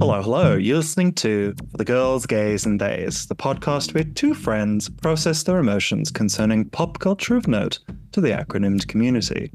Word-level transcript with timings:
Hello, 0.00 0.22
hello. 0.22 0.56
You're 0.56 0.78
listening 0.78 1.12
to 1.14 1.54
For 1.70 1.76
The 1.76 1.84
Girls, 1.84 2.24
Gays, 2.24 2.64
and 2.64 2.80
Theys, 2.80 3.26
the 3.26 3.34
podcast 3.34 3.92
where 3.94 4.04
two 4.04 4.32
friends 4.32 4.88
process 4.88 5.42
their 5.42 5.58
emotions 5.58 6.10
concerning 6.10 6.70
pop 6.70 6.98
culture 7.00 7.36
of 7.36 7.46
note 7.46 7.80
to 8.12 8.20
the 8.20 8.30
acronymed 8.30 8.88
community. 8.88 9.52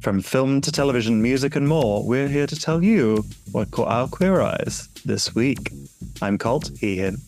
From 0.00 0.22
film 0.22 0.60
to 0.60 0.70
television, 0.70 1.20
music, 1.20 1.56
and 1.56 1.66
more, 1.66 2.06
we're 2.06 2.28
here 2.28 2.46
to 2.46 2.54
tell 2.54 2.84
you 2.84 3.24
what 3.50 3.72
caught 3.72 3.88
our 3.88 4.06
queer 4.06 4.40
eyes 4.40 4.88
this 5.04 5.34
week. 5.34 5.72
I'm 6.22 6.38
Colt, 6.38 6.70
he, 6.78 6.96
him. 6.96 7.18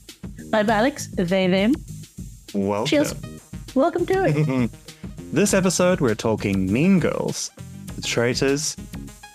I'm 0.52 0.70
Alex, 0.70 1.09
they, 1.09 1.48
them. 1.48 1.75
Welcome. 2.54 2.86
Cheers. 2.86 3.14
Welcome 3.75 4.07
to 4.07 4.25
it. 4.25 4.70
This 5.32 5.54
episode, 5.54 6.00
we're 6.00 6.16
talking 6.16 6.72
Mean 6.72 6.98
Girls, 6.98 7.52
The 7.94 8.02
Traitors, 8.02 8.76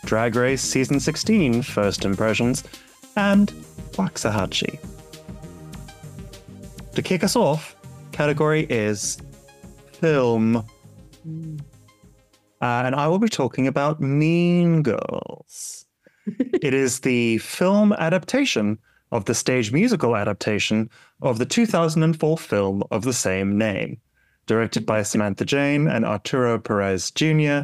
Drag 0.04 0.36
Race 0.36 0.62
Season 0.62 1.00
16 1.00 1.62
First 1.62 2.04
Impressions, 2.04 2.66
and 3.16 3.54
Waxahatchee. 3.94 4.78
To 6.96 7.02
kick 7.02 7.24
us 7.24 7.38
off, 7.38 7.78
category 8.12 8.66
is 8.70 9.20
film. 9.94 10.58
Uh, 10.58 10.64
and 12.62 12.94
I 12.94 13.08
will 13.08 13.20
be 13.20 13.30
talking 13.30 13.66
about 13.66 14.02
Mean 14.02 14.84
Girls. 14.84 15.86
it 16.28 16.74
is 16.74 17.00
the 17.00 17.38
film 17.38 17.94
adaptation 17.94 18.80
of 19.14 19.24
the 19.24 19.34
stage 19.34 19.72
musical 19.72 20.18
adaptation 20.18 20.90
of 21.22 21.38
the 21.38 21.46
2004 21.46 22.38
film 22.38 22.84
of 22.92 23.06
the 23.06 23.14
same 23.14 23.58
name. 23.58 24.02
Directed 24.48 24.86
by 24.86 25.02
Samantha 25.04 25.44
Jayne 25.46 25.88
and 25.88 26.06
Arturo 26.06 26.60
Perez 26.60 27.12
Jr., 27.12 27.62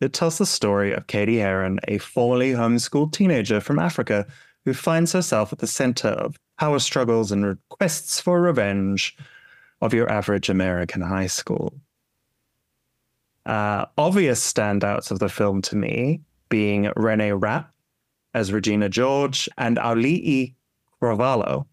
it 0.00 0.12
tells 0.12 0.38
the 0.38 0.46
story 0.46 0.92
of 0.92 1.06
Cady 1.06 1.38
Heron, 1.38 1.80
a 1.88 1.98
formerly 1.98 2.52
homeschooled 2.52 3.12
teenager 3.12 3.60
from 3.60 3.78
Africa 3.78 4.26
who 4.64 4.74
finds 4.74 5.12
herself 5.12 5.52
at 5.52 5.58
the 5.58 5.66
center 5.66 6.08
of 6.08 6.36
power 6.58 6.78
struggles 6.78 7.32
and 7.32 7.44
requests 7.46 8.20
for 8.20 8.40
revenge 8.40 9.16
of 9.80 9.94
your 9.94 10.10
average 10.10 10.48
American 10.48 11.00
high 11.00 11.26
school. 11.26 11.72
Uh, 13.46 13.86
obvious 13.96 14.40
standouts 14.52 15.10
of 15.10 15.18
the 15.20 15.28
film 15.28 15.62
to 15.62 15.76
me 15.76 16.20
being 16.50 16.90
Renee 16.96 17.32
Rapp 17.32 17.72
as 18.34 18.52
Regina 18.52 18.88
George 18.88 19.48
and 19.56 19.78
Auli'i 19.78 20.54
Cravalho 21.00 21.66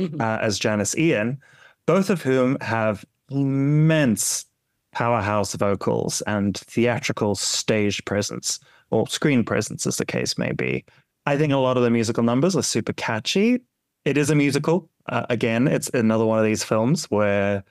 Mhm. 0.00 0.20
uh, 0.20 0.38
as 0.40 0.58
Janis 0.58 0.96
Ian, 0.96 1.38
both 1.86 2.08
of 2.08 2.22
whom 2.22 2.56
have 2.60 3.04
immense 3.32 4.44
powerhouse 4.92 5.54
vocals 5.54 6.22
and 6.26 6.56
theatrical 6.58 7.34
stage 7.34 8.04
presence 8.04 8.60
or 8.90 9.06
screen 9.06 9.42
presence, 9.42 9.86
as 9.86 9.96
the 9.96 10.04
case 10.04 10.36
may 10.36 10.52
be. 10.52 10.84
I 11.24 11.36
think 11.36 11.52
a 11.52 11.56
lot 11.56 11.76
of 11.76 11.82
the 11.82 11.90
musical 11.90 12.22
numbers 12.22 12.56
are 12.56 12.62
super 12.62 12.92
catchy. 12.92 13.60
It 14.04 14.18
is 14.18 14.30
a 14.30 14.34
musical. 14.34 14.90
Uh, 15.06 15.26
again, 15.30 15.66
it's 15.66 15.88
another 15.90 16.26
one 16.26 16.38
of 16.38 16.44
these 16.44 16.64
films 16.64 17.06
where 17.06 17.64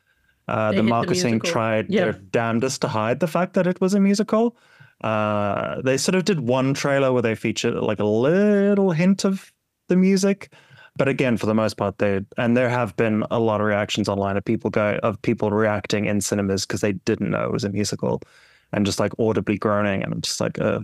uh, 0.48 0.70
the 0.70 0.78
hit 0.78 0.84
the 0.84 0.90
marketing 0.90 1.40
tried 1.40 1.90
their 1.90 2.14
damnedest 2.14 2.82
to 2.82 2.88
hide 2.88 3.20
the 3.20 3.28
fact 3.28 3.54
that 3.54 3.68
it 3.68 3.80
was 3.80 3.94
a 3.94 4.00
musical. 4.00 4.58
Uh, 5.02 5.82
they 5.82 5.98
sort 5.98 6.16
of 6.16 6.26
did 6.26 6.42
one 6.42 6.74
trailer 6.74 7.12
where 7.12 7.22
they 7.22 7.36
featured 7.36 7.76
like 7.76 8.00
a 8.00 8.06
little 8.06 8.92
hint 8.92 9.26
of 9.26 9.52
the 9.88 9.96
music, 9.96 10.54
but 10.98 11.08
again, 11.08 11.38
for 11.38 11.46
the 11.46 11.54
most 11.54 11.78
part, 11.78 11.98
they 12.00 12.22
and 12.38 12.56
there 12.56 12.70
have 12.70 12.96
been 12.98 13.24
a 13.32 13.40
lot 13.40 13.62
of 13.62 13.68
reactions 13.68 14.10
online 14.10 14.38
of 14.38 14.44
people 14.44 14.70
go 14.70 15.00
of 15.04 15.22
people 15.22 15.52
reacting 15.52 16.06
in 16.06 16.22
cinemas 16.22 16.66
because 16.66 16.82
they 16.82 16.94
didn't 16.94 17.32
know 17.32 17.44
it 17.44 17.52
was 17.52 17.64
a 17.64 17.70
musical, 17.70 18.22
and 18.74 18.86
just 18.86 19.00
like 19.00 19.14
audibly 19.18 19.58
groaning, 19.58 20.04
and 20.04 20.14
I'm 20.14 20.22
just 20.22 20.42
like, 20.42 20.60
uh, 20.60 20.82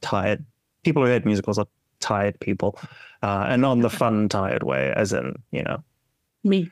tired. 0.00 0.44
People 0.84 1.04
who 1.04 1.10
hate 1.10 1.24
musicals 1.24 1.58
are 1.58 1.66
tired 2.00 2.38
people, 2.40 2.78
uh, 3.22 3.46
and 3.48 3.64
on 3.64 3.80
the 3.80 3.90
fun 3.90 4.28
tired 4.28 4.64
way, 4.64 4.92
as 4.96 5.12
in 5.12 5.34
you 5.52 5.62
know 5.62 5.82
Me. 6.42 6.70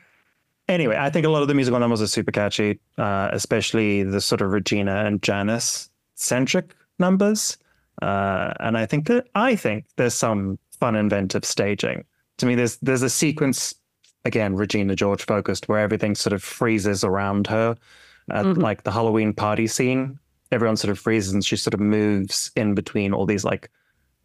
anyway, 0.68 0.96
I 0.98 1.10
think 1.10 1.24
a 1.24 1.30
lot 1.30 1.42
of 1.42 1.48
the 1.48 1.54
musical 1.54 1.78
numbers 1.78 2.02
are 2.02 2.08
super 2.08 2.32
catchy, 2.32 2.80
uh, 2.98 3.28
especially 3.32 4.02
the 4.02 4.20
sort 4.20 4.40
of 4.40 4.50
Regina 4.50 5.04
and 5.04 5.22
Janis 5.22 5.88
centric 6.16 6.74
numbers. 6.98 7.58
Uh, 8.02 8.52
and 8.58 8.76
I 8.76 8.86
think 8.86 9.06
that 9.06 9.28
I 9.36 9.54
think 9.54 9.84
there's 9.96 10.14
some 10.14 10.58
fun, 10.80 10.96
inventive 10.96 11.44
staging. 11.44 12.04
To 12.38 12.46
me, 12.46 12.54
there's 12.54 12.76
there's 12.78 13.02
a 13.02 13.10
sequence 13.10 13.74
again, 14.24 14.54
Regina 14.56 14.96
George 14.96 15.24
focused, 15.24 15.68
where 15.68 15.80
everything 15.80 16.14
sort 16.14 16.32
of 16.32 16.42
freezes 16.42 17.04
around 17.04 17.46
her, 17.48 17.76
at 18.30 18.44
Mhm. 18.46 18.58
like 18.62 18.82
the 18.84 18.90
Halloween 18.92 19.32
party 19.34 19.66
scene. 19.66 20.18
Everyone 20.50 20.76
sort 20.76 20.90
of 20.90 20.98
freezes, 20.98 21.32
and 21.32 21.44
she 21.44 21.56
sort 21.56 21.74
of 21.74 21.80
moves 21.80 22.50
in 22.56 22.74
between 22.74 23.12
all 23.12 23.26
these 23.26 23.44
like 23.44 23.70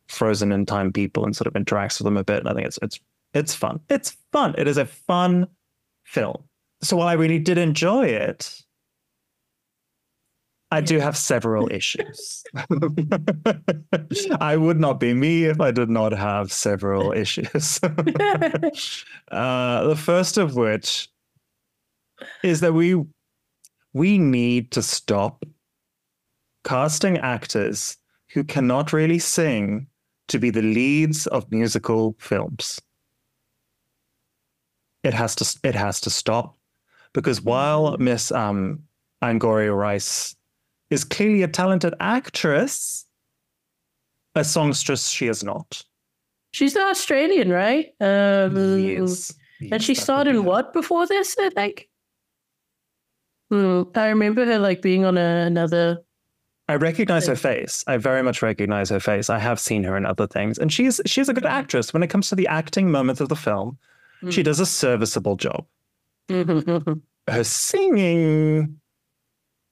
frozen 0.08 0.52
in 0.52 0.66
time 0.66 0.92
people 0.92 1.24
and 1.26 1.36
sort 1.36 1.48
of 1.48 1.54
interacts 1.54 2.00
with 2.00 2.06
them 2.06 2.18
a 2.18 2.24
bit. 2.24 2.40
And 2.40 2.50
I 2.50 2.54
think 2.54 2.68
it's 2.68 2.80
it's 2.82 3.00
it's 3.34 3.54
fun. 3.54 3.80
It's 3.90 4.18
fun. 4.32 4.56
It 4.58 4.68
is 4.68 4.78
a 4.78 4.86
fun 4.86 5.48
film. 6.04 6.44
So 6.82 6.98
while 6.98 7.08
I 7.08 7.14
really 7.14 7.40
did 7.40 7.58
enjoy 7.58 8.06
it, 8.08 8.62
I 10.72 10.82
do 10.82 11.00
have 11.00 11.18
several 11.18 11.72
issues. 11.72 12.44
I 14.40 14.56
would 14.56 14.80
not 14.80 15.00
be 15.00 15.16
me 15.16 15.46
if 15.46 15.60
I 15.60 15.72
did 15.72 15.90
not 15.90 16.12
have 16.12 16.52
several 16.52 17.12
issues. 17.16 17.80
uh, 17.84 17.90
the 19.88 19.96
first 19.98 20.38
of 20.38 20.56
which 20.56 21.10
is 22.44 22.60
that 22.60 22.74
we 22.74 23.04
we 23.94 24.20
need 24.20 24.70
to 24.72 24.84
stop 24.84 25.44
casting 26.64 27.18
actors 27.18 27.98
who 28.34 28.44
cannot 28.44 28.94
really 28.94 29.18
sing 29.18 29.88
to 30.28 30.38
be 30.38 30.52
the 30.52 30.62
leads 30.62 31.26
of 31.28 31.52
musical 31.52 32.16
films. 32.20 32.80
It 35.04 35.16
has 35.16 35.34
to 35.36 35.60
it 35.64 35.74
has 35.74 36.00
to 36.02 36.12
stop 36.12 36.56
because 37.14 37.42
while 37.42 37.98
Miss 37.98 38.32
um, 38.32 38.84
Angourie 39.24 39.72
Rice 39.72 40.36
is 40.90 41.04
clearly 41.04 41.44
a 41.44 41.48
talented 41.48 41.94
actress, 42.00 43.06
a 44.36 44.44
songstress 44.44 45.10
she 45.10 45.28
is 45.28 45.44
not. 45.44 45.84
She's 46.52 46.76
an 46.76 46.84
Australian, 46.84 47.50
right? 47.50 47.88
Um, 48.00 48.80
Yes. 48.80 49.34
And 49.72 49.84
she 49.84 49.94
starred 49.94 50.28
in 50.28 50.46
what 50.46 50.72
before 50.74 51.06
this, 51.06 51.36
I 51.40 51.50
think? 51.50 51.90
Hmm. 53.52 53.84
I 53.96 54.08
remember 54.08 54.46
her 54.46 54.58
like 54.60 54.82
being 54.82 55.04
on 55.06 55.18
a, 55.18 55.46
another. 55.46 55.98
I 56.68 56.76
recognize 56.76 57.26
her 57.28 57.36
face. 57.36 57.84
I 57.88 57.98
very 57.98 58.22
much 58.22 58.42
recognize 58.42 58.90
her 58.90 59.00
face. 59.00 59.30
I 59.30 59.40
have 59.40 59.60
seen 59.60 59.84
her 59.84 59.98
in 59.98 60.06
other 60.06 60.28
things, 60.28 60.58
and 60.60 60.72
she's 60.72 61.02
she's 61.06 61.28
a 61.30 61.34
good 61.34 61.46
actress. 61.46 61.94
When 61.94 62.04
it 62.04 62.10
comes 62.10 62.30
to 62.30 62.36
the 62.36 62.48
acting 62.48 62.92
moments 62.92 63.20
of 63.22 63.28
the 63.30 63.36
film, 63.36 63.78
she 64.30 64.42
Mm. 64.42 64.46
does 64.46 64.60
a 64.60 64.66
serviceable 64.66 65.36
job. 65.36 65.66
Her 66.30 67.44
singing, 67.44 68.80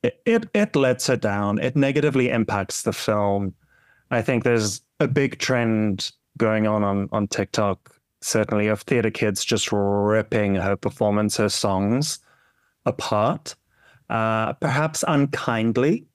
it, 0.08 0.22
it 0.26 0.50
it 0.54 0.76
lets 0.76 1.08
her 1.08 1.18
down. 1.18 1.60
It 1.60 1.76
negatively 1.76 2.30
impacts 2.30 2.84
the 2.84 2.94
film. 2.94 3.54
I 4.12 4.22
think 4.22 4.44
there's 4.44 4.82
a 5.00 5.08
big 5.08 5.40
trend 5.40 6.12
going 6.38 6.68
on 6.68 6.84
on 6.84 7.10
on 7.12 7.28
TikTok, 7.28 7.94
certainly 8.22 8.68
of 8.68 8.82
theater 8.82 9.12
kids 9.12 9.44
just 9.46 9.72
ripping 9.72 10.56
her 10.56 10.76
performance, 10.76 11.38
her 11.38 11.50
songs 11.50 12.20
apart, 12.86 13.56
uh, 14.10 14.54
perhaps 14.54 15.04
unkindly. 15.08 16.06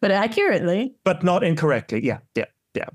but 0.00 0.10
accurately. 0.10 0.94
but 1.04 1.22
not 1.22 1.42
incorrectly. 1.42 2.04
Yeah, 2.04 2.18
yeah, 2.34 2.44
yeah. 2.74 2.88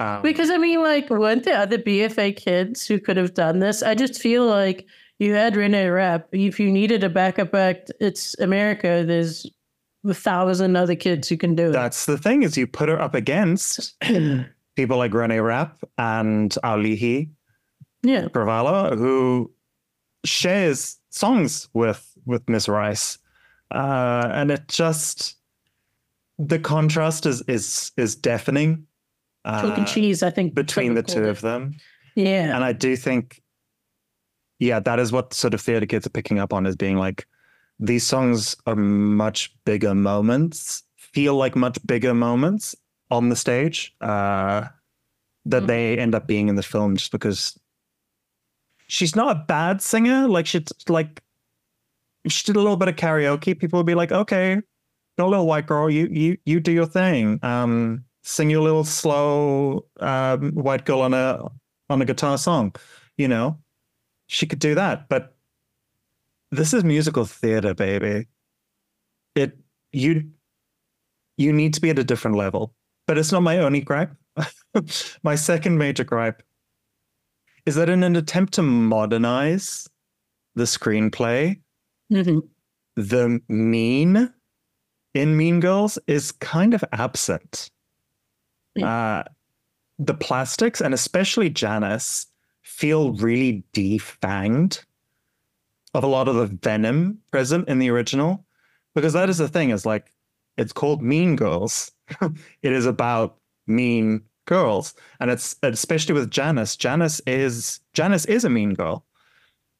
Um, 0.00 0.22
Because 0.22 0.50
I 0.50 0.58
mean, 0.58 0.82
like, 0.82 1.08
weren't 1.10 1.44
there 1.44 1.58
other 1.60 1.78
BFA 1.78 2.36
kids 2.36 2.86
who 2.86 2.98
could 3.00 3.16
have 3.16 3.34
done 3.34 3.58
this? 3.60 3.82
I 3.82 3.94
just 3.94 4.20
feel 4.20 4.46
like 4.46 4.86
you 5.18 5.34
had 5.34 5.56
Renee 5.56 5.88
Rapp. 5.88 6.28
If 6.32 6.60
you 6.60 6.70
needed 6.70 7.04
a 7.04 7.08
backup 7.08 7.54
act, 7.54 7.90
it's 8.00 8.38
America. 8.38 9.04
There's 9.06 9.46
a 10.06 10.14
thousand 10.14 10.76
other 10.76 10.94
kids 10.94 11.28
who 11.28 11.36
can 11.36 11.54
do 11.54 11.70
it. 11.70 11.72
that's 11.72 12.06
the 12.06 12.16
thing 12.16 12.42
is 12.42 12.56
you 12.56 12.66
put 12.66 12.88
her 12.88 13.00
up 13.00 13.14
against 13.14 13.96
people 14.76 14.96
like 14.96 15.12
Renee 15.12 15.40
Rapp 15.40 15.82
and 15.98 16.50
Auli'i 16.64 17.30
yeah. 18.02 18.26
Cravalho, 18.26 18.96
who 18.96 19.52
shares 20.24 20.98
songs 21.10 21.68
with 21.74 22.16
with 22.26 22.48
Miss 22.48 22.68
Rice, 22.68 23.18
uh, 23.72 24.30
and 24.32 24.50
it 24.50 24.68
just 24.68 25.36
the 26.38 26.58
contrast 26.58 27.26
is 27.26 27.42
is 27.42 27.90
is 27.96 28.14
deafening 28.14 28.86
Chalk 29.46 29.64
uh, 29.64 29.74
and 29.74 29.86
cheese, 29.86 30.22
I 30.22 30.30
think. 30.30 30.54
between 30.54 30.94
the 30.94 31.02
two 31.02 31.14
called 31.14 31.26
of 31.26 31.40
them. 31.40 31.76
Yeah. 32.14 32.54
And 32.54 32.64
I 32.64 32.72
do 32.72 32.96
think, 32.96 33.42
yeah, 34.58 34.80
that 34.80 34.98
is 34.98 35.12
what 35.12 35.34
sort 35.34 35.54
of 35.54 35.60
theater 35.60 35.86
kids 35.86 36.06
are 36.06 36.10
picking 36.10 36.38
up 36.38 36.52
on 36.52 36.66
is 36.66 36.76
being 36.76 36.96
like, 36.96 37.26
these 37.78 38.04
songs 38.06 38.56
are 38.66 38.74
much 38.76 39.54
bigger 39.64 39.94
moments, 39.94 40.82
feel 40.96 41.36
like 41.36 41.54
much 41.56 41.78
bigger 41.86 42.12
moments 42.14 42.74
on 43.10 43.28
the 43.28 43.36
stage 43.36 43.94
uh, 44.00 44.64
that 45.46 45.62
Mhm. 45.62 45.66
they 45.66 45.98
end 45.98 46.14
up 46.14 46.26
being 46.26 46.48
in 46.48 46.56
the 46.56 46.62
film 46.62 46.96
just 46.96 47.12
because 47.12 47.58
she's 48.86 49.14
not 49.16 49.36
a 49.36 49.44
bad 49.46 49.80
singer. 49.82 50.26
Like, 50.28 50.46
she, 50.46 50.64
like, 50.88 51.22
she 52.26 52.44
did 52.44 52.56
a 52.56 52.60
little 52.60 52.76
bit 52.76 52.88
of 52.88 52.96
karaoke, 52.96 53.58
people 53.58 53.78
would 53.78 53.86
be 53.86 53.94
like, 53.94 54.12
okay, 54.12 54.60
a 55.18 55.24
little 55.26 55.46
white 55.46 55.66
girl, 55.66 55.90
you 55.90 56.06
you 56.10 56.36
you 56.46 56.60
do 56.60 56.70
your 56.72 56.86
thing. 56.86 57.40
Um, 57.42 58.04
sing 58.22 58.50
your 58.50 58.62
little 58.62 58.84
slow 58.84 59.84
um, 60.00 60.52
white 60.52 60.84
girl 60.84 61.00
on 61.00 61.14
a 61.14 61.42
on 61.90 62.02
a 62.02 62.04
guitar 62.04 62.38
song, 62.38 62.74
you 63.16 63.26
know. 63.28 63.58
She 64.28 64.46
could 64.46 64.58
do 64.60 64.74
that, 64.76 65.08
but 65.08 65.34
this 66.50 66.72
is 66.72 66.84
musical 66.84 67.24
theater, 67.24 67.74
baby. 67.74 68.26
It 69.34 69.58
you 69.92 70.30
you 71.36 71.52
need 71.52 71.74
to 71.74 71.80
be 71.80 71.90
at 71.90 71.98
a 71.98 72.04
different 72.04 72.36
level. 72.36 72.74
But 73.06 73.16
it's 73.18 73.32
not 73.32 73.42
my 73.42 73.58
only 73.58 73.80
gripe. 73.80 74.12
my 75.22 75.34
second 75.34 75.78
major 75.78 76.04
gripe 76.04 76.42
is 77.66 77.74
that 77.74 77.88
in 77.88 78.02
an 78.02 78.16
attempt 78.16 78.52
to 78.54 78.62
modernize 78.62 79.88
the 80.54 80.64
screenplay, 80.64 81.58
Mhm. 82.12 82.42
the 82.96 83.40
mean 83.48 84.32
in 85.14 85.36
Mean 85.36 85.60
Girls 85.60 85.98
is 86.06 86.32
kind 86.32 86.74
of 86.74 86.84
absent. 86.92 87.70
Uh, 88.82 89.24
the 89.98 90.14
plastics 90.14 90.80
and 90.80 90.92
especially 90.94 91.50
Janis 91.50 92.26
feel 92.68 93.12
really 93.14 93.64
defanged 93.72 94.84
of 95.94 96.04
a 96.04 96.06
lot 96.06 96.28
of 96.28 96.34
the 96.34 96.46
venom 96.46 97.18
present 97.30 97.66
in 97.66 97.78
the 97.78 97.90
original 97.90 98.44
because 98.94 99.14
that 99.14 99.30
is 99.30 99.38
the 99.38 99.48
thing 99.48 99.70
is 99.70 99.86
like 99.86 100.12
it's 100.58 100.72
called 100.72 101.00
Mean 101.00 101.34
Girls. 101.34 101.90
it 102.20 102.72
is 102.72 102.84
about 102.84 103.38
mean 103.66 104.22
girls 104.46 104.94
and 105.20 105.30
it's 105.30 105.56
especially 105.62 106.14
with 106.14 106.30
Janis 106.30 106.76
Janis 106.76 107.20
is 107.26 107.80
Janis 107.92 108.24
is 108.26 108.44
a 108.44 108.50
mean 108.50 108.74
girl 108.74 109.04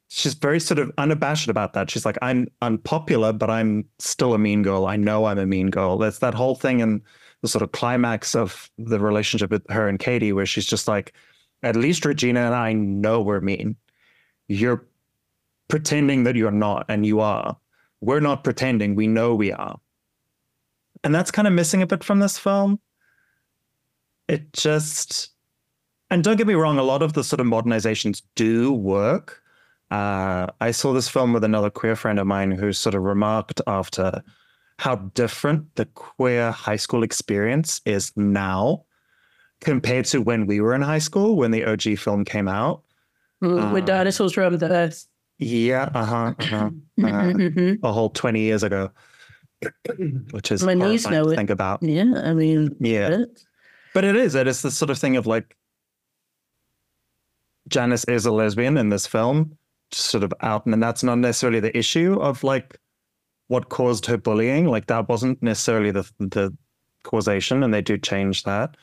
she's 0.09 0.35
very 0.35 0.59
sort 0.59 0.79
of 0.79 0.91
unabashed 0.99 1.49
about 1.49 1.75
that. 1.75 1.91
She's 1.91 2.07
like, 2.07 2.19
I'm 2.23 2.49
unpopular, 2.63 3.33
but 3.33 3.51
I'm 3.51 3.85
still 3.99 4.35
a 4.35 4.39
mean 4.39 4.63
girl. 4.63 4.87
I 4.87 4.97
know 4.97 5.27
I'm 5.27 5.39
a 5.39 5.47
mean 5.47 5.71
girl. 5.71 5.99
There's 5.99 6.19
that 6.21 6.35
whole 6.35 6.55
thing 6.55 6.81
in 6.81 7.03
the 7.43 7.49
sort 7.49 7.63
of 7.63 7.73
climax 7.73 8.35
of 8.35 8.71
the 8.79 8.99
relationship 8.99 9.51
with 9.51 9.69
her 9.71 9.87
and 9.87 9.99
Katie, 9.99 10.33
where 10.33 10.47
she's 10.47 10.67
just 10.67 10.89
like, 10.89 11.13
at 11.63 11.77
least 11.77 12.05
Regina 12.05 12.41
and 12.41 12.55
I 12.55 12.73
know 12.73 13.21
we're 13.21 13.41
mean. 13.41 13.77
You're 14.49 14.87
pretending 15.69 16.25
that 16.25 16.37
you're 16.37 16.51
not, 16.51 16.87
and 16.89 17.05
you 17.05 17.21
are. 17.21 17.57
We're 18.01 18.21
not 18.21 18.45
pretending. 18.45 18.95
We 18.95 19.07
know 19.07 19.35
we 19.35 19.53
are. 19.53 19.79
And 21.05 21.15
that's 21.15 21.31
kind 21.31 21.47
of 21.47 21.55
missing 21.55 21.83
a 21.83 21.87
bit 21.87 22.03
from 22.03 22.21
this 22.21 22.39
film. 22.39 22.81
It 24.29 24.53
just, 24.53 25.31
and 26.11 26.25
don't 26.25 26.37
get 26.37 26.47
me 26.47 26.55
wrong, 26.55 26.79
a 26.79 26.83
lot 26.83 27.03
of 27.03 27.13
the 27.13 27.25
sort 27.25 27.41
of 27.41 27.47
modernizations 27.47 28.23
do 28.35 28.73
work 28.73 29.43
uh, 29.91 30.47
I 30.61 30.71
saw 30.71 30.93
this 30.93 31.09
film 31.09 31.33
with 31.33 31.45
another 31.45 31.71
queer 31.71 31.97
friend 31.97 32.19
of 32.19 32.27
mine 32.27 32.51
who 32.51 32.73
sort 32.73 32.95
of 32.95 33.03
remarked 33.03 33.61
after 33.67 34.23
how 34.79 34.97
different 34.97 35.75
the 35.77 35.87
queer 35.87 36.51
high 36.51 36.77
school 36.77 37.03
experience 37.03 37.81
is 37.85 38.13
now 38.17 38.85
compared 39.61 40.05
to 40.07 40.21
when 40.23 40.47
we 40.47 40.61
were 40.61 40.75
in 40.75 40.83
high 40.83 40.99
school 40.99 41.37
when 41.37 41.51
the 41.51 41.65
OG 41.65 41.99
film 41.99 42.25
came 42.25 42.49
out. 42.49 42.83
Mm, 43.43 43.73
When 43.73 43.83
Uh, 43.83 43.87
dinosaurs 43.87 44.37
roamed 44.37 44.61
the 44.61 44.71
earth. 44.71 45.07
Yeah, 45.39 45.89
uh 45.95 46.05
huh, 46.05 46.35
uh-huh. 46.39 46.71
Mhm, 46.99 47.35
mhm. 47.55 47.79
a 47.83 47.93
whole 47.93 48.11
twenty 48.11 48.41
years 48.41 48.63
ago, 48.65 48.91
which 50.33 50.51
is 50.51 50.63
My 50.65 50.75
horrifying 50.75 51.15
know 51.15 51.25
to 51.25 51.31
it. 51.31 51.37
think 51.37 51.51
about. 51.51 51.83
Yeah, 51.83 52.13
I 52.25 52.35
mean, 52.35 52.75
Yeah. 52.81 53.09
it- 53.23 53.45
But 53.95 54.05
it 54.05 54.17
is. 54.17 54.35
It 54.35 54.47
is 54.47 54.63
the 54.63 54.71
sort 54.71 54.91
of 54.91 54.99
thing 54.99 55.17
of 55.17 55.27
like 55.27 55.57
Janis 57.69 58.05
is 58.05 58.27
a 58.27 58.33
lesbian 58.33 58.77
in 58.77 58.89
this 58.89 59.07
film, 59.07 59.57
sort 59.93 60.25
of 60.25 60.33
out, 60.41 60.67
and 60.67 60.83
that's 60.83 61.03
not 61.03 61.19
necessarily 61.19 61.61
the 61.61 61.77
issue 61.77 62.15
of 62.21 62.43
like 62.45 62.79
what 63.49 63.69
caused 63.69 64.07
her 64.07 64.17
bullying. 64.17 64.67
Like 64.67 64.87
that 64.87 65.09
wasn't 65.09 65.43
necessarily 65.43 65.91
the 65.91 66.11
the 66.19 66.57
causation, 67.05 67.63
and 67.63 67.73
they 67.73 67.83
do 67.83 67.97
change 67.99 68.43
that, 68.45 68.77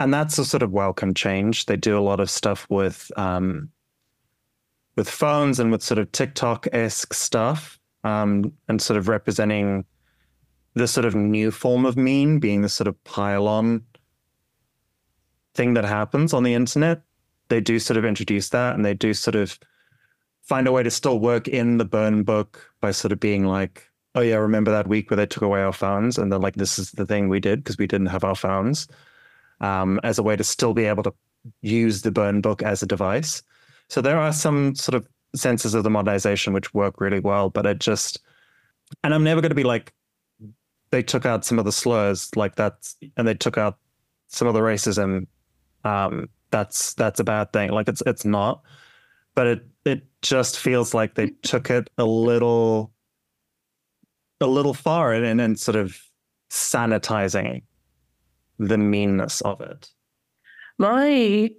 and 0.00 0.12
that's 0.12 0.38
a 0.38 0.44
sort 0.44 0.62
of 0.62 0.72
welcome 0.72 1.12
change. 1.12 1.66
They 1.66 1.76
do 1.76 1.96
a 1.96 2.00
lot 2.00 2.18
of 2.18 2.30
stuff 2.30 2.66
with 2.70 3.12
um 3.16 3.68
with 4.96 5.08
phones 5.08 5.60
and 5.60 5.70
with 5.70 5.82
sort 5.82 5.98
of 5.98 6.10
TikTok 6.10 6.66
esque 6.72 7.14
stuff, 7.14 7.78
um, 8.02 8.52
and 8.68 8.82
sort 8.82 8.96
of 8.96 9.06
representing 9.06 9.84
the 10.74 10.88
sort 10.88 11.04
of 11.04 11.14
new 11.14 11.50
form 11.50 11.84
of 11.84 11.96
mean 11.96 12.40
being 12.40 12.62
the 12.62 12.68
sort 12.68 12.88
of 12.88 13.02
pile-on 13.04 13.82
thing 15.54 15.74
that 15.74 15.84
happens 15.84 16.32
on 16.32 16.42
the 16.42 16.54
internet. 16.54 17.02
They 17.48 17.60
do 17.60 17.78
sort 17.78 17.96
of 17.96 18.04
introduce 18.04 18.48
that 18.50 18.74
and 18.74 18.84
they 18.84 18.94
do 18.94 19.14
sort 19.14 19.36
of 19.36 19.58
find 20.42 20.66
a 20.66 20.72
way 20.72 20.82
to 20.82 20.90
still 20.90 21.18
work 21.18 21.48
in 21.48 21.78
the 21.78 21.84
burn 21.84 22.22
book 22.22 22.72
by 22.80 22.90
sort 22.90 23.12
of 23.12 23.20
being 23.20 23.46
like, 23.46 23.88
oh 24.14 24.20
yeah, 24.20 24.36
remember 24.36 24.70
that 24.70 24.86
week 24.86 25.10
where 25.10 25.16
they 25.16 25.26
took 25.26 25.42
away 25.42 25.62
our 25.62 25.72
phones? 25.72 26.18
And 26.18 26.32
then 26.32 26.40
like, 26.40 26.54
this 26.54 26.78
is 26.78 26.92
the 26.92 27.06
thing 27.06 27.28
we 27.28 27.40
did 27.40 27.62
because 27.62 27.78
we 27.78 27.86
didn't 27.86 28.06
have 28.06 28.24
our 28.24 28.36
phones 28.36 28.88
um, 29.60 30.00
as 30.02 30.18
a 30.18 30.22
way 30.22 30.36
to 30.36 30.44
still 30.44 30.74
be 30.74 30.84
able 30.84 31.02
to 31.02 31.12
use 31.62 32.02
the 32.02 32.10
burn 32.10 32.40
book 32.40 32.62
as 32.62 32.82
a 32.82 32.86
device. 32.86 33.42
So 33.88 34.00
there 34.00 34.18
are 34.18 34.32
some 34.32 34.74
sort 34.74 34.94
of 34.94 35.06
senses 35.34 35.74
of 35.74 35.84
the 35.84 35.90
modernization 35.90 36.52
which 36.52 36.74
work 36.74 37.00
really 37.00 37.20
well, 37.20 37.50
but 37.50 37.66
it 37.66 37.78
just, 37.78 38.20
and 39.02 39.14
I'm 39.14 39.24
never 39.24 39.40
going 39.40 39.50
to 39.50 39.56
be 39.56 39.64
like, 39.64 39.92
they 40.90 41.02
took 41.02 41.24
out 41.24 41.44
some 41.44 41.58
of 41.58 41.64
the 41.64 41.72
slurs 41.72 42.30
like 42.36 42.56
that, 42.56 42.92
and 43.16 43.26
they 43.26 43.34
took 43.34 43.56
out 43.56 43.78
some 44.28 44.48
of 44.48 44.54
the 44.54 44.60
racism. 44.60 45.26
Um, 45.84 46.28
that's 46.50 46.94
that's 46.94 47.20
a 47.20 47.24
bad 47.24 47.52
thing. 47.52 47.70
Like 47.70 47.88
it's 47.88 48.02
it's 48.06 48.24
not, 48.24 48.62
but 49.36 49.46
it 49.46 49.66
it 49.84 50.02
just 50.20 50.58
feels 50.58 50.92
like 50.92 51.14
they 51.14 51.28
took 51.42 51.70
it 51.70 51.88
a 51.96 52.04
little 52.04 52.92
a 54.40 54.46
little 54.46 54.74
far 54.74 55.12
and 55.12 55.40
and 55.40 55.58
sort 55.58 55.76
of 55.76 55.96
sanitizing 56.50 57.62
the 58.60 58.78
meanness 58.78 59.40
of 59.40 59.60
it. 59.60 59.88
My, 60.78 61.50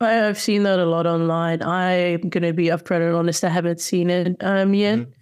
I- 0.00 0.28
I've 0.28 0.38
seen 0.38 0.64
that 0.64 0.78
a 0.78 0.84
lot 0.84 1.06
online. 1.06 1.62
I'm 1.62 2.28
going 2.28 2.42
to 2.42 2.52
be 2.52 2.66
upfront 2.66 3.06
and 3.06 3.14
honest. 3.16 3.44
I 3.44 3.48
haven't 3.48 3.80
seen 3.80 4.10
it 4.10 4.36
um, 4.40 4.74
yet. 4.74 4.98
Mhm. 4.98 5.12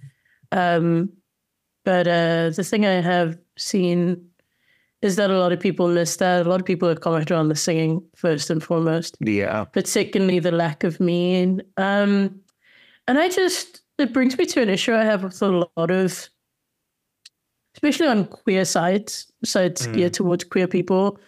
Um, 0.53 1.13
but 1.85 2.07
uh, 2.07 2.51
the 2.51 2.65
thing 2.65 2.87
I 2.87 3.01
have 3.01 3.39
seen 3.57 4.29
is 5.03 5.17
that 5.17 5.31
a 5.31 5.39
lot 5.39 5.53
of 5.53 5.59
people 5.61 5.89
miss 5.89 6.17
that. 6.17 6.47
A 6.47 6.49
lot 6.49 6.61
of 6.61 6.67
people 6.67 6.89
have 6.89 7.01
commented 7.01 7.33
on 7.33 7.49
the 7.49 7.57
singing 7.57 8.03
first 8.15 8.51
and 8.51 8.63
foremost, 8.63 9.17
Yeah. 9.21 9.65
Particularly 9.65 10.39
the 10.39 10.53
lack 10.53 10.85
of 10.85 11.01
mean. 11.01 11.61
Um, 11.77 12.41
and 13.09 13.19
I 13.19 13.29
just, 13.29 13.83
it 13.99 14.13
brings 14.13 14.39
me 14.39 14.47
to 14.47 14.63
an 14.63 14.69
issue 14.69 14.95
I 14.95 15.05
have 15.05 15.25
with 15.25 15.43
a 15.43 15.69
lot 15.77 15.91
of, 15.91 16.29
especially 17.75 18.07
on 18.07 18.27
queer 18.27 18.65
sites, 18.65 19.27
sites 19.45 19.87
Mm. 19.87 19.95
geared 19.95 20.13
towards 20.15 20.45
queer 20.45 20.67
people. 20.67 21.19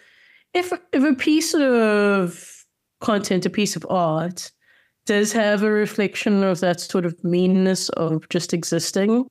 If, 0.53 0.73
if 0.93 1.03
a 1.03 1.15
piece 1.15 1.55
of 1.55 2.65
content, 3.01 3.47
a 3.47 3.51
piece 3.51 3.77
of 3.77 3.87
art, 3.91 4.51
does 5.07 5.33
have 5.33 5.63
a 5.63 5.71
reflection 5.71 6.43
of 6.43 6.61
that 6.61 6.81
sort 6.81 7.05
of 7.05 7.23
meanness 7.25 7.89
of 7.91 8.27
just 8.31 8.55
existing, 8.55 9.27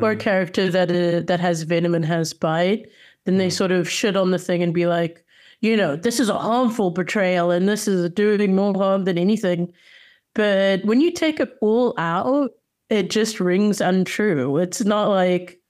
or 0.00 0.12
a 0.12 0.16
Mm. 0.16 0.20
character 0.20 0.70
that 0.70 0.90
uh, 0.90 1.20
that 1.26 1.40
has 1.40 1.62
venom 1.62 1.94
and 1.94 2.04
has 2.06 2.32
bite, 2.32 2.86
then 3.26 3.36
they 3.38 3.48
Mm. 3.48 3.52
sort 3.52 3.72
of 3.72 3.88
shit 3.90 4.16
on 4.16 4.30
the 4.30 4.38
thing 4.38 4.62
and 4.62 4.72
be 4.72 4.86
like, 4.86 5.22
you 5.60 5.76
know, 5.76 5.96
this 5.96 6.18
is 6.18 6.28
a 6.30 6.38
harmful 6.38 6.90
portrayal 6.92 7.50
and 7.50 7.68
this 7.68 7.86
is 7.86 8.08
doing 8.10 8.54
more 8.56 8.74
harm 8.74 9.04
than 9.04 9.18
anything. 9.18 9.70
But 10.34 10.84
when 10.84 11.00
you 11.02 11.10
take 11.12 11.40
it 11.40 11.50
all 11.60 11.94
out, 11.98 12.50
it 12.88 13.10
just 13.10 13.38
rings 13.38 13.80
untrue. 13.82 14.56
It's 14.58 14.82
not 14.84 15.08
like 15.10 15.60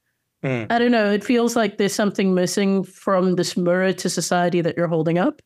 Mm. 0.44 0.66
I 0.70 0.78
don't 0.78 0.90
know. 0.90 1.10
It 1.10 1.24
feels 1.24 1.54
like 1.56 1.78
there's 1.78 1.94
something 1.94 2.34
missing 2.34 2.82
from 2.84 3.36
this 3.36 3.56
mirror 3.56 3.92
to 3.92 4.08
society 4.08 4.60
that 4.60 4.76
you're 4.76 4.88
holding 4.88 5.18
up. 5.18 5.40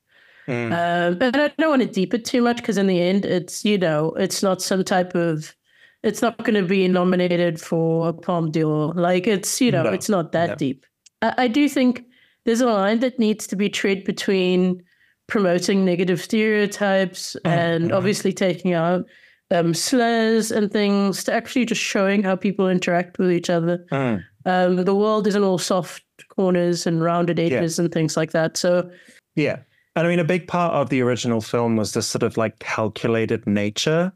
Mm. 0.49 0.73
Um, 0.73 1.19
but 1.19 1.37
I 1.37 1.49
don't 1.59 1.71
want 1.71 1.83
to 1.83 1.89
deep 1.89 2.15
it 2.15 2.25
too 2.25 2.41
much 2.41 2.59
because 2.59 2.79
in 2.79 2.87
the 2.87 3.01
end, 3.01 3.25
it's 3.25 3.65
you 3.65 3.79
know, 3.79 4.13
it's 4.13 4.43
not 4.43 4.63
some 4.63 4.85
type 4.85 5.15
of, 5.15 5.55
it's 6.03 6.23
not 6.23 6.39
going 6.39 6.55
to 6.55 6.63
be 6.63 6.87
nominated 6.89 7.61
for 7.61 8.09
a 8.09 8.13
Palme 8.13 8.51
d'Or. 8.51 8.95
Like 8.95 9.27
it's 9.27 9.61
you 9.61 9.73
know, 9.73 9.83
No, 9.83 9.91
it's 9.91 10.09
not 10.09 10.33
that 10.33 10.51
no. 10.51 10.55
deep. 10.55 10.87
I, 11.23 11.35
I 11.39 11.49
do 11.49 11.69
think 11.69 12.05
there's 12.45 12.61
a 12.61 12.67
line 12.67 13.01
that 13.01 13.19
needs 13.19 13.47
to 13.49 13.57
be 13.57 13.69
tread 13.69 14.05
between 14.05 14.83
promoting 15.27 15.85
negative 15.85 16.23
stereotypes 16.23 17.37
and 17.45 17.91
mhm. 17.91 17.97
obviously 17.97 18.33
taking 18.33 18.73
out 18.73 19.05
um, 19.51 19.75
slurs 19.75 20.51
and 20.51 20.71
things 20.71 21.25
to 21.25 21.33
actually 21.33 21.65
just 21.65 21.81
showing 21.81 22.23
how 22.23 22.37
people 22.37 22.69
interact 22.69 23.19
with 23.19 23.31
each 23.31 23.51
other. 23.51 23.85
Mm. 23.91 24.25
Um, 24.47 24.77
the 24.77 24.95
world 24.95 25.27
isn't 25.27 25.43
all 25.43 25.59
soft 25.59 26.03
corners 26.29 26.87
and 26.87 27.03
rounded 27.03 27.39
edges 27.39 27.79
and 27.79 27.93
things 27.93 28.17
like 28.17 28.31
that. 28.33 28.57
So 28.57 28.89
Yeah. 29.35 29.59
And 29.97 30.07
I 30.07 30.11
mean, 30.11 30.19
a 30.19 30.25
big 30.25 30.47
part 30.47 30.73
of 30.75 30.89
the 30.89 31.01
original 31.03 31.41
film 31.41 31.77
was 31.77 31.93
this 31.93 32.07
sort 32.07 32.23
of 32.23 32.37
like 32.37 32.59
calculated 32.61 33.47
nature 33.47 34.13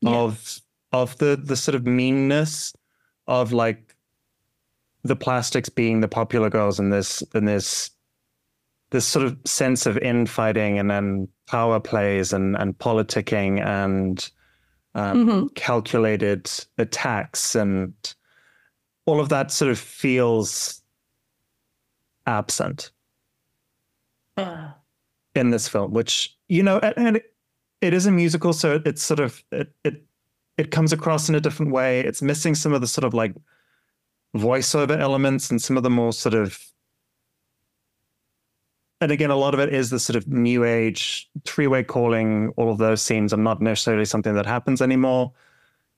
Yeah. 0.00 0.10
of 0.10 0.60
of 0.92 1.16
the 1.18 1.40
the 1.42 1.56
sort 1.56 1.74
of 1.74 1.86
meanness 1.86 2.74
of 3.26 3.52
like 3.52 3.96
the 5.04 5.16
plastics 5.16 5.68
being 5.68 6.00
the 6.00 6.08
popular 6.08 6.50
girls 6.50 6.78
and 6.78 6.92
this 6.92 7.22
and 7.34 7.48
this 7.48 7.90
this 8.90 9.06
sort 9.06 9.24
of 9.24 9.38
sense 9.46 9.86
of 9.86 9.96
infighting 9.98 10.78
and 10.78 10.90
then 10.90 11.28
power 11.46 11.80
plays 11.80 12.32
and 12.32 12.56
and 12.56 12.78
politicking 12.78 13.64
and 13.64 14.30
um, 14.94 15.26
mhm. 15.26 15.54
calculated 15.54 16.50
attacks 16.76 17.54
and 17.54 17.94
all 19.06 19.20
of 19.20 19.28
that 19.30 19.50
sort 19.50 19.70
of 19.70 19.78
feels 19.78 20.80
absent 22.26 22.90
Ah. 24.36 24.76
in 25.34 25.50
this 25.50 25.68
film, 25.68 25.92
which 25.92 26.36
you 26.48 26.62
know, 26.62 26.78
and, 26.78 26.94
and 26.96 27.16
it, 27.16 27.34
it 27.80 27.92
is 27.94 28.06
a 28.06 28.10
musical, 28.12 28.52
so 28.52 28.80
it's 28.84 29.02
sort 29.02 29.20
of 29.20 29.42
it, 29.52 29.72
it 29.84 30.04
it 30.56 30.70
comes 30.70 30.92
across 30.92 31.28
in 31.28 31.34
a 31.34 31.40
different 31.40 31.72
way. 31.72 32.00
It's 32.00 32.22
missing 32.22 32.54
some 32.54 32.72
of 32.72 32.80
the 32.80 32.86
sort 32.86 33.04
of 33.04 33.14
like 33.14 33.34
voiceover 34.36 34.98
elements 34.98 35.50
and 35.50 35.60
some 35.60 35.76
of 35.76 35.82
the 35.82 35.90
more 35.90 36.12
sort 36.12 36.34
of 36.34 36.58
and 39.02 39.10
again, 39.10 39.30
a 39.30 39.36
lot 39.36 39.52
of 39.52 39.58
it 39.58 39.74
is 39.74 39.90
the 39.90 39.98
sort 39.98 40.14
of 40.16 40.28
new 40.28 40.62
age 40.62 41.28
three-way 41.44 41.82
calling. 41.82 42.50
All 42.56 42.70
of 42.70 42.78
those 42.78 43.02
scenes 43.02 43.32
are 43.32 43.36
not 43.36 43.60
necessarily 43.60 44.04
something 44.04 44.34
that 44.34 44.46
happens 44.46 44.80
anymore. 44.80 45.32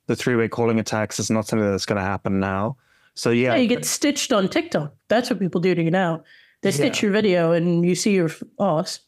The 0.07 0.17
three-way 0.17 0.49
calling 0.49 0.81
attacks 0.81 1.21
is 1.21 1.31
not 1.31 1.47
something 1.47 1.71
that's 1.71 1.85
going 1.85 1.99
to 2.01 2.03
happen 2.03 2.41
now. 2.41 2.79
So 3.15 3.31
yeah, 3.31 3.55
Yeah, 3.55 3.63
you 3.63 3.69
get 3.69 3.85
stitched 3.85 4.33
on 4.33 4.49
TikTok. 4.49 4.95
That's 5.09 5.31
what 5.31 5.39
people 5.39 5.61
do 5.61 5.75
to 5.75 5.83
you 5.83 5.91
now. 5.91 6.25
They 6.63 6.71
stitch 6.71 7.03
your 7.03 7.13
video 7.13 7.53
and 7.53 7.85
you 7.85 7.95
see 7.95 8.15
your 8.15 8.31
ass. 8.59 9.01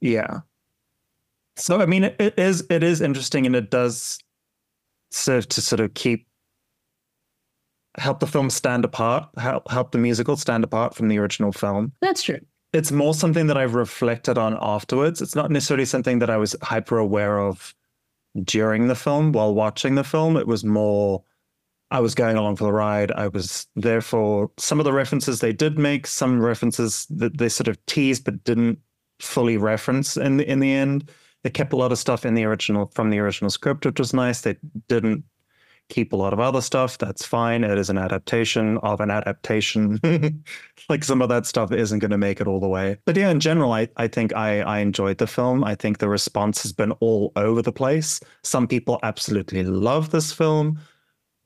Yeah. 0.00 0.40
So 1.56 1.80
I 1.80 1.86
mean, 1.86 2.04
it, 2.04 2.16
it 2.18 2.38
is 2.38 2.64
it 2.70 2.82
is 2.82 3.00
interesting, 3.00 3.46
and 3.46 3.56
it 3.56 3.70
does 3.70 4.18
serve 5.10 5.48
to 5.48 5.60
sort 5.60 5.80
of 5.80 5.92
keep 5.94 6.26
help 7.98 8.20
the 8.20 8.26
film 8.26 8.48
stand 8.48 8.84
apart, 8.84 9.28
help 9.36 9.68
help 9.70 9.90
the 9.90 9.98
musical 9.98 10.36
stand 10.36 10.64
apart 10.64 10.94
from 10.94 11.08
the 11.08 11.18
original 11.18 11.52
film. 11.52 11.92
That's 12.00 12.22
true. 12.22 12.38
It's 12.72 12.92
more 12.92 13.14
something 13.14 13.48
that 13.48 13.56
I've 13.56 13.74
reflected 13.74 14.38
on 14.38 14.56
afterwards. 14.60 15.20
It's 15.20 15.34
not 15.34 15.50
necessarily 15.50 15.84
something 15.84 16.20
that 16.20 16.30
I 16.30 16.36
was 16.36 16.54
hyper 16.62 16.98
aware 16.98 17.40
of 17.40 17.74
during 18.44 18.86
the 18.86 18.94
film 18.94 19.32
while 19.32 19.52
watching 19.52 19.96
the 19.96 20.04
film. 20.04 20.36
It 20.36 20.46
was 20.46 20.64
more 20.64 21.24
I 21.90 22.00
was 22.00 22.14
going 22.14 22.36
along 22.36 22.56
for 22.56 22.64
the 22.64 22.72
ride. 22.72 23.10
I 23.12 23.28
was 23.28 23.66
there 23.74 24.00
for 24.00 24.50
some 24.58 24.78
of 24.78 24.84
the 24.84 24.92
references 24.92 25.40
they 25.40 25.52
did 25.52 25.78
make, 25.78 26.06
some 26.06 26.40
references 26.40 27.06
that 27.10 27.38
they 27.38 27.48
sort 27.48 27.68
of 27.68 27.84
teased 27.86 28.24
but 28.24 28.44
didn't 28.44 28.78
fully 29.18 29.56
reference 29.56 30.16
in 30.16 30.36
the 30.38 30.50
in 30.50 30.60
the 30.60 30.72
end. 30.72 31.10
They 31.42 31.50
kept 31.50 31.72
a 31.72 31.76
lot 31.76 31.92
of 31.92 31.98
stuff 31.98 32.26
in 32.26 32.34
the 32.34 32.44
original 32.44 32.90
from 32.94 33.10
the 33.10 33.18
original 33.18 33.50
script, 33.50 33.86
which 33.86 33.98
was 33.98 34.14
nice. 34.14 34.42
They 34.42 34.56
didn't 34.88 35.24
keep 35.90 36.12
a 36.12 36.16
lot 36.16 36.32
of 36.32 36.40
other 36.40 36.62
stuff. 36.62 36.96
That's 36.96 37.26
fine. 37.26 37.64
It 37.64 37.76
is 37.76 37.90
an 37.90 37.98
adaptation 37.98 38.78
of 38.78 39.00
an 39.00 39.10
adaptation. 39.10 40.00
like 40.88 41.04
some 41.04 41.20
of 41.20 41.28
that 41.28 41.44
stuff 41.44 41.72
isn't 41.72 41.98
going 41.98 42.10
to 42.12 42.18
make 42.18 42.40
it 42.40 42.46
all 42.46 42.60
the 42.60 42.68
way. 42.68 42.96
But 43.04 43.16
yeah, 43.16 43.30
in 43.30 43.40
general, 43.40 43.72
I, 43.72 43.88
I 43.96 44.06
think 44.08 44.34
I, 44.34 44.60
I 44.60 44.78
enjoyed 44.78 45.18
the 45.18 45.26
film. 45.26 45.64
I 45.64 45.74
think 45.74 45.98
the 45.98 46.08
response 46.08 46.62
has 46.62 46.72
been 46.72 46.92
all 47.00 47.32
over 47.36 47.60
the 47.60 47.72
place. 47.72 48.20
Some 48.42 48.66
people 48.66 48.98
absolutely 49.02 49.64
love 49.64 50.10
this 50.10 50.32
film. 50.32 50.78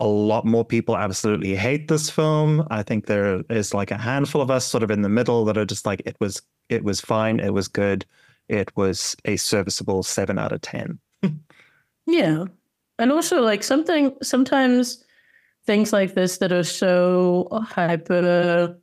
A 0.01 0.07
lot 0.07 0.45
more 0.45 0.65
people 0.65 0.97
absolutely 0.97 1.55
hate 1.55 1.89
this 1.89 2.11
film. 2.11 2.67
I 2.71 2.83
think 2.83 3.07
there 3.07 3.43
is 3.49 3.73
like 3.73 3.91
a 3.91 3.97
handful 3.97 4.43
of 4.43 4.51
us 4.51 4.65
sort 4.65 4.83
of 4.83 4.91
in 4.91 5.03
the 5.03 5.09
middle 5.09 5.45
that 5.45 5.57
are 5.57 5.65
just 5.65 5.87
like, 5.87 6.03
it 6.05 6.17
was 6.21 6.43
it 6.69 6.83
was 6.83 7.01
fine, 7.01 7.41
it 7.41 7.53
was 7.53 7.69
good, 7.69 8.05
it 8.49 8.75
was 8.77 9.15
a 9.25 9.37
serviceable 9.37 10.03
seven 10.03 10.39
out 10.39 10.53
of 10.53 10.61
ten. 10.63 10.99
Yeah. 12.07 12.45
And 12.99 13.13
also 13.13 13.41
like 13.41 13.63
something 13.63 14.15
sometimes 14.23 15.05
things 15.67 15.93
like 15.93 16.15
this 16.15 16.39
that 16.39 16.53
are 16.53 16.65
so 16.65 17.49
hyper 17.53 18.77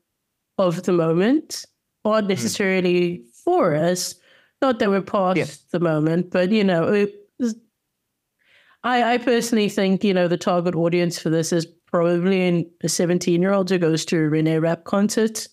of 0.57 0.83
the 0.83 0.91
moment 0.93 1.65
aren't 2.03 2.23
mm-hmm. 2.23 2.29
necessarily 2.29 3.23
for 3.43 3.75
us. 3.75 4.15
Not 4.61 4.79
that 4.79 4.89
we're 4.89 5.01
past 5.01 5.37
Yeah. 5.37 5.45
the 5.71 5.79
moment, 5.79 6.31
but 6.31 6.51
you 6.51 6.63
know, 6.63 6.87
it, 6.87 7.13
I 8.83 9.13
I 9.13 9.17
personally 9.17 9.69
think, 9.69 10.03
you 10.03 10.13
know, 10.13 10.27
the 10.27 10.37
target 10.37 10.75
audience 10.75 11.19
for 11.19 11.29
this 11.29 11.51
is 11.53 11.65
probably 11.91 12.47
in 12.47 12.69
a 12.83 12.89
17 12.89 13.41
year 13.41 13.53
old 13.53 13.69
who 13.69 13.77
goes 13.77 14.05
to 14.05 14.17
a 14.17 14.29
Renee 14.29 14.59
Rapp 14.59 14.83
concert. 14.85 15.47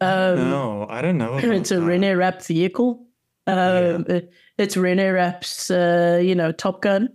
Um, 0.00 0.36
no, 0.50 0.86
I 0.88 1.00
don't 1.02 1.18
know. 1.18 1.38
it's 1.38 1.70
a 1.70 1.80
Renee 1.80 2.14
Rapp 2.14 2.42
vehicle. 2.42 3.04
Um, 3.46 4.04
it- 4.08 4.32
it's 4.58 4.76
Renee 4.76 5.10
Rapp's, 5.10 5.70
uh, 5.70 6.20
you 6.20 6.34
know, 6.34 6.50
Top 6.50 6.82
Gun. 6.82 7.08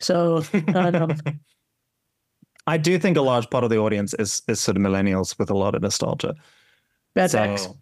So 0.00 0.42
I 0.52 0.90
don't 0.90 1.08
know. 1.24 1.32
I 2.66 2.78
do 2.78 2.98
think 2.98 3.16
a 3.18 3.20
large 3.22 3.48
part 3.50 3.64
of 3.64 3.70
the 3.70 3.76
audience 3.78 4.14
is 4.18 4.42
is 4.48 4.60
sort 4.60 4.76
of 4.78 4.82
millennials 4.82 5.38
with 5.38 5.50
a 5.50 5.54
lot 5.54 5.74
of 5.74 5.82
nostalgia. 5.82 6.34
Bad 7.14 7.30
So. 7.30 7.76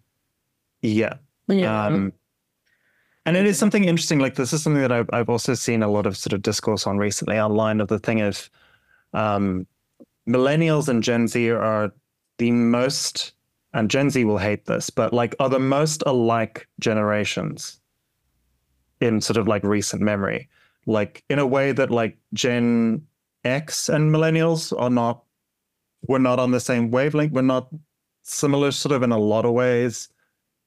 Yeah. 0.81 1.13
Yeah. 1.47 1.85
Um, 1.85 2.13
and 3.25 3.35
it 3.35 3.45
is 3.45 3.57
something 3.57 3.85
interesting. 3.85 4.19
Like 4.19 4.35
this 4.35 4.53
is 4.53 4.61
something 4.63 4.81
that 4.81 4.91
I've 4.91 5.09
I've 5.11 5.29
also 5.29 5.53
seen 5.53 5.81
a 5.81 5.87
lot 5.87 6.05
of 6.05 6.15
sort 6.15 6.33
of 6.33 6.41
discourse 6.41 6.85
on 6.85 6.97
recently 6.97 7.39
online 7.39 7.81
of 7.81 7.87
the 7.87 7.99
thing 7.99 8.21
of 8.21 8.49
um, 9.13 9.65
millennials 10.27 10.87
and 10.87 11.01
Gen 11.01 11.27
Z 11.27 11.49
are 11.49 11.91
the 12.37 12.51
most, 12.51 13.33
and 13.73 13.89
Gen 13.89 14.09
Z 14.09 14.23
will 14.25 14.37
hate 14.37 14.65
this, 14.65 14.89
but 14.89 15.13
like 15.13 15.35
are 15.39 15.49
the 15.49 15.59
most 15.59 16.03
alike 16.05 16.67
generations 16.79 17.79
in 19.01 19.21
sort 19.21 19.37
of 19.37 19.47
like 19.47 19.63
recent 19.63 20.01
memory. 20.01 20.47
Like 20.85 21.23
in 21.29 21.39
a 21.39 21.47
way 21.47 21.71
that 21.71 21.89
like 21.89 22.17
Gen 22.33 23.05
X 23.43 23.89
and 23.89 24.13
millennials 24.13 24.77
are 24.79 24.89
not, 24.89 25.23
we're 26.07 26.19
not 26.19 26.39
on 26.39 26.51
the 26.51 26.59
same 26.59 26.91
wavelength. 26.91 27.33
We're 27.33 27.41
not 27.41 27.69
similar 28.21 28.71
sort 28.71 28.93
of 28.93 29.01
in 29.01 29.11
a 29.11 29.17
lot 29.17 29.45
of 29.45 29.53
ways 29.53 30.09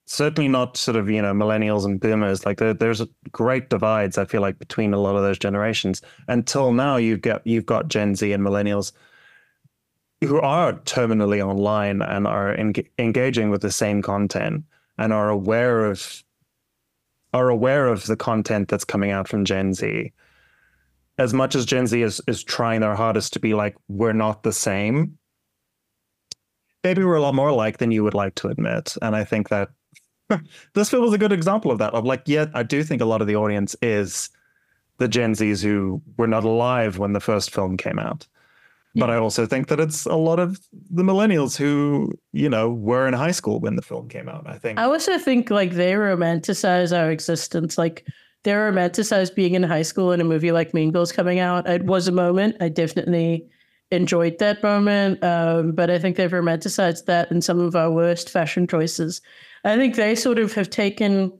certainly 0.08 0.48
not 0.48 0.76
sort 0.76 0.96
of 0.96 1.10
you 1.10 1.20
know 1.20 1.32
millennials 1.32 1.84
and 1.84 2.00
boomers. 2.00 2.46
Like 2.46 2.58
there, 2.58 2.74
there's 2.74 3.02
great 3.30 3.68
divides 3.68 4.16
i 4.16 4.24
feel 4.24 4.40
like 4.40 4.58
between 4.58 4.94
a 4.94 4.98
lot 4.98 5.16
of 5.16 5.22
those 5.22 5.38
generations. 5.38 6.02
Until 6.26 6.72
now 6.72 6.96
you've 6.96 7.20
got 7.20 7.46
you've 7.46 7.66
got 7.66 7.88
gen 7.88 8.14
z 8.14 8.32
and 8.32 8.44
millennials 8.44 8.92
who 10.20 10.40
are 10.40 10.72
terminally 10.72 11.44
online 11.46 12.02
and 12.02 12.26
are 12.26 12.54
en- 12.54 12.72
engaging 12.98 13.50
with 13.50 13.62
the 13.62 13.70
same 13.70 14.02
content 14.02 14.64
and 14.96 15.12
are 15.12 15.28
aware 15.28 15.84
of 15.84 16.24
are 17.34 17.50
aware 17.50 17.86
of 17.86 18.06
the 18.06 18.16
content 18.16 18.68
that's 18.68 18.84
coming 18.84 19.10
out 19.10 19.28
from 19.28 19.44
gen 19.44 19.74
z. 19.74 20.12
As 21.18 21.34
much 21.34 21.54
as 21.54 21.66
gen 21.66 21.86
z 21.86 22.02
is 22.02 22.20
is 22.26 22.42
trying 22.42 22.80
their 22.80 22.96
hardest 22.96 23.34
to 23.34 23.40
be 23.40 23.52
like 23.54 23.76
we're 23.88 24.12
not 24.14 24.42
the 24.42 24.52
same 24.52 25.18
maybe 26.84 27.04
we're 27.04 27.16
a 27.16 27.20
lot 27.20 27.34
more 27.34 27.48
alike 27.48 27.78
than 27.78 27.90
you 27.90 28.04
would 28.04 28.14
like 28.14 28.34
to 28.36 28.48
admit. 28.48 28.96
And 29.02 29.14
i 29.14 29.24
think 29.24 29.50
that 29.50 29.68
this 30.74 30.90
film 30.90 31.04
was 31.04 31.12
a 31.12 31.18
good 31.18 31.32
example 31.32 31.70
of 31.70 31.78
that. 31.78 31.94
Of 31.94 32.04
like, 32.04 32.22
yeah, 32.26 32.46
I 32.54 32.62
do 32.62 32.82
think 32.82 33.00
a 33.00 33.06
lot 33.06 33.20
of 33.20 33.26
the 33.26 33.36
audience 33.36 33.76
is 33.82 34.30
the 34.98 35.08
Gen 35.08 35.34
Zs 35.34 35.62
who 35.62 36.02
were 36.16 36.26
not 36.26 36.44
alive 36.44 36.98
when 36.98 37.12
the 37.12 37.20
first 37.20 37.52
film 37.52 37.76
came 37.76 37.98
out. 37.98 38.26
But 38.94 39.10
I 39.10 39.16
also 39.16 39.46
think 39.46 39.68
that 39.68 39.78
it's 39.78 40.06
a 40.06 40.16
lot 40.16 40.40
of 40.40 40.58
the 40.90 41.02
millennials 41.02 41.56
who, 41.56 42.12
you 42.32 42.48
know, 42.48 42.70
were 42.70 43.06
in 43.06 43.14
high 43.14 43.30
school 43.30 43.60
when 43.60 43.76
the 43.76 43.82
film 43.82 44.08
came 44.08 44.28
out. 44.28 44.46
I 44.46 44.58
think. 44.58 44.78
I 44.78 44.84
also 44.84 45.18
think 45.18 45.50
like 45.50 45.72
they 45.72 45.92
romanticize 45.92 46.96
our 46.96 47.10
existence. 47.10 47.78
Like 47.78 48.06
they 48.42 48.52
romanticize 48.52 49.32
being 49.32 49.54
in 49.54 49.62
high 49.62 49.82
school 49.82 50.10
in 50.10 50.20
a 50.20 50.24
movie 50.24 50.52
like 50.52 50.74
Mean 50.74 50.90
Girls 50.90 51.12
coming 51.12 51.38
out. 51.38 51.68
It 51.68 51.84
was 51.84 52.08
a 52.08 52.12
moment. 52.12 52.56
I 52.60 52.70
definitely 52.70 53.46
enjoyed 53.90 54.38
that 54.38 54.62
moment. 54.62 55.22
Um, 55.22 55.72
but 55.72 55.90
I 55.90 55.98
think 55.98 56.16
they've 56.16 56.30
romanticized 56.30 57.04
that 57.04 57.30
in 57.30 57.40
some 57.40 57.60
of 57.60 57.76
our 57.76 57.90
worst 57.90 58.30
fashion 58.30 58.66
choices. 58.66 59.20
I 59.64 59.76
think 59.76 59.96
they 59.96 60.14
sort 60.14 60.38
of 60.38 60.52
have 60.54 60.70
taken 60.70 61.32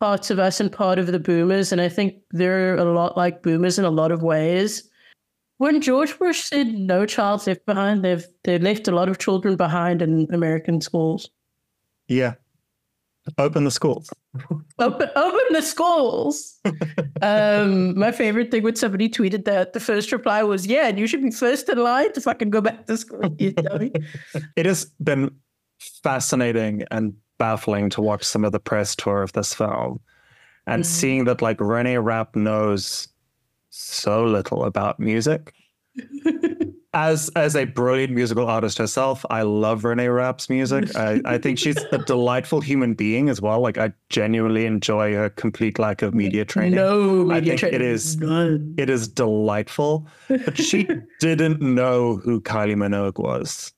parts 0.00 0.30
of 0.30 0.38
us 0.38 0.60
and 0.60 0.72
part 0.72 0.98
of 0.98 1.08
the 1.08 1.18
boomers, 1.18 1.72
and 1.72 1.80
I 1.80 1.88
think 1.88 2.14
they're 2.30 2.76
a 2.76 2.84
lot 2.84 3.16
like 3.16 3.42
boomers 3.42 3.78
in 3.78 3.84
a 3.84 3.90
lot 3.90 4.12
of 4.12 4.22
ways. 4.22 4.88
When 5.58 5.80
George 5.82 6.18
Bush 6.18 6.42
said 6.44 6.68
no 6.68 7.04
child 7.04 7.46
left 7.46 7.66
behind, 7.66 8.02
they've 8.02 8.26
they 8.44 8.58
left 8.58 8.88
a 8.88 8.92
lot 8.92 9.08
of 9.08 9.18
children 9.18 9.56
behind 9.56 10.00
in 10.02 10.26
American 10.32 10.80
schools. 10.80 11.30
yeah. 12.08 12.34
Open 13.36 13.64
the 13.64 13.70
schools. 13.70 14.08
Open, 14.78 15.10
open 15.14 15.46
the 15.52 15.60
schools. 15.60 16.58
um, 17.22 17.98
my 17.98 18.10
favorite 18.10 18.50
thing 18.50 18.62
when 18.62 18.76
somebody 18.76 19.10
tweeted 19.10 19.44
that 19.44 19.74
the 19.74 19.78
first 19.78 20.10
reply 20.10 20.42
was, 20.42 20.66
"Yeah, 20.66 20.88
and 20.88 20.98
you 20.98 21.06
should 21.06 21.22
be 21.22 21.30
first 21.30 21.68
in 21.68 21.78
line 21.78 22.12
to 22.14 22.20
fucking 22.22 22.48
go 22.48 22.62
back 22.62 22.86
to 22.86 22.96
school." 22.96 23.20
You 23.38 23.52
dummy. 23.52 23.92
It 24.56 24.64
has 24.64 24.86
been 25.04 25.30
fascinating 26.02 26.84
and 26.90 27.14
baffling 27.40 27.90
to 27.90 28.00
watch 28.00 28.22
some 28.22 28.44
of 28.44 28.52
the 28.52 28.60
press 28.60 28.94
tour 28.94 29.22
of 29.22 29.32
this 29.32 29.52
film 29.54 29.98
and 30.66 30.82
Mhm. 30.84 30.86
seeing 30.86 31.24
that 31.24 31.42
like 31.42 31.58
Renee 31.60 31.98
Rapp 31.98 32.36
knows 32.36 33.08
so 33.70 34.24
little 34.24 34.64
about 34.64 35.00
music. 35.00 35.52
as 36.92 37.28
as 37.36 37.54
a 37.54 37.64
brilliant 37.66 38.12
musical 38.12 38.46
artist 38.46 38.76
herself, 38.78 39.24
I 39.30 39.42
love 39.42 39.84
Renee 39.84 40.08
Rapp's 40.08 40.50
music. 40.50 40.94
I, 40.96 41.20
I 41.24 41.38
think 41.38 41.58
she's 41.58 41.76
a 41.92 41.98
delightful 42.06 42.60
human 42.60 42.94
being 42.94 43.28
as 43.28 43.40
well. 43.40 43.60
Like 43.60 43.78
I 43.78 43.92
genuinely 44.08 44.66
enjoy 44.66 45.14
her 45.14 45.30
complete 45.30 45.78
lack 45.78 46.02
of 46.02 46.14
media 46.14 46.44
training. 46.44 46.74
No 46.74 47.30
I 47.30 47.40
think 47.40 47.54
it 47.54 47.58
training. 47.58 47.80
is- 47.82 48.16
None. 48.18 48.74
It 48.76 48.90
is 48.90 49.06
delightful. 49.08 50.06
But 50.28 50.58
she 50.58 50.88
didn't 51.20 51.60
know 51.60 52.16
who 52.16 52.40
Kylie 52.40 52.74
Minogue 52.76 53.18
was. 53.18 53.72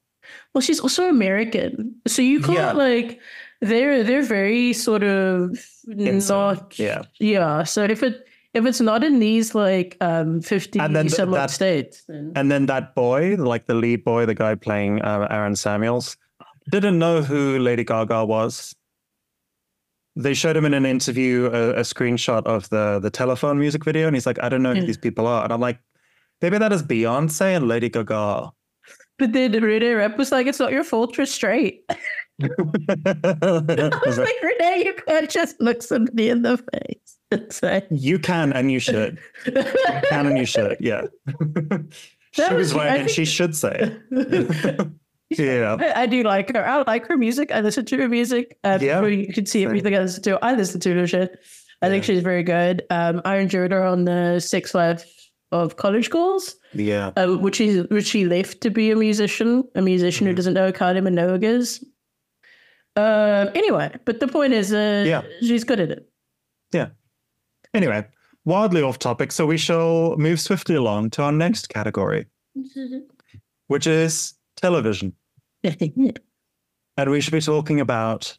Well, 0.54 0.62
she's 0.62 0.80
also 0.80 1.08
American, 1.08 1.94
so 2.06 2.22
you 2.22 2.40
can't 2.40 2.54
Yeah. 2.58 2.72
like 2.72 3.20
they're 3.62 4.02
they're 4.04 4.26
very 4.26 4.72
sort 4.74 5.02
of 5.02 5.56
not 5.86 6.78
yeah. 6.78 7.02
yeah. 7.18 7.62
So 7.64 7.84
if 7.84 8.02
it 8.02 8.26
if 8.54 8.66
it's 8.66 8.80
not 8.80 9.02
in 9.02 9.18
these 9.18 9.54
like 9.54 9.96
um 10.02 10.40
50 10.42 10.78
And 10.78 10.94
then 10.94 11.08
some 11.08 11.30
that- 11.30 11.50
states, 11.50 12.02
then 12.08 12.32
And 12.36 12.50
then 12.50 12.66
that 12.66 12.94
boy, 12.94 13.36
like 13.38 13.66
the 13.66 13.74
lead 13.74 14.04
boy, 14.04 14.26
the 14.26 14.34
guy 14.34 14.54
playing 14.56 15.00
uh, 15.00 15.26
Aaron 15.30 15.56
Samuels, 15.56 16.16
didn't 16.70 16.98
know 16.98 17.22
who 17.22 17.58
Lady 17.58 17.84
Gaga 17.84 18.24
was. 18.26 18.74
They 20.14 20.34
showed 20.34 20.56
him 20.56 20.66
in 20.66 20.74
an 20.74 20.84
interview 20.84 21.46
a, 21.46 21.70
a 21.80 21.84
screenshot 21.84 22.44
of 22.44 22.68
the 22.68 22.98
the 23.00 23.10
telephone 23.10 23.58
music 23.58 23.84
video, 23.84 24.06
and 24.06 24.14
he's 24.16 24.26
like, 24.26 24.42
"I 24.42 24.48
don't 24.50 24.62
know 24.62 24.74
who 24.74 24.80
Yeah. 24.80 24.86
these 24.86 24.98
people 24.98 25.26
are." 25.26 25.42
And 25.44 25.52
I'm 25.52 25.60
like, 25.60 25.78
"Maybe 26.42 26.58
that 26.58 26.72
is 26.72 26.82
Beyonce 26.82 27.56
and 27.56 27.66
Lady 27.68 27.88
Gaga." 27.88 28.52
but 29.18 29.32
then 29.32 29.52
Renee 29.52 29.92
Rapp 29.94 30.18
was 30.18 30.32
like, 30.32 30.48
it's 30.48 30.58
not 30.58 30.72
your 30.72 30.82
fault, 30.82 31.16
you're 31.16 31.26
straight. 31.26 31.84
I 32.88 34.00
was 34.06 34.18
like, 34.18 34.34
Renee, 34.42 34.82
you 34.84 34.94
can't 35.06 35.30
just 35.30 35.60
look 35.60 35.82
somebody 35.82 36.28
in 36.28 36.42
the 36.42 36.56
face 36.58 37.18
and 37.30 37.52
say 37.52 37.86
you 37.90 38.18
can 38.18 38.52
and 38.52 38.70
you 38.70 38.78
should. 38.78 39.18
You 39.46 39.52
can 40.08 40.26
and 40.26 40.38
you 40.38 40.44
should. 40.46 40.76
Yeah. 40.80 41.02
she 42.32 42.42
That 42.42 42.52
was 42.54 42.72
was- 42.72 42.74
right, 42.74 43.00
and 43.00 43.10
she 43.10 43.24
should 43.24 43.54
say 43.56 43.96
it. 44.10 44.88
yeah. 45.30 45.76
I, 45.80 46.02
I 46.02 46.06
do 46.06 46.22
like 46.22 46.52
her. 46.54 46.66
I 46.66 46.82
like 46.86 47.06
her 47.08 47.16
music. 47.16 47.50
I 47.52 47.60
listen 47.60 47.84
to 47.86 47.96
her 47.98 48.08
music. 48.08 48.58
Um, 48.64 48.80
Yeah, 48.82 49.04
you 49.06 49.32
can 49.32 49.46
see 49.46 49.60
same. 49.60 49.68
everything 49.68 49.94
I 49.94 50.00
listen 50.00 50.22
to. 50.24 50.38
I 50.44 50.54
listen 50.54 50.80
to 50.80 50.94
her 50.94 51.06
shit. 51.06 51.38
I 51.80 51.88
think 51.88 52.06
Yeah. 52.06 52.14
she's 52.14 52.22
very 52.22 52.42
good. 52.42 52.82
Um, 52.90 53.22
I 53.24 53.36
enjoyed 53.38 53.72
her 53.72 53.82
on 53.84 54.04
the 54.04 54.38
Sex 54.40 54.74
Lives 54.74 55.04
of 55.50 55.76
College 55.76 56.08
Girls, 56.10 56.54
Yeah. 56.72 57.10
uh, 57.16 57.26
which 57.36 57.56
she 57.56 57.80
which 57.80 58.06
she 58.06 58.24
left 58.24 58.60
to 58.62 58.70
be 58.70 58.90
a 58.90 58.96
musician, 58.96 59.64
a 59.74 59.82
musician 59.82 60.26
who 60.26 60.32
Mhm. 60.32 60.36
doesn't 60.36 60.54
know 60.54 60.72
Kylie 60.72 61.02
Minogue 61.02 61.42
is. 61.44 61.84
Um, 62.96 63.48
anyway, 63.54 63.94
but 64.04 64.20
the 64.20 64.28
point 64.28 64.52
is, 64.52 64.72
uh, 64.72 65.04
Yeah. 65.06 65.22
she's 65.40 65.64
good 65.64 65.80
at 65.80 65.90
it. 65.90 66.08
Yeah. 66.72 66.88
Anyway, 67.74 68.06
wildly 68.44 68.82
off 68.82 68.98
topic, 68.98 69.32
so 69.32 69.46
we 69.46 69.56
shall 69.58 70.16
move 70.16 70.40
swiftly 70.40 70.74
along 70.74 71.10
to 71.10 71.22
our 71.22 71.32
next 71.32 71.68
category, 71.70 72.26
which 73.68 73.86
is 73.86 74.34
television. 74.56 75.14
And 76.98 77.10
we 77.10 77.22
should 77.22 77.32
be 77.32 77.40
talking 77.40 77.80
about 77.80 78.36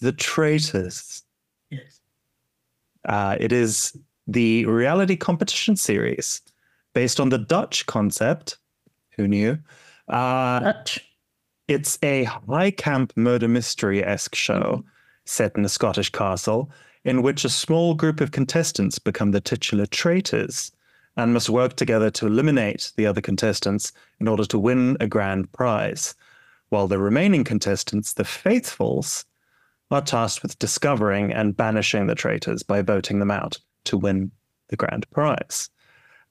The 0.00 0.12
Traitors. 0.12 1.24
yes. 1.70 2.00
Uh, 3.04 3.36
it 3.40 3.50
is 3.50 3.96
the 4.28 4.64
reality 4.66 5.16
competition 5.16 5.74
series 5.74 6.40
based 6.92 7.18
on 7.18 7.30
the 7.30 7.38
Dutch 7.38 7.84
concept. 7.86 8.58
Who 9.16 9.26
knew? 9.26 9.58
Uh, 10.08 10.60
Dutch. 10.60 11.00
It's 11.68 11.98
a 12.02 12.24
high 12.24 12.70
camp 12.70 13.12
murder 13.16 13.48
mystery 13.48 14.04
esque 14.04 14.34
show 14.34 14.84
set 15.24 15.56
in 15.56 15.64
a 15.64 15.68
Scottish 15.68 16.10
castle 16.10 16.70
in 17.04 17.22
which 17.22 17.44
a 17.44 17.50
small 17.50 17.94
group 17.94 18.20
of 18.20 18.32
contestants 18.32 18.98
become 18.98 19.30
the 19.30 19.40
titular 19.40 19.86
traitors 19.86 20.72
and 21.16 21.32
must 21.32 21.50
work 21.50 21.76
together 21.76 22.10
to 22.10 22.26
eliminate 22.26 22.92
the 22.96 23.06
other 23.06 23.20
contestants 23.20 23.92
in 24.20 24.28
order 24.28 24.44
to 24.44 24.58
win 24.58 24.96
a 25.00 25.06
grand 25.06 25.50
prize, 25.52 26.14
while 26.70 26.88
the 26.88 26.98
remaining 26.98 27.44
contestants, 27.44 28.14
the 28.14 28.24
faithfuls, 28.24 29.24
are 29.90 30.02
tasked 30.02 30.42
with 30.42 30.58
discovering 30.58 31.32
and 31.32 31.56
banishing 31.56 32.06
the 32.06 32.14
traitors 32.14 32.62
by 32.62 32.82
voting 32.82 33.20
them 33.20 33.30
out 33.30 33.58
to 33.84 33.96
win 33.96 34.30
the 34.68 34.76
grand 34.76 35.08
prize. 35.10 35.70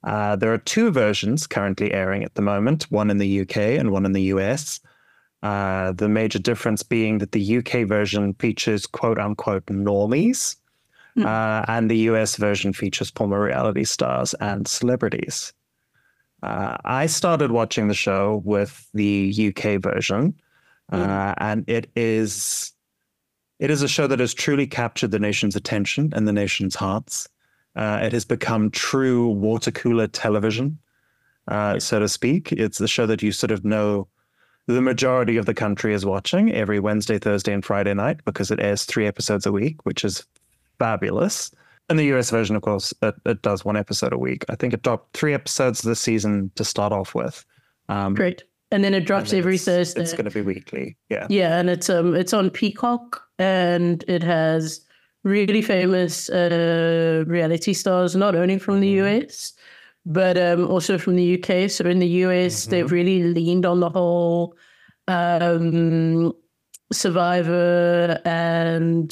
Uh, 0.03 0.35
there 0.35 0.51
are 0.51 0.57
two 0.57 0.91
versions 0.91 1.47
currently 1.47 1.93
airing 1.93 2.23
at 2.23 2.35
the 2.35 2.41
moment, 2.41 2.83
one 2.91 3.09
in 3.09 3.19
the 3.19 3.41
UK 3.41 3.57
and 3.57 3.91
one 3.91 4.05
in 4.05 4.11
the 4.11 4.23
US. 4.23 4.81
Uh, 5.43 5.91
the 5.91 6.09
major 6.09 6.39
difference 6.39 6.81
being 6.81 7.19
that 7.19 7.33
the 7.33 7.57
UK 7.57 7.88
version 7.88 8.33
features 8.35 8.88
quote 8.88 9.19
unquote 9.19 9.65
normies, 9.67 10.55
Hmm. 11.15 11.25
uh, 11.25 11.63
and 11.67 11.91
the 11.91 11.97
US 12.09 12.38
version 12.38 12.73
features 12.73 13.12
former 13.12 13.39
reality 13.39 13.83
stars 13.83 14.33
and 14.35 14.67
celebrities. 14.67 15.53
Uh, 16.41 16.77
I 16.83 17.05
started 17.05 17.51
watching 17.51 17.88
the 17.88 17.93
show 17.93 18.41
with 18.43 18.89
the 18.93 19.31
UK 19.50 19.81
version, 19.81 20.33
uh, 20.91 21.33
and 21.38 21.63
it 21.69 21.89
is 21.95 22.73
it 23.59 23.69
is 23.69 23.81
a 23.81 23.88
show 23.88 24.07
that 24.07 24.19
has 24.19 24.33
truly 24.33 24.67
captured 24.67 25.12
the 25.12 25.19
nation's 25.19 25.56
attention 25.56 26.12
and 26.15 26.27
the 26.27 26.34
nation's 26.34 26.75
hearts. 26.75 27.29
Uh, 27.75 27.99
it 28.01 28.12
has 28.12 28.25
become 28.25 28.71
true 28.71 29.29
water 29.29 29.71
cooler 29.71 30.08
television, 30.08 30.77
uh, 31.47 31.79
so 31.79 31.99
to 31.99 32.10
speak. 32.10 32.51
It's 32.51 32.79
the 32.79 32.88
show 32.88 33.06
that 33.06 33.21
you 33.21 33.32
sort 33.32 33.51
of 33.51 33.63
know 33.63 34.08
the 34.67 34.82
majority 34.82 35.38
of 35.38 35.45
the 35.45 35.54
country 35.54 35.93
is 35.93 36.06
watching 36.06 36.54
every 36.54 36.80
Wednesday, 36.80 37.19
Thursday, 37.19 37.54
and 37.54 37.63
Friday 37.65 37.93
night 37.93 38.19
because 38.26 38.52
it 38.52 38.60
airs 38.60 38.86
three 38.86 39.06
episodes 39.08 39.45
a 39.45 39.52
week, 39.52 39.86
which 39.86 40.04
is 40.06 40.26
fabulous. 40.80 41.52
And 41.89 41.99
the 41.99 42.06
US 42.15 42.30
version, 42.30 42.56
of 42.56 42.62
course, 42.62 42.93
it, 43.02 43.15
it 43.26 43.41
does 43.41 43.65
one 43.65 43.76
episode 43.76 44.13
a 44.13 44.17
week. 44.17 44.45
I 44.49 44.56
think 44.56 44.73
it 44.73 44.84
dropped 44.84 45.15
three 45.15 45.34
episodes 45.34 45.82
this 45.82 45.99
season 45.99 46.49
to 46.56 46.63
start 46.63 46.93
off 46.93 47.13
with. 47.13 47.45
Um, 47.89 48.13
Great. 48.13 48.43
And 48.71 48.84
then 48.84 48.93
it 48.93 49.06
drops 49.06 49.34
every 49.34 49.56
it's, 49.56 49.65
Thursday. 49.65 50.02
It's 50.02 50.13
going 50.13 50.26
to 50.26 50.32
be 50.32 50.41
weekly. 50.41 50.95
Yeah. 51.10 51.28
Yeah, 51.30 51.60
and 51.60 51.69
it's 51.69 51.89
um 51.89 52.15
it's 52.15 52.34
on 52.34 52.49
Peacock 52.49 53.21
and 53.38 54.04
it 54.08 54.23
has 54.23 54.82
really 55.23 55.62
famous 55.62 56.30
uh, 56.30 57.23
reality 57.28 57.73
stars, 57.73 58.15
not 58.15 58.36
only 58.36 58.58
from 58.58 58.80
the 58.80 58.95
Mhm. 58.97 59.23
US, 59.28 59.54
but 60.05 60.37
um 60.37 60.67
also 60.67 60.97
from 60.97 61.15
the 61.15 61.35
UK. 61.41 61.69
So 61.69 61.85
in 61.85 61.99
the 61.99 62.07
US, 62.25 62.65
Mhm. 62.65 62.69
they've 62.69 62.91
really 62.91 63.23
leaned 63.23 63.65
on 63.65 63.79
the 63.79 63.89
whole 63.89 64.55
um 65.07 66.33
Survivor 66.91 68.19
and 68.25 69.11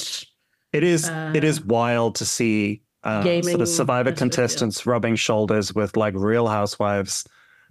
It 0.72 0.84
is 0.84 1.10
it 1.34 1.44
is 1.44 1.58
Uh, 1.58 1.62
wild 1.66 2.14
to 2.16 2.24
see 2.24 2.82
uh, 3.04 3.22
sort 3.42 3.60
of 3.60 3.68
Survivor 3.68 4.10
stuff, 4.10 4.14
yeah. 4.16 4.18
contestants 4.18 4.86
rubbing 4.86 5.16
shoulders 5.16 5.74
with 5.74 5.96
like 5.96 6.14
Real 6.16 6.46
Housewives, 6.46 7.24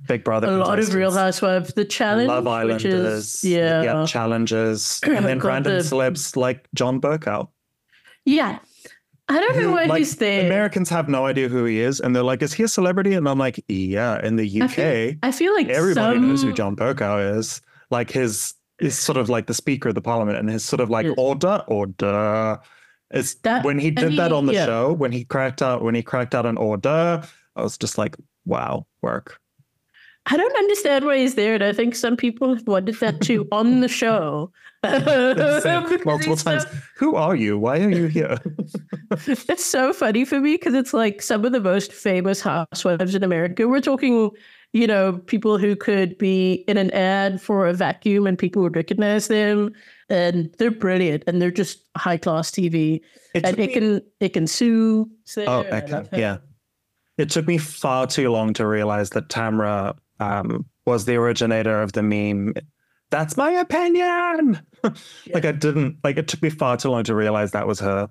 Big 0.07 0.23
Brother, 0.25 0.47
a 0.47 0.57
lot 0.57 0.77
of 0.79 0.93
Real 0.93 1.11
Housewives. 1.11 1.73
The 1.73 1.85
challenge, 1.85 2.27
Love 2.27 2.43
which 2.43 2.51
Islanders, 2.85 3.35
is 3.35 3.43
yeah, 3.43 4.05
challenges, 4.05 4.99
and 5.03 5.25
then 5.29 5.39
random 5.39 5.73
the- 5.77 5.79
celebs 5.83 6.35
like 6.35 6.67
John 6.75 6.99
Bercow. 6.99 7.47
yeah. 8.25 8.59
I 9.31 9.39
don't 9.39 9.57
know 9.57 9.71
why 9.71 9.85
like, 9.85 9.99
he's 9.99 10.15
there. 10.17 10.45
Americans 10.45 10.89
have 10.89 11.07
no 11.07 11.25
idea 11.25 11.47
who 11.47 11.63
he 11.65 11.79
is, 11.79 11.99
and 12.01 12.15
they're 12.15 12.23
like, 12.23 12.41
"Is 12.41 12.53
he 12.53 12.63
a 12.63 12.67
celebrity?" 12.67 13.13
And 13.13 13.27
I'm 13.29 13.37
like, 13.39 13.63
"Yeah." 13.67 14.19
In 14.25 14.35
the 14.35 14.61
I 14.61 14.65
UK, 14.65 14.71
feel- 14.71 15.13
I 15.23 15.31
feel 15.31 15.53
like 15.53 15.69
everybody 15.69 16.17
some, 16.17 16.27
knows 16.27 16.43
who 16.43 16.53
John 16.53 16.75
Bercow 16.75 17.37
is. 17.37 17.61
Like 17.89 18.11
his 18.11 18.53
is 18.79 18.97
sort 18.97 19.17
of 19.17 19.29
like 19.29 19.47
the 19.47 19.53
Speaker 19.53 19.89
of 19.89 19.95
the 19.95 20.01
Parliament, 20.01 20.37
and 20.37 20.49
his 20.49 20.63
sort 20.65 20.79
of 20.81 20.89
like 20.89 21.05
Yes. 21.05 21.15
order, 21.17 21.63
order. 21.67 22.59
It's 23.11 23.35
That- 23.43 23.63
when 23.65 23.77
he 23.79 23.91
did 23.91 24.17
that 24.17 24.31
on 24.31 24.45
the 24.45 24.53
yeah. 24.53 24.65
show 24.65 24.93
when 24.93 25.11
he 25.11 25.23
cracked 25.25 25.61
out 25.61 25.81
when 25.83 25.95
he 25.95 26.01
cracked 26.03 26.33
out 26.35 26.45
an 26.45 26.57
order. 26.57 27.21
I 27.55 27.61
was 27.63 27.77
just 27.77 27.97
like, 27.97 28.15
"Wow, 28.45 28.85
work." 29.01 29.37
I 30.27 30.37
don't 30.37 30.55
understand 30.55 31.05
why 31.05 31.17
he's 31.17 31.35
there, 31.35 31.55
and 31.55 31.63
I 31.63 31.73
think 31.73 31.95
some 31.95 32.15
people 32.15 32.53
have 32.55 32.67
wanted 32.67 32.95
that 32.99 33.21
too 33.21 33.47
on 33.51 33.79
the 33.81 33.87
show. 33.87 34.51
Multiple 36.05 36.35
times. 36.35 36.65
Who 36.95 37.15
are 37.15 37.35
you? 37.35 37.57
Why 37.57 37.79
are 37.81 37.89
you 37.89 38.07
here? 38.07 38.39
it's 39.27 39.65
so 39.65 39.93
funny 39.93 40.25
for 40.25 40.39
me 40.39 40.55
because 40.55 40.73
it's 40.73 40.93
like 40.93 41.21
some 41.21 41.45
of 41.45 41.51
the 41.51 41.59
most 41.59 41.93
famous 41.93 42.41
housewives 42.41 43.13
in 43.13 43.23
America. 43.23 43.67
We're 43.67 43.79
talking, 43.81 44.31
you 44.73 44.87
know, 44.87 45.19
people 45.27 45.59
who 45.59 45.75
could 45.75 46.17
be 46.17 46.63
in 46.67 46.77
an 46.77 46.89
ad 46.91 47.39
for 47.39 47.67
a 47.67 47.73
vacuum 47.73 48.25
and 48.25 48.39
people 48.39 48.63
would 48.63 48.75
recognize 48.75 49.27
them, 49.27 49.71
and 50.09 50.51
they're 50.57 50.71
brilliant 50.71 51.25
and 51.27 51.39
they're 51.39 51.51
just 51.51 51.85
high 51.95 52.17
class 52.17 52.49
TV. 52.49 53.01
It 53.35 53.45
and 53.45 53.59
it 53.59 53.73
can 53.73 54.01
it 54.19 54.29
can 54.29 54.47
sue. 54.47 55.07
Oh, 55.37 55.59
okay. 55.59 56.07
Yeah. 56.13 56.37
It 57.19 57.29
took 57.29 57.45
me 57.45 57.59
far 57.59 58.07
too 58.07 58.31
long 58.31 58.53
to 58.53 58.65
realize 58.65 59.11
that 59.11 59.29
Tamra 59.29 59.95
um, 60.19 60.65
was 60.87 61.05
the 61.05 61.15
originator 61.15 61.81
of 61.83 61.93
the 61.93 62.01
meme. 62.01 62.55
That's 63.11 63.37
my 63.37 63.51
opinion. 63.51 64.59
Like 65.31 65.45
I 65.45 65.51
didn't 65.51 65.97
like 66.03 66.17
it 66.17 66.27
took 66.27 66.41
me 66.41 66.49
far 66.49 66.75
too 66.75 66.89
long 66.89 67.03
to 67.03 67.13
realize 67.13 67.51
that 67.51 67.67
was 67.67 67.79
her. 67.81 68.09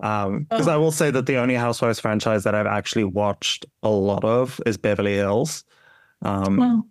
Um, 0.00 0.44
because 0.48 0.68
Oh. 0.68 0.72
I 0.74 0.76
will 0.76 0.92
say 0.92 1.10
that 1.10 1.26
the 1.26 1.38
only 1.38 1.56
Housewives 1.56 1.98
franchise 1.98 2.44
that 2.44 2.54
I've 2.54 2.68
actually 2.68 3.02
watched 3.02 3.66
a 3.82 3.88
lot 3.88 4.22
of 4.24 4.60
is 4.64 4.76
Beverly 4.76 5.14
Hills. 5.14 5.64
Um, 6.22 6.56
Well, 6.56 6.86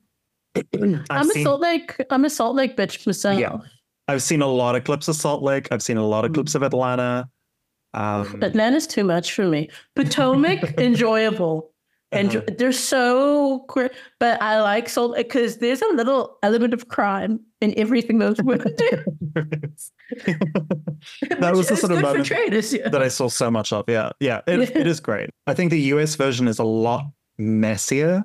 I've 0.75 1.05
I'm 1.09 1.29
a 1.31 1.41
Salt 1.41 1.61
Lake. 1.61 1.95
I'm 2.09 2.25
a 2.25 2.29
Salt 2.29 2.55
Lake 2.57 2.75
bitch 2.75 3.07
myself. 3.07 3.39
Yeah. 3.39 3.59
I've 4.09 4.21
seen 4.23 4.41
a 4.41 4.47
lot 4.47 4.75
of 4.75 4.83
clips 4.83 5.07
of 5.07 5.15
Salt 5.15 5.41
Lake. 5.41 5.69
I've 5.71 5.81
seen 5.83 5.95
a 5.95 6.05
lot 6.05 6.25
of 6.25 6.31
Mm. 6.31 6.33
clips 6.33 6.55
of 6.55 6.63
Atlanta. 6.63 7.29
Um, 7.93 8.43
Atlanta's 8.43 8.87
too 8.87 9.05
much 9.05 9.31
for 9.31 9.47
me. 9.47 9.69
Potomac, 9.95 10.73
enjoyable. 10.79 11.71
And 12.13 12.29
Uh-huh. 12.37 12.55
they're 12.57 12.71
so 12.71 13.59
queer. 13.67 13.89
But 14.19 14.41
I 14.41 14.61
like 14.61 14.87
Salt 14.87 15.17
because 15.17 15.57
there's 15.57 15.81
a 15.81 15.93
little 15.93 16.37
element 16.41 16.73
of 16.73 16.87
crime 16.87 17.41
in 17.59 17.73
everything 17.77 18.19
those 18.19 18.41
women 18.41 18.73
do. 18.77 19.03
that 21.39 21.53
was 21.55 21.67
the 21.67 21.75
sort 21.77 21.91
of 21.91 21.97
is 21.97 22.01
good 22.01 22.01
for 22.01 22.01
moment 22.01 22.25
traders. 22.25 22.73
Yeah. 22.73 22.89
that 22.89 23.01
I 23.01 23.07
saw 23.09 23.27
so 23.27 23.51
much 23.51 23.73
of. 23.73 23.85
Yeah, 23.87 24.11
yeah, 24.19 24.41
it, 24.47 24.75
it 24.75 24.87
is 24.87 24.99
great. 24.99 25.29
I 25.47 25.53
think 25.53 25.71
the 25.71 25.81
US 25.93 26.15
version 26.15 26.47
is 26.47 26.59
a 26.59 26.63
lot 26.63 27.03
messier 27.37 28.23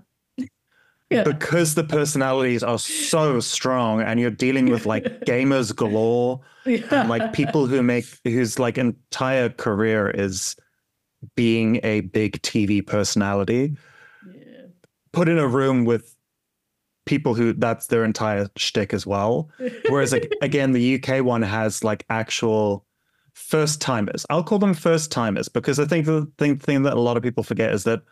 Yeah. 1.11 1.25
because 1.25 1.75
the 1.75 1.85
personalities 1.85 2.63
are 2.63 2.79
so 2.79 3.41
strong, 3.41 4.01
and 4.01 4.21
you're 4.21 4.31
dealing 4.31 4.71
with 4.71 4.87
like 4.87 5.05
gamers 5.27 5.75
galore, 5.75 6.41
Yeah. 6.65 6.83
and, 6.93 7.09
like 7.09 7.33
people 7.33 7.67
who 7.67 7.83
make 7.83 8.07
whose 8.25 8.59
like 8.59 8.79
entire 8.79 9.49
career 9.49 10.09
is 10.11 10.55
being 11.37 11.81
a 11.83 12.01
big 12.01 12.41
TV 12.43 12.85
personality, 12.87 13.77
Yeah. 14.27 14.67
put 15.13 15.29
in 15.29 15.39
a 15.39 15.47
room 15.47 15.85
with 15.85 16.17
people 17.05 17.35
who 17.35 17.53
that's 17.53 17.89
their 17.89 18.05
entire 18.05 18.49
shtick 18.57 18.95
as 18.95 19.07
well. 19.07 19.51
Whereas 19.89 20.13
like, 20.13 20.33
again, 20.43 20.73
the 20.73 21.03
UK 21.03 21.25
one 21.25 21.43
has 21.43 21.83
like 21.83 22.05
actual 22.11 22.87
first 23.35 23.81
timers. 23.81 24.25
I'll 24.31 24.45
call 24.45 24.59
them 24.59 24.75
first 24.75 25.11
timers 25.11 25.49
because 25.49 25.79
I 25.81 25.85
think 25.85 26.07
the 26.07 26.31
thing, 26.39 26.59
thing 26.59 26.83
that 26.85 26.95
a 26.95 27.01
lot 27.01 27.17
of 27.17 27.23
people 27.23 27.43
forget 27.43 27.73
is 27.73 27.85
that 27.85 28.03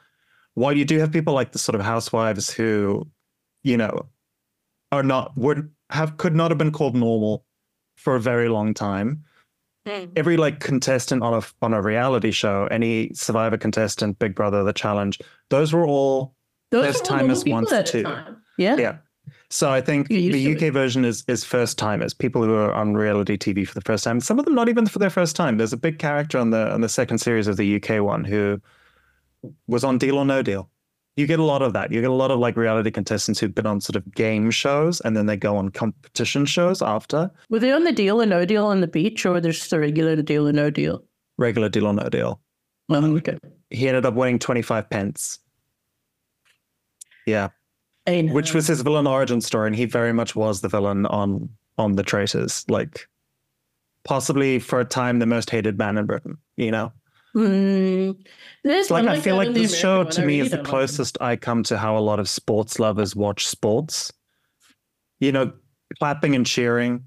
while 0.54 0.72
you 0.72 0.84
do 0.84 0.98
have 0.98 1.12
people 1.12 1.34
like 1.34 1.52
the 1.52 1.58
sort 1.58 1.76
of 1.76 1.82
housewives 1.82 2.50
who, 2.50 3.06
you 3.62 3.76
know, 3.76 4.06
are 4.92 5.04
not 5.04 5.36
would 5.36 5.70
have 5.90 6.16
could 6.16 6.34
not 6.34 6.50
have 6.50 6.58
been 6.58 6.72
called 6.72 6.96
normal 6.96 7.44
for 7.96 8.16
a 8.16 8.20
very 8.20 8.48
long 8.48 8.74
time. 8.74 9.22
Mm. 9.86 10.12
Every 10.16 10.36
like 10.36 10.60
contestant 10.60 11.22
on 11.22 11.34
a 11.34 11.42
on 11.62 11.72
a 11.72 11.80
reality 11.80 12.30
show, 12.30 12.66
any 12.70 13.12
Survivor 13.14 13.56
contestant, 13.56 14.18
Big 14.18 14.34
Brother, 14.34 14.62
The 14.62 14.72
Challenge, 14.72 15.18
those 15.48 15.72
were 15.72 15.86
all 15.86 16.34
Those 16.70 16.86
First 16.86 17.10
were 17.10 17.18
timers 17.18 17.44
once 17.46 17.70
too. 17.90 18.02
time. 18.02 18.42
Yeah. 18.58 18.76
Yeah. 18.76 18.96
So 19.48 19.70
I 19.70 19.80
think 19.80 20.08
the 20.08 20.30
to 20.30 20.66
UK 20.66 20.72
version 20.72 21.04
is 21.04 21.24
is 21.28 21.44
first 21.44 21.78
timers, 21.78 22.14
people 22.14 22.42
who 22.42 22.54
are 22.54 22.72
on 22.72 22.94
reality 22.94 23.36
TV 23.36 23.66
for 23.66 23.74
the 23.74 23.80
first 23.80 24.04
time. 24.04 24.20
Some 24.20 24.38
of 24.38 24.44
them 24.44 24.54
not 24.54 24.68
even 24.68 24.86
for 24.86 24.98
their 24.98 25.10
first 25.10 25.34
time. 25.34 25.56
There's 25.56 25.72
a 25.72 25.78
big 25.78 25.98
character 25.98 26.38
on 26.38 26.50
the 26.50 26.72
on 26.72 26.82
the 26.82 26.88
second 26.88 27.18
series 27.18 27.48
of 27.48 27.56
the 27.56 27.76
UK 27.82 28.02
one 28.04 28.24
who 28.24 28.60
was 29.66 29.82
on 29.82 29.98
Deal 29.98 30.18
or 30.18 30.24
No 30.24 30.42
Deal. 30.42 30.70
You 31.20 31.26
get 31.26 31.38
a 31.38 31.44
lot 31.44 31.60
of 31.60 31.74
that. 31.74 31.92
You 31.92 32.00
get 32.00 32.10
a 32.10 32.14
lot 32.14 32.30
of 32.30 32.38
like 32.38 32.56
reality 32.56 32.90
contestants 32.90 33.38
who've 33.38 33.54
been 33.54 33.66
on 33.66 33.80
sort 33.80 33.96
of 33.96 34.14
game 34.14 34.50
shows 34.50 35.00
and 35.02 35.14
then 35.14 35.26
they 35.26 35.36
go 35.36 35.56
on 35.56 35.68
competition 35.68 36.46
shows 36.46 36.80
after 36.80 37.30
Were 37.50 37.58
they 37.58 37.72
on 37.72 37.84
the 37.84 37.92
deal 37.92 38.22
or 38.22 38.26
no 38.26 38.44
deal 38.46 38.64
on 38.64 38.80
the 38.80 38.86
beach, 38.86 39.26
or 39.26 39.38
there's 39.40 39.58
just 39.58 39.72
a 39.72 39.78
regular 39.78 40.16
deal 40.22 40.48
or 40.48 40.52
no 40.52 40.70
deal? 40.70 41.04
regular 41.40 41.68
Deal 41.68 41.86
or 41.86 41.94
No 41.94 42.08
Deal. 42.08 42.40
Oh, 42.90 43.16
okay. 43.16 43.38
He 43.70 43.88
ended 43.88 44.06
up 44.06 44.14
winning 44.14 44.38
25 44.38 44.88
pence. 44.90 45.38
Yeah. 47.26 47.48
Which 48.06 48.54
was 48.54 48.66
his 48.66 48.80
villain 48.82 49.06
origin 49.06 49.40
story, 49.40 49.68
and 49.68 49.76
he 49.76 49.84
very 49.84 50.12
much 50.12 50.34
was 50.34 50.60
the 50.60 50.68
villain 50.68 51.06
on 51.06 51.48
on 51.78 51.94
the 51.94 52.02
Traitors. 52.02 52.64
Like, 52.68 53.08
possibly 54.04 54.58
for 54.58 54.80
a 54.80 54.84
time, 54.84 55.18
the 55.18 55.26
most 55.26 55.50
hated 55.50 55.78
man 55.78 55.96
in 55.96 56.06
Britain. 56.06 56.36
You 56.56 56.72
know, 56.72 56.92
Mm, 57.34 58.26
it's 58.64 58.90
like 58.90 59.06
I 59.06 59.20
feel 59.20 59.36
like 59.36 59.54
this 59.54 59.78
show 59.78 60.04
to 60.04 60.20
me 60.20 60.26
really 60.26 60.40
is 60.40 60.50
the 60.50 60.56
don't 60.56 60.64
like 60.64 60.66
him. 60.66 60.70
closest 60.70 61.18
I 61.20 61.36
come 61.36 61.62
to 61.64 61.78
how 61.78 61.96
a 61.96 62.00
lot 62.00 62.18
of 62.18 62.28
sports 62.28 62.78
lovers 62.78 63.14
watch 63.14 63.46
sports. 63.46 64.12
You 65.20 65.32
know, 65.32 65.52
clapping 65.98 66.34
and 66.34 66.46
cheering, 66.46 67.04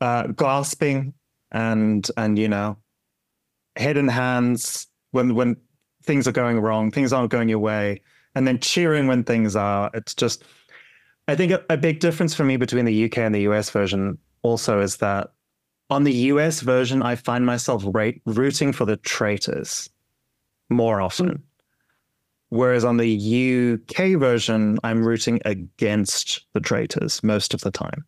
uh, 0.00 0.28
gasping, 0.28 1.14
and 1.52 2.08
and 2.16 2.38
you 2.38 2.48
know, 2.48 2.78
head 3.76 3.96
in 3.96 4.08
hands 4.08 4.86
when 5.12 5.34
when 5.34 5.56
things 6.02 6.28
are 6.28 6.32
going 6.32 6.60
wrong, 6.60 6.90
things 6.90 7.12
aren't 7.12 7.30
going 7.30 7.48
your 7.48 7.58
way, 7.58 8.02
and 8.34 8.46
then 8.46 8.58
cheering 8.60 9.06
when 9.06 9.24
things 9.24 9.56
are. 9.56 9.90
It's 9.94 10.14
just, 10.14 10.44
I 11.28 11.34
think 11.34 11.52
a, 11.52 11.64
a 11.70 11.76
big 11.76 12.00
difference 12.00 12.34
for 12.34 12.44
me 12.44 12.56
between 12.56 12.84
the 12.84 13.04
UK 13.06 13.18
and 13.18 13.34
the 13.34 13.42
US 13.42 13.70
version 13.70 14.18
also 14.42 14.80
is 14.80 14.98
that 14.98 15.32
on 15.90 16.04
the 16.04 16.12
US 16.12 16.60
version, 16.60 17.02
I 17.02 17.14
find 17.16 17.46
myself 17.46 17.84
rate, 17.86 18.20
rooting 18.26 18.72
for 18.72 18.84
the 18.84 18.96
traitors 18.96 19.88
more 20.68 21.00
often. 21.00 21.42
Whereas 22.48 22.84
on 22.84 22.96
the 22.96 23.74
UK 23.74 24.18
version, 24.18 24.78
I'm 24.84 25.04
rooting 25.04 25.40
against 25.44 26.46
the 26.54 26.60
traitors 26.60 27.22
most 27.22 27.54
of 27.54 27.60
the 27.60 27.70
time. 27.70 28.04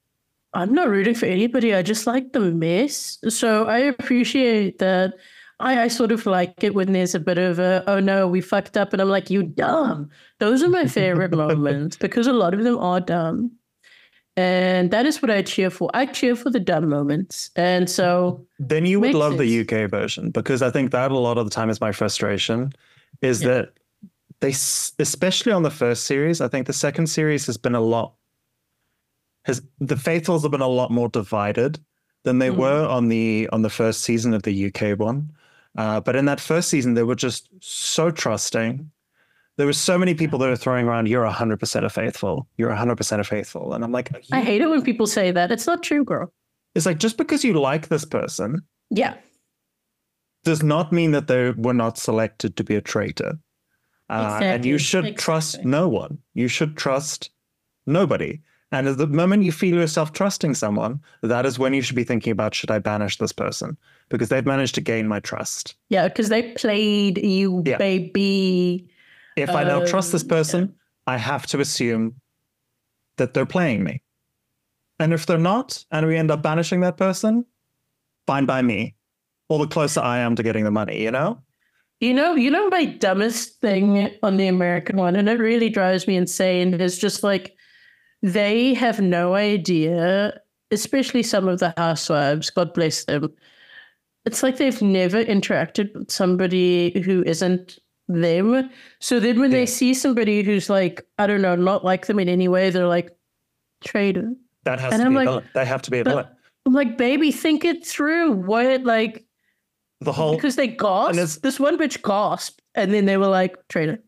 I'm 0.55 0.73
not 0.73 0.89
rooting 0.89 1.15
for 1.15 1.27
anybody. 1.27 1.75
I 1.75 1.83
just 1.83 2.07
like 2.07 2.33
the 2.33 2.41
mess. 2.41 3.19
So 3.29 3.67
I 3.67 3.79
appreciate 3.79 4.79
that. 4.79 5.15
I, 5.61 5.83
I 5.83 5.89
sort 5.89 6.13
of 6.13 6.25
like 6.25 6.63
it 6.63 6.75
when 6.75 6.93
there's 6.93 7.17
a 7.17 7.21
bit 7.21 7.37
of 7.37 7.59
a, 7.59 7.83
oh 7.89 7.99
no, 7.99 8.29
we 8.29 8.41
fucked 8.41 8.77
up. 8.77 8.93
And 8.93 9.03
I'm 9.03 9.09
like, 9.09 9.29
you 9.29 9.43
dumb. 9.43 10.09
Those 10.39 10.63
are 10.63 10.69
my 10.69 10.87
favorite 10.87 11.33
moments 11.37 11.97
because 11.97 12.27
a 12.27 12.33
lot 12.33 12.55
of 12.55 12.63
them 12.63 12.79
are 12.79 13.01
dumb. 13.01 13.58
And 14.39 14.93
that 14.93 15.05
is 15.05 15.21
what 15.21 15.33
I 15.33 15.43
cheer 15.43 15.69
for. 15.69 15.91
I 15.95 16.07
cheer 16.07 16.37
for 16.37 16.49
the 16.49 16.61
dumb 16.61 16.89
moments. 16.89 17.51
And 17.57 17.91
so, 17.91 18.47
Then 18.61 18.87
you 18.87 19.01
would 19.01 19.13
love 19.15 19.37
the. 19.37 19.49
UK 19.63 19.91
version 19.91 20.31
because 20.31 20.63
I 20.63 20.71
think 20.71 20.93
that 20.93 21.11
a 21.11 21.19
lot 21.19 21.39
of 21.39 21.45
the 21.45 21.51
time 21.51 21.71
is 21.71 21.81
my 21.81 21.91
frustration 21.91 22.73
is 23.21 23.43
Yeah. 23.43 23.49
that 23.49 23.73
they, 24.39 24.51
especially 24.51 25.51
on 25.51 25.65
the 25.65 25.73
first 25.73 26.05
series, 26.07 26.41
I 26.41 26.47
think 26.47 26.69
the 26.69 26.73
second 26.73 27.09
series 27.09 27.47
has 27.47 27.57
been 27.57 27.75
a 27.75 27.81
lot, 27.81 28.15
has 29.45 29.61
the 29.81 29.97
faithfuls 29.97 30.43
have 30.45 30.53
been 30.53 30.61
a 30.61 30.69
lot 30.69 30.93
more 30.93 31.09
divided 31.09 31.81
than 32.23 32.39
they 32.39 32.51
Mhm. 32.51 32.57
were 32.59 32.87
on 32.87 33.09
the 33.09 33.49
on 33.53 33.63
the 33.63 33.71
first 33.71 34.03
season 34.03 34.35
of 34.35 34.45
the 34.45 34.53
UK 34.53 34.95
one. 34.95 35.33
Uh, 35.77 35.99
but 35.99 36.15
in 36.15 36.27
that 36.27 36.39
first 36.41 36.69
season, 36.69 36.95
they 36.95 37.03
were 37.03 37.17
just 37.17 37.49
so 37.61 38.13
trusting. 38.13 38.89
There 39.59 39.67
were 39.67 39.73
so 39.75 39.99
many 39.99 40.15
people 40.15 40.39
that 40.39 40.49
are 40.49 40.57
throwing 40.57 40.87
around, 40.87 41.09
"You're 41.09 41.25
100 41.25 41.59
percent 41.61 41.85
a 41.85 41.91
faithful. 41.91 42.49
You're 42.57 42.71
100 42.71 42.97
percent 42.97 43.21
a 43.21 43.25
faithful," 43.25 43.75
and 43.75 43.85
I'm 43.85 43.93
like, 43.93 44.11
I 44.33 44.41
hate 44.41 44.63
it 44.63 44.71
when 44.71 44.83
people 44.83 45.07
say 45.07 45.31
that. 45.33 45.51
It's 45.53 45.67
not 45.67 45.83
true, 45.83 46.05
girl. 46.05 46.33
it's 46.75 46.87
like 46.87 46.99
just 46.99 47.17
because 47.19 47.45
you 47.45 47.55
like 47.55 47.89
this 47.89 48.05
person 48.05 48.63
Yeah. 48.91 49.15
does 50.45 50.63
not 50.63 50.93
mean 50.93 51.11
that 51.11 51.27
they 51.27 51.51
were 51.51 51.75
not 51.75 51.99
selected 51.99 52.57
to 52.57 52.63
be 52.65 52.77
a 52.77 52.81
traitor. 52.81 53.39
Uh, 54.09 54.39
And 54.43 54.65
you 54.65 54.77
Exactly, 54.77 55.11
should 55.11 55.19
trust 55.19 55.65
no 55.65 55.89
one. 55.89 56.19
You 56.35 56.47
should 56.49 56.77
trust 56.77 57.31
nobody. 57.87 58.41
And 58.71 58.87
at 58.87 58.99
the 58.99 59.07
moment 59.09 59.43
you 59.43 59.51
feel 59.53 59.75
yourself 59.77 60.13
trusting 60.13 60.55
someone, 60.55 61.01
that 61.23 61.45
is 61.47 61.59
when 61.59 61.75
you 61.75 61.83
should 61.83 61.97
be 61.97 62.05
thinking 62.05 62.31
about 62.31 62.55
should 62.55 62.71
I 62.71 62.79
banish 62.79 63.17
this 63.19 63.33
person? 63.33 63.77
Because 64.09 64.29
they've 64.29 64.47
managed 64.47 64.75
to 64.77 64.81
gain 64.83 65.09
my 65.09 65.21
trust. 65.21 65.75
Yeah. 65.89 66.07
Because 66.07 66.29
they 66.29 66.53
played 66.53 67.19
you, 67.19 67.63
Yeah. 67.67 67.79
baby. 67.79 68.89
If 69.43 69.51
I 69.51 69.65
now 69.65 69.85
trust 69.85 70.13
this 70.13 70.23
Um, 70.23 70.29
yeah. 70.29 70.37
person, 70.37 70.75
I 71.07 71.17
have 71.17 71.47
to 71.49 71.61
assume 71.61 72.21
that 73.17 73.35
they're 73.35 73.47
playing 73.47 73.85
me. 73.85 74.03
And 75.01 75.13
if 75.13 75.27
they're 75.27 75.39
not, 75.39 75.85
and 75.91 76.07
we 76.07 76.17
end 76.17 76.31
up 76.31 76.43
banishing 76.43 76.81
that 76.81 76.97
person, 76.97 77.45
fine 78.27 78.47
by 78.47 78.63
me. 78.63 78.95
All 79.49 79.59
the 79.59 79.67
closer 79.67 80.01
I 80.01 80.19
am 80.19 80.37
to 80.37 80.43
getting 80.43 80.65
the 80.65 80.71
money, 80.71 81.03
you 81.03 81.11
know? 81.11 81.41
You 82.01 82.15
know, 82.15 82.35
you 82.35 82.51
know 82.51 82.69
my 82.69 82.85
dumbest 82.85 83.61
thing 83.61 84.11
on 84.23 84.37
the 84.37 84.47
American 84.47 84.97
one, 84.97 85.17
and 85.17 85.29
it 85.29 85.41
really 85.41 85.69
drives 85.69 86.07
me 86.07 86.17
insane, 86.17 86.75
is 86.75 86.99
just 86.99 87.23
like 87.23 87.57
they 88.23 88.75
have 88.75 89.01
no 89.01 89.35
idea, 89.35 90.41
especially 90.71 91.23
some 91.23 91.49
of 91.49 91.59
the 91.59 91.75
housewives, 91.77 92.51
God 92.51 92.75
bless 92.75 93.05
them. 93.05 93.33
It's 94.25 94.43
like 94.43 94.59
they've 94.59 94.83
never 94.83 95.25
interacted 95.25 95.95
with 95.95 96.11
somebody 96.11 97.01
who 97.01 97.23
isn't 97.25 97.79
them. 98.09 98.71
So 99.01 99.21
then 99.21 99.39
when 99.39 99.51
Yeah. 99.51 99.59
they 99.59 99.67
see 99.67 99.95
somebody 99.95 100.43
who's 100.43 100.69
like, 100.71 101.07
I 101.19 101.27
don't 101.27 101.43
know, 101.43 101.55
not 101.55 101.85
like 101.85 102.07
them 102.07 102.19
in 102.19 102.29
any 102.29 102.49
way, 102.49 102.71
they're 102.71 102.87
like, 102.87 103.17
traitor. 103.85 104.33
That 104.65 104.81
has 104.81 104.93
And 104.95 105.01
to 105.01 105.07
I'm 105.07 105.13
be 105.13 105.17
like, 105.17 105.29
a 105.29 105.31
villain. 105.31 105.49
They 105.55 105.65
have 105.65 105.83
to 105.83 105.91
be 105.91 105.99
a 106.01 106.05
villain. 106.05 106.27
I'm 106.67 106.73
like, 106.73 106.99
baby, 106.99 107.31
think 107.33 107.65
it 107.65 107.87
through. 107.87 108.33
What 108.33 108.83
like 108.85 109.25
The 110.01 110.13
whole 110.13 110.35
because 110.35 110.57
they 110.57 110.67
gasped. 110.69 111.43
This 111.43 111.59
one 111.61 111.79
bitch 111.79 112.03
gasped, 112.03 112.61
and 112.75 112.93
then 112.93 113.05
they 113.07 113.17
were 113.17 113.29
like, 113.29 113.57
traitor. 113.69 113.99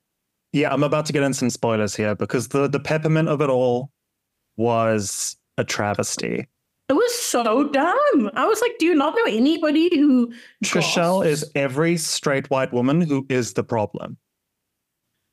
Yeah, 0.52 0.72
I'm 0.72 0.82
about 0.82 1.06
to 1.06 1.12
get 1.12 1.22
in 1.22 1.32
some 1.32 1.48
spoilers 1.50 1.94
here 1.94 2.14
because 2.14 2.48
the 2.48 2.68
the 2.68 2.80
peppermint 2.80 3.28
of 3.28 3.40
it 3.40 3.48
all 3.48 3.90
was 4.56 5.36
a 5.56 5.64
travesty. 5.64 6.48
It 6.90 6.94
was 6.94 7.14
so 7.18 7.68
dumb. 7.68 8.30
I 8.34 8.46
was 8.46 8.60
like, 8.60 8.72
do 8.80 8.86
you 8.86 8.96
not 8.96 9.14
know 9.14 9.24
anybody 9.32 9.96
who 9.96 10.32
Trishelle 10.64 11.24
is 11.24 11.48
every 11.54 11.96
straight 11.96 12.50
white 12.50 12.72
woman 12.72 13.00
who 13.00 13.24
is 13.28 13.52
the 13.52 13.62
problem. 13.62 14.16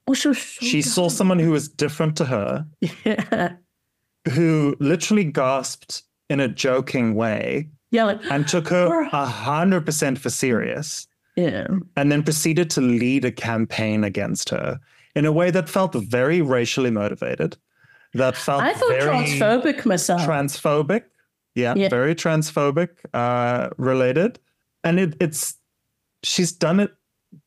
Oh, 0.07 0.13
she, 0.13 0.21
so 0.21 0.33
She 0.33 0.81
saw 0.83 1.09
someone 1.09 1.39
who 1.39 1.49
was 1.51 1.67
different 1.67 2.15
to 2.17 2.25
her, 2.25 2.65
Yeah. 3.03 3.53
who 4.31 4.75
literally 4.79 5.23
gasped 5.23 6.03
in 6.29 6.39
a 6.39 6.47
joking 6.47 7.15
way 7.15 7.69
Yeah, 7.91 8.03
like 8.03 8.19
and 8.29 8.47
took 8.47 8.67
her 8.67 9.01
a 9.11 9.25
hundred 9.25 9.85
percent 9.85 10.19
for 10.19 10.29
serious, 10.29 11.07
yeah. 11.35 11.65
and 11.95 12.11
then 12.11 12.21
proceeded 12.21 12.69
to 12.71 12.81
lead 12.81 13.25
a 13.25 13.31
campaign 13.31 14.03
against 14.03 14.49
her 14.49 14.79
in 15.15 15.25
a 15.25 15.31
way 15.31 15.49
that 15.51 15.67
felt 15.69 15.95
very 15.95 16.41
racially 16.41 16.91
motivated. 16.91 17.57
That 18.13 18.35
felt 18.37 18.61
I 18.61 18.73
thought 18.73 18.89
very 18.89 19.09
transphobic 19.09 19.85
myself. 19.85 20.21
transphobic. 20.21 21.03
Yeah, 21.57 21.73
Yeah. 21.75 21.89
very 21.89 22.13
transphobic 22.13 22.89
uh, 23.13 23.69
related. 23.77 24.39
And 24.83 24.99
it, 24.99 25.15
it's 25.19 25.55
she's 26.23 26.51
done 26.51 26.79
it. 26.79 26.91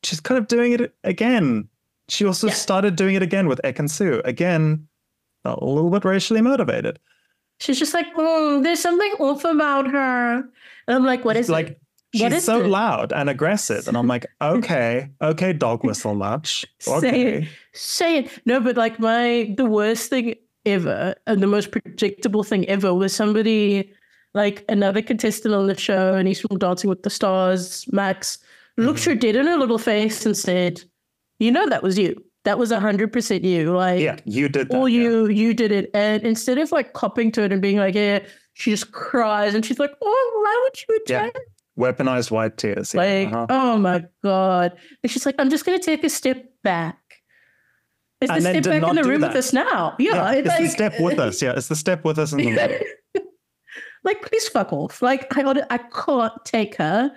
She's 0.03 0.21
kind 0.21 0.37
of 0.39 0.49
doing 0.49 0.73
it 0.73 0.93
again. 1.05 1.69
She 2.09 2.27
also 2.27 2.49
Yeah. 2.49 2.55
started 2.55 2.97
doing 2.97 3.15
it 3.15 3.23
again 3.23 3.47
with 3.47 3.61
Ekin-Su. 3.65 4.21
Again, 4.25 4.89
a 5.45 5.65
little 5.65 5.91
bit 5.91 6.05
racially 6.05 6.41
motivated. 6.43 6.99
She's 7.61 7.79
just 7.79 7.95
like, 7.95 8.07
oh, 8.17 8.61
there's 8.63 8.81
something 8.81 9.13
off 9.21 9.45
about 9.45 9.87
her. 9.91 10.37
And 10.89 10.97
I'm 10.97 11.05
like, 11.05 11.25
what 11.25 11.37
is 11.37 11.49
like 11.49 11.69
it? 11.69 11.81
she's 12.15 12.33
is 12.33 12.45
so 12.45 12.63
it? 12.63 12.67
loud 12.67 13.13
and 13.13 13.31
aggressive, 13.31 13.87
and 13.87 13.97
I'm 13.97 14.09
like, 14.09 14.27
okay, 14.43 15.09
okay, 15.23 15.53
dog 15.53 15.85
whistle 15.85 16.15
much. 16.17 16.67
Say 16.81 16.93
Okay. 16.97 17.23
it. 17.35 17.49
Say 17.75 18.19
it. 18.19 18.31
No, 18.45 18.59
but 18.61 18.77
like 18.77 18.99
my 18.99 19.55
the 19.57 19.67
worst 19.67 20.11
thing 20.11 20.35
ever 20.67 21.15
and 21.27 21.43
the 21.43 21.47
most 21.47 21.71
predictable 21.71 22.43
thing 22.43 22.69
ever 22.69 22.93
was 22.93 23.15
somebody 23.15 23.93
like 24.35 24.65
another 24.69 25.03
contestant 25.03 25.55
on 25.55 25.67
the 25.67 25.77
show 25.77 26.15
and 26.15 26.29
he's 26.29 26.41
from 26.41 26.59
Dancing 26.59 26.89
with 26.91 27.03
the 27.03 27.11
Stars, 27.11 27.85
Max, 27.93 28.39
looked 28.77 29.05
her 29.05 29.15
dead 29.15 29.37
in 29.37 29.47
her 29.47 29.57
little 29.59 29.79
face 29.79 30.25
and 30.27 30.37
said, 30.37 30.81
"You 31.39 31.51
know 31.51 31.69
that 31.69 31.83
was 31.83 31.99
you. 31.99 32.23
That 32.45 32.59
was 32.59 32.73
hundred 32.73 33.13
percent 33.13 33.45
you. 33.45 33.75
Like, 33.77 34.01
Yeah, 34.01 34.17
you 34.25 34.49
did 34.49 34.69
that. 34.71 34.77
all 34.77 34.89
yeah. 34.89 35.03
you, 35.03 35.29
you 35.29 35.55
did 35.55 35.73
it." 35.73 35.91
And 35.95 36.23
instead 36.23 36.59
of 36.59 36.73
like 36.73 36.93
copping 36.93 37.33
to 37.33 37.43
it 37.43 37.53
and 37.53 37.61
being 37.61 37.77
like, 37.79 37.95
"Yeah," 37.95 38.21
she 38.55 38.71
just 38.71 38.93
cries 38.93 39.55
and 39.55 39.65
she's 39.65 39.79
like, 39.79 39.93
"Oh, 40.01 40.41
why 40.45 40.61
would 40.65 40.81
you 40.89 41.01
Yeah. 41.09 41.25
attack?" 41.27 41.43
Weaponized 41.79 42.31
white 42.31 42.57
tears. 42.59 42.93
Yeah. 42.95 43.01
Like, 43.01 43.29
uh-huh. 43.33 43.47
oh 43.51 43.79
my 43.79 44.05
god! 44.23 44.73
And 45.03 45.11
she's 45.11 45.25
like, 45.27 45.35
"I'm 45.39 45.51
just 45.51 45.65
gonna 45.65 45.79
take 45.79 46.05
a 46.05 46.09
step 46.11 46.45
back." 46.63 46.99
It's 48.21 48.31
the 48.33 48.41
step 48.41 48.65
back 48.65 48.83
in 48.91 48.97
the 48.97 49.05
room 49.05 49.23
that. 49.23 49.29
with 49.29 49.37
us 49.39 49.53
now. 49.55 49.97
Yeah, 49.99 50.15
Yeah, 50.15 50.33
it's 50.33 50.49
it's 50.49 50.59
the 50.59 50.69
step 50.69 50.95
with 51.01 51.19
us. 51.19 51.41
Yeah, 51.41 51.55
it's 51.57 51.69
the 51.69 51.77
step 51.77 52.05
with 52.05 52.19
us 52.19 52.33
in 52.33 52.39
the 52.39 52.51
middle. 52.53 52.79
like 54.05 54.23
please 54.23 54.49
fuck 54.49 54.73
off 54.73 55.03
like 55.03 55.37
i 55.37 55.43
oughta- 55.43 55.67
i 55.73 55.79
can't 55.79 56.33
take 56.45 56.77
her 56.77 57.11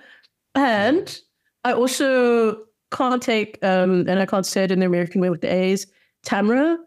and 0.54 1.20
i 1.64 1.72
also 1.72 2.64
can't 2.90 3.22
take 3.22 3.58
um 3.64 4.06
and 4.08 4.18
i 4.20 4.26
can't 4.26 4.46
say 4.46 4.64
it 4.64 4.70
in 4.70 4.80
the 4.80 4.86
american 4.86 5.20
way 5.20 5.30
with 5.30 5.40
the 5.40 5.52
a's 5.52 5.86
Tamra. 6.26 6.78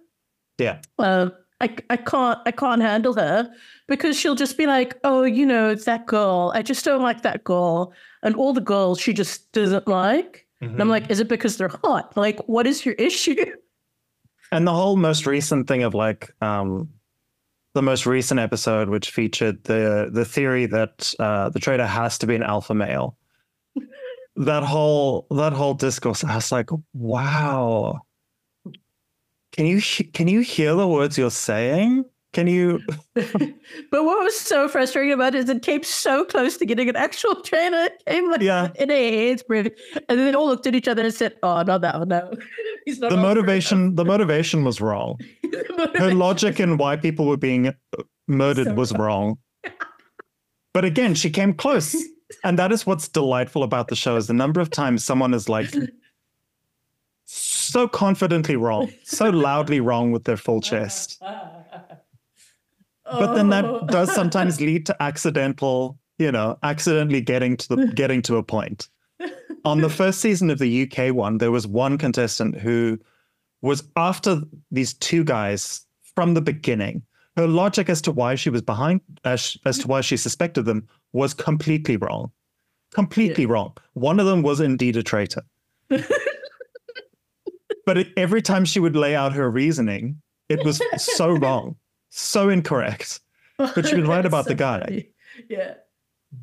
Yeah. 0.58 0.80
uh, 0.98 1.30
I, 1.62 1.76
I 1.92 1.98
can't 1.98 2.40
I 2.48 2.52
can't 2.52 2.82
handle 2.82 3.14
her 3.14 3.48
because 3.88 4.18
she'll 4.20 4.34
just 4.34 4.58
be 4.58 4.66
like, 4.66 4.98
oh, 5.04 5.24
you 5.24 5.46
know, 5.46 5.70
it's 5.70 5.86
that 5.86 6.08
girl. 6.08 6.52
I 6.56 6.64
just 6.64 6.84
don't 6.84 7.04
like 7.04 7.22
that 7.22 7.44
girl, 7.44 7.94
and 8.24 8.36
all 8.36 8.52
the 8.54 8.62
girls 8.62 9.00
she 9.00 9.14
just 9.14 9.52
doesn't 9.52 9.88
like. 9.88 10.48
And 10.62 10.72
Mm-hmm. 10.72 10.82
I'm 10.82 10.90
like, 10.90 11.12
is 11.12 11.20
it 11.20 11.28
because 11.28 11.58
they're 11.58 11.68
hot? 11.84 12.18
Like, 12.18 12.40
what 12.48 12.66
is 12.66 12.84
your 12.84 12.96
issue? 12.96 13.46
And 14.52 14.66
the 14.66 14.74
whole 14.74 14.96
most 14.96 15.28
recent 15.28 15.68
thing 15.68 15.84
of 15.84 15.94
like 15.94 16.32
um 16.42 16.90
the 17.78 17.84
most 17.84 18.08
recent 18.08 18.40
episode 18.40 18.90
which 18.90 19.12
featured 19.12 19.64
the 19.66 20.10
the 20.12 20.26
theory 20.26 20.66
that 20.66 21.14
uh 21.20 21.48
the 21.50 21.60
traitor 21.60 21.86
has 21.86 22.18
to 22.18 22.26
be 22.26 22.34
an 22.36 22.42
alpha 22.42 22.74
male. 22.74 23.16
that 24.36 24.64
whole 24.64 25.28
that 25.30 25.54
whole 25.54 25.76
discourse, 25.76 26.24
I 26.24 26.36
was 26.36 26.52
like, 26.52 26.72
wow. 26.94 28.02
Can 29.52 29.68
you 29.68 29.80
can 30.12 30.28
you 30.28 30.40
hear 30.42 30.74
the 30.74 30.88
words 30.88 31.20
you're 31.20 31.30
saying? 31.30 32.06
Can 32.38 32.46
you 32.46 32.80
but 33.16 34.04
what 34.06 34.24
was 34.24 34.40
so 34.40 34.70
frustrating 34.70 35.12
about 35.12 35.34
it 35.34 35.40
is 35.40 35.50
it 35.50 35.64
came 35.64 35.82
so 35.82 36.24
close 36.24 36.56
to 36.58 36.68
getting 36.68 36.88
an 36.88 36.96
actual 36.96 37.42
trainer. 37.42 37.86
It 37.86 38.04
came 38.06 38.30
like 38.30 38.42
Yeah. 38.42 38.70
in 38.76 38.92
a 38.92 39.34
hairspray. 39.34 39.72
And 40.08 40.20
then 40.20 40.28
they 40.28 40.34
all 40.36 40.46
looked 40.46 40.68
at 40.68 40.76
each 40.76 40.88
other 40.88 41.02
and 41.02 41.12
said, 41.12 41.34
Oh, 41.42 41.64
not 41.64 41.82
that 41.82 41.98
one, 41.98 42.10
no. 42.10 42.32
He's 42.86 43.00
not 43.00 43.10
the 43.10 43.16
up 43.16 43.22
for 43.22 43.26
it." 43.26 43.28
motivation 43.28 43.96
the 43.96 44.06
motivation 44.06 44.64
was 44.64 44.80
wrong. 44.80 45.20
Her 45.96 46.14
logic 46.14 46.60
in 46.60 46.78
why 46.78 46.96
people 46.96 47.26
were 47.26 47.38
being 47.38 47.70
uh, 47.70 47.74
murdered 48.28 48.68
So 48.68 48.74
was 48.76 48.94
wrong. 48.94 49.40
But 50.76 50.86
again, 50.86 51.16
she 51.16 51.32
came 51.32 51.56
close. 51.56 51.96
And 52.44 52.60
that 52.60 52.72
is 52.72 52.86
what's 52.86 53.08
delightful 53.08 53.64
about 53.64 53.88
the 53.88 53.96
show 53.96 54.16
is 54.16 54.28
the 54.28 54.34
number 54.34 54.62
of 54.62 54.70
times 54.70 55.04
someone 55.04 55.34
is 55.34 55.50
like 55.50 55.74
so 57.26 57.88
confidently 57.88 58.58
wrong, 58.58 58.92
so 59.04 59.32
loudly 59.32 59.80
wrong 59.80 60.12
with 60.12 60.26
their 60.26 60.38
full 60.38 60.62
chest. 60.62 61.20
But 63.12 63.36
then 63.36 63.52
Oh. 63.54 63.80
that 63.82 63.88
does 63.92 64.14
sometimes 64.16 64.60
lead 64.62 64.86
to 64.88 65.04
accidental, 65.04 65.98
you 66.20 66.32
know, 66.32 66.58
accidentally 66.64 67.22
getting 67.22 67.58
to 67.58 67.76
the 67.76 67.88
getting 67.96 68.22
to 68.24 68.38
a 68.38 68.44
point. 68.44 68.90
On 69.66 69.82
the 69.82 69.90
first 70.02 70.20
season 70.22 70.50
of 70.50 70.60
the 70.60 70.84
UK 70.90 71.14
one, 71.14 71.38
there 71.38 71.52
was 71.52 71.66
one 71.68 71.98
contestant 71.98 72.56
who 72.58 73.00
was 73.62 73.84
after 73.96 74.42
these 74.72 74.94
two 74.94 75.24
guys 75.24 75.86
from 76.16 76.34
the 76.34 76.42
beginning. 76.42 77.02
Her 77.36 77.48
logic 77.48 77.90
as 77.90 78.02
to 78.04 78.12
why 78.12 78.36
she 78.36 78.50
was 78.50 78.62
behind, 78.64 79.02
as, 79.24 79.58
as 79.66 79.78
to 79.80 79.88
why 79.88 80.02
she 80.02 80.18
suspected 80.18 80.64
them, 80.66 80.88
was 81.14 81.34
completely 81.36 81.96
wrong. 81.98 82.32
Completely 82.94 83.46
wrong. 83.46 83.76
One 83.94 84.20
of 84.20 84.26
them 84.26 84.42
was 84.42 84.60
indeed 84.60 84.98
a 84.98 85.04
traitor. 85.04 85.44
but 87.86 87.98
it, 87.98 88.08
every 88.18 88.42
time 88.42 88.66
she 88.66 88.80
would 88.80 88.96
lay 88.96 89.16
out 89.16 89.34
her 89.34 89.50
reasoning, 89.52 90.20
it 90.50 90.64
was 90.66 90.82
so 90.98 91.30
wrong, 91.32 91.76
so 92.10 92.50
incorrect. 92.50 93.20
But 93.58 93.88
she 93.88 93.96
was 93.96 94.08
right 94.08 94.18
That's 94.22 94.28
about 94.28 94.46
the 94.46 94.54
guy. 94.54 94.82
funny. 94.82 95.08
Yeah. 95.50 95.74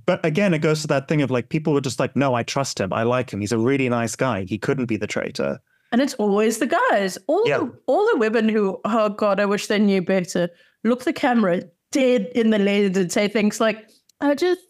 But 0.04 0.24
again, 0.26 0.52
it 0.52 0.58
goes 0.58 0.80
to 0.82 0.88
that 0.88 1.06
thing 1.06 1.22
of 1.22 1.30
like 1.30 1.48
people 1.48 1.72
were 1.72 1.80
just 1.80 2.00
like, 2.00 2.16
no, 2.16 2.34
I 2.34 2.42
trust 2.42 2.80
him. 2.80 2.92
I 2.92 3.04
like 3.04 3.30
him. 3.32 3.40
He's 3.40 3.52
a 3.52 3.58
really 3.58 3.88
nice 3.88 4.16
guy. 4.16 4.42
He 4.44 4.58
couldn't 4.58 4.86
be 4.86 4.96
the 4.96 5.06
traitor. 5.06 5.60
And 5.92 6.00
it's 6.02 6.14
always 6.14 6.58
the 6.58 6.66
guys. 6.66 7.16
All 7.28 7.46
Yeah. 7.46 7.58
the 7.58 7.72
all 7.86 8.04
the 8.12 8.18
women 8.18 8.48
who, 8.48 8.80
oh 8.84 9.10
God, 9.10 9.38
I 9.38 9.46
wish 9.46 9.68
they 9.68 9.78
knew 9.78 10.02
better, 10.02 10.48
look 10.82 11.04
the 11.04 11.12
camera 11.12 11.62
dead 11.92 12.28
in 12.34 12.50
the 12.50 12.58
lens 12.58 12.96
and 12.96 13.12
say 13.12 13.28
things 13.28 13.60
like, 13.60 13.88
I 14.20 14.34
just 14.34 14.60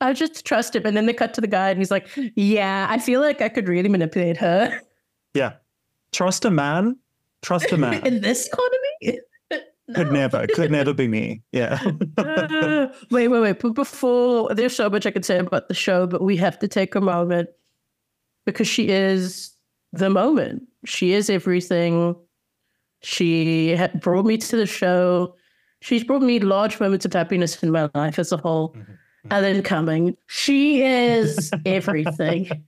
I 0.00 0.14
just 0.14 0.46
trust 0.46 0.74
him. 0.74 0.86
And 0.86 0.96
then 0.96 1.04
they 1.04 1.12
cut 1.12 1.34
to 1.34 1.42
the 1.42 1.46
guy 1.46 1.68
and 1.68 1.78
he's 1.78 1.90
like, 1.90 2.08
Yeah, 2.36 2.86
I 2.88 2.98
feel 2.98 3.20
like 3.20 3.42
I 3.42 3.50
could 3.50 3.68
really 3.68 3.90
manipulate 3.90 4.38
her 4.38 4.80
Yeah. 5.34 5.52
Trust 6.12 6.46
a 6.46 6.50
man. 6.50 6.96
Trust 7.42 7.70
a 7.70 7.76
man. 7.84 8.06
in 8.06 8.22
this 8.22 8.46
economy. 8.48 9.20
Could 9.94 10.12
never, 10.12 10.46
could 10.46 10.70
never 10.70 10.94
be 10.94 11.08
me. 11.08 11.42
Yeah. 11.52 11.80
Uh, 12.16 12.88
wait, 13.10 13.28
wait, 13.28 13.40
wait. 13.40 13.60
But 13.60 13.74
before 13.74 14.54
there's 14.54 14.76
so 14.76 14.88
much 14.88 15.06
I 15.06 15.10
could 15.10 15.24
say 15.24 15.38
about 15.38 15.68
the 15.68 15.74
show, 15.74 16.06
but 16.06 16.22
we 16.22 16.36
have 16.36 16.58
to 16.60 16.68
take 16.68 16.94
a 16.94 17.00
moment 17.00 17.48
because 18.46 18.68
she 18.68 18.88
is 18.88 19.54
the 19.92 20.10
moment. 20.10 20.62
She 20.84 21.12
is 21.12 21.28
everything. 21.28 22.16
She 23.02 23.70
had 23.70 24.00
brought 24.00 24.24
me 24.26 24.38
to 24.38 24.56
the 24.56 24.66
show. 24.66 25.34
She's 25.80 26.04
brought 26.04 26.22
me 26.22 26.38
large 26.38 26.78
moments 26.78 27.04
of 27.04 27.12
happiness 27.12 27.60
in 27.62 27.72
my 27.72 27.90
life 27.94 28.18
as 28.18 28.30
a 28.32 28.36
whole. 28.36 28.76
And 29.30 29.44
then 29.44 29.62
coming, 29.62 30.16
she 30.26 30.82
is 30.82 31.50
everything. 31.64 32.64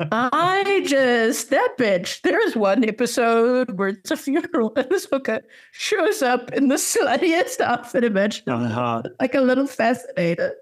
I 0.00 0.82
just 0.86 1.50
that 1.50 1.74
bitch. 1.78 2.22
There 2.22 2.44
is 2.46 2.56
one 2.56 2.82
episode 2.88 3.78
where 3.78 3.88
it's 3.88 4.10
a 4.10 4.16
funeral 4.16 4.72
and 4.76 4.88
this 4.88 5.06
hooker 5.10 5.40
shows 5.72 6.22
up 6.22 6.52
in 6.52 6.68
the 6.68 6.76
sluttiest 6.76 7.60
outfit 7.60 8.04
imaginable 8.04 8.64
uh-huh. 8.64 9.02
like 9.20 9.34
a 9.34 9.40
little 9.42 9.66
fascinator. 9.66 10.54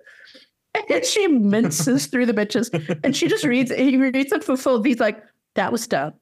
And 0.90 1.04
she 1.04 1.26
minces 1.28 2.06
through 2.06 2.26
the 2.26 2.35
bitches 2.35 3.00
and 3.04 3.16
she 3.16 3.28
just 3.28 3.44
reads 3.44 3.70
he 3.70 3.96
reads 3.96 4.32
it 4.32 4.44
for 4.44 4.56
full. 4.56 4.82
He's 4.82 5.00
like, 5.00 5.22
that 5.54 5.72
was 5.72 5.87
dumb. 5.87 6.14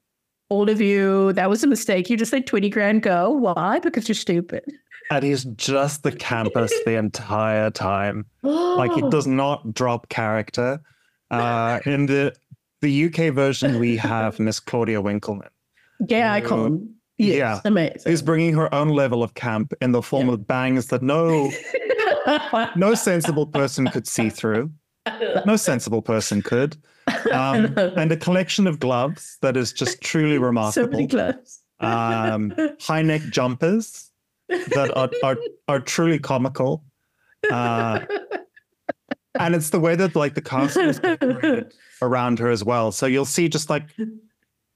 All 0.50 0.68
of 0.68 0.80
you, 0.80 1.32
that 1.32 1.48
was 1.48 1.64
a 1.64 1.66
mistake. 1.66 2.10
You 2.10 2.16
just 2.18 2.32
let 2.32 2.46
20 2.46 2.68
grand 2.68 3.02
go. 3.02 3.30
Why? 3.30 3.78
Because 3.78 4.06
you're 4.06 4.14
stupid. 4.14 4.64
And 5.10 5.24
he's 5.24 5.44
just 5.44 6.02
the 6.02 6.12
campus 6.12 6.72
the 6.84 6.96
entire 6.96 7.70
time. 7.70 8.26
Like 8.42 8.92
he 8.92 9.02
does 9.10 9.26
not 9.26 9.74
drop 9.74 10.08
character. 10.08 10.80
Uh, 11.30 11.80
in 11.86 12.06
the 12.06 12.34
the 12.80 13.04
UK 13.06 13.32
version, 13.34 13.78
we 13.78 13.96
have 13.96 14.38
Miss 14.38 14.60
Claudia 14.60 15.00
Winkleman, 15.00 15.48
Gay 16.06 16.22
icon. 16.22 16.88
Yes, 17.18 17.36
Yeah. 17.36 17.60
Amazing. 17.64 18.02
who's 18.04 18.22
bringing 18.22 18.54
her 18.54 18.72
own 18.74 18.88
level 18.88 19.22
of 19.22 19.34
camp 19.34 19.72
in 19.80 19.92
the 19.92 20.02
form 20.02 20.28
of 20.28 20.46
bangs 20.46 20.86
that 20.88 21.02
no 21.02 21.50
no 22.76 22.94
sensible 22.94 23.46
person 23.46 23.86
could 23.88 24.06
see 24.06 24.28
through. 24.30 24.70
No 25.46 25.56
sensible 25.56 26.02
person 26.02 26.42
could. 26.42 26.76
Um, 27.32 27.74
and 27.76 28.10
a 28.12 28.16
collection 28.16 28.66
of 28.66 28.80
gloves 28.80 29.36
that 29.42 29.58
is 29.58 29.74
just 29.74 30.00
truly 30.00 30.38
remarkable. 30.38 30.86
so 30.86 30.90
many 30.90 31.06
gloves. 31.06 31.60
Um, 31.80 32.54
high 32.80 33.02
neck 33.02 33.20
jumpers 33.30 34.10
that 34.48 34.92
are, 34.96 35.10
are, 35.22 35.38
are 35.68 35.80
truly 35.80 36.18
comical. 36.18 36.84
Uh, 37.50 38.00
and 39.38 39.54
it's 39.54 39.70
the 39.70 39.80
way 39.80 39.96
that 39.96 40.14
like 40.14 40.34
the 40.34 40.42
cast 40.42 40.76
is 40.76 41.00
around 42.02 42.38
her 42.38 42.50
as 42.50 42.64
well. 42.64 42.92
So 42.92 43.06
you'll 43.06 43.24
see 43.24 43.48
just 43.48 43.70
like 43.70 43.84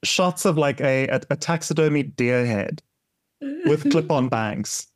shots 0.04 0.44
of 0.44 0.58
like 0.58 0.80
a, 0.80 1.08
a, 1.08 1.20
a 1.30 1.36
taxidermy 1.36 2.02
deer 2.02 2.44
head 2.44 2.82
with 3.40 3.90
clip-on 3.90 4.28
bangs. 4.28 4.86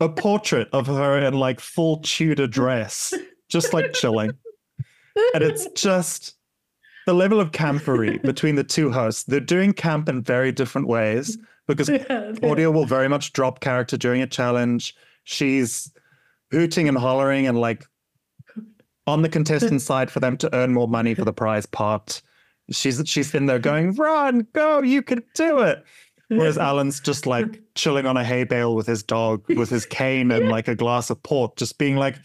A 0.00 0.08
portrait 0.08 0.68
of 0.72 0.86
her 0.86 1.18
in 1.18 1.34
like 1.34 1.60
full 1.60 1.98
Tudor 1.98 2.46
dress, 2.46 3.12
just 3.48 3.72
like 3.72 3.92
chilling. 3.92 4.30
And 5.34 5.42
it's 5.42 5.66
just 5.72 6.34
the 7.06 7.14
level 7.14 7.40
of 7.40 7.50
campery 7.50 8.22
between 8.22 8.54
the 8.54 8.62
two 8.62 8.92
hosts. 8.92 9.24
They're 9.24 9.40
doing 9.40 9.72
camp 9.72 10.08
in 10.08 10.22
very 10.22 10.52
different 10.52 10.86
ways 10.86 11.36
because 11.68 11.88
audio 12.42 12.70
will 12.70 12.86
very 12.86 13.08
much 13.08 13.32
drop 13.32 13.60
character 13.60 13.96
during 13.96 14.22
a 14.22 14.26
challenge. 14.26 14.96
She's 15.24 15.92
hooting 16.50 16.88
and 16.88 16.98
hollering 16.98 17.46
and 17.46 17.60
like 17.60 17.84
on 19.06 19.22
the 19.22 19.28
contestant 19.28 19.82
side 19.90 20.10
for 20.10 20.18
them 20.18 20.36
to 20.38 20.54
earn 20.54 20.72
more 20.72 20.88
money 20.88 21.14
for 21.14 21.24
the 21.24 21.32
prize 21.32 21.66
pot. 21.66 22.20
She's 22.70 23.00
she's 23.06 23.34
in 23.34 23.46
there 23.46 23.58
going, 23.58 23.94
run, 23.94 24.46
go, 24.52 24.82
you 24.82 25.02
can 25.02 25.22
do 25.34 25.60
it. 25.60 25.84
Whereas 26.28 26.58
Alan's 26.58 27.00
just 27.00 27.26
like 27.26 27.60
chilling 27.74 28.04
on 28.04 28.16
a 28.18 28.22
hay 28.24 28.44
bale 28.44 28.74
with 28.74 28.86
his 28.86 29.02
dog, 29.02 29.42
with 29.48 29.70
his 29.70 29.86
cane 29.86 30.30
and 30.30 30.48
like 30.50 30.68
a 30.68 30.74
glass 30.74 31.08
of 31.08 31.22
port, 31.22 31.56
just 31.56 31.78
being 31.78 31.96
like, 31.96 32.16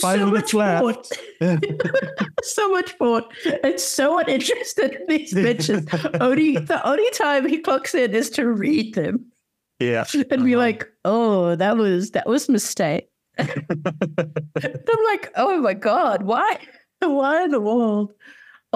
five 0.00 0.20
so 0.20 0.26
minutes 0.26 0.54
much 0.54 0.54
left. 0.54 0.82
port. 0.82 1.06
so 2.44 2.70
much 2.70 2.98
port. 2.98 3.24
And 3.62 3.78
so 3.78 4.18
uninterested 4.18 4.92
in 4.94 5.06
these 5.08 5.34
bitches. 5.34 5.86
only 6.20 6.56
the 6.56 6.86
only 6.88 7.10
time 7.10 7.46
he 7.46 7.58
clocks 7.58 7.94
in 7.94 8.14
is 8.14 8.30
to 8.30 8.50
read 8.50 8.94
them 8.94 9.26
yeah. 9.80 10.04
and 10.30 10.44
be 10.44 10.54
Uh-huh. 10.54 10.58
like, 10.64 10.88
"Oh, 11.04 11.56
that 11.56 11.76
was 11.76 12.12
that 12.12 12.26
was 12.26 12.48
a 12.48 12.52
mistake." 12.52 13.08
I'm 13.38 15.04
like, 15.10 15.30
"Oh 15.36 15.60
my 15.60 15.74
god, 15.74 16.22
why? 16.22 16.58
Why 17.00 17.44
in 17.44 17.50
the 17.50 17.60
world? 17.60 18.12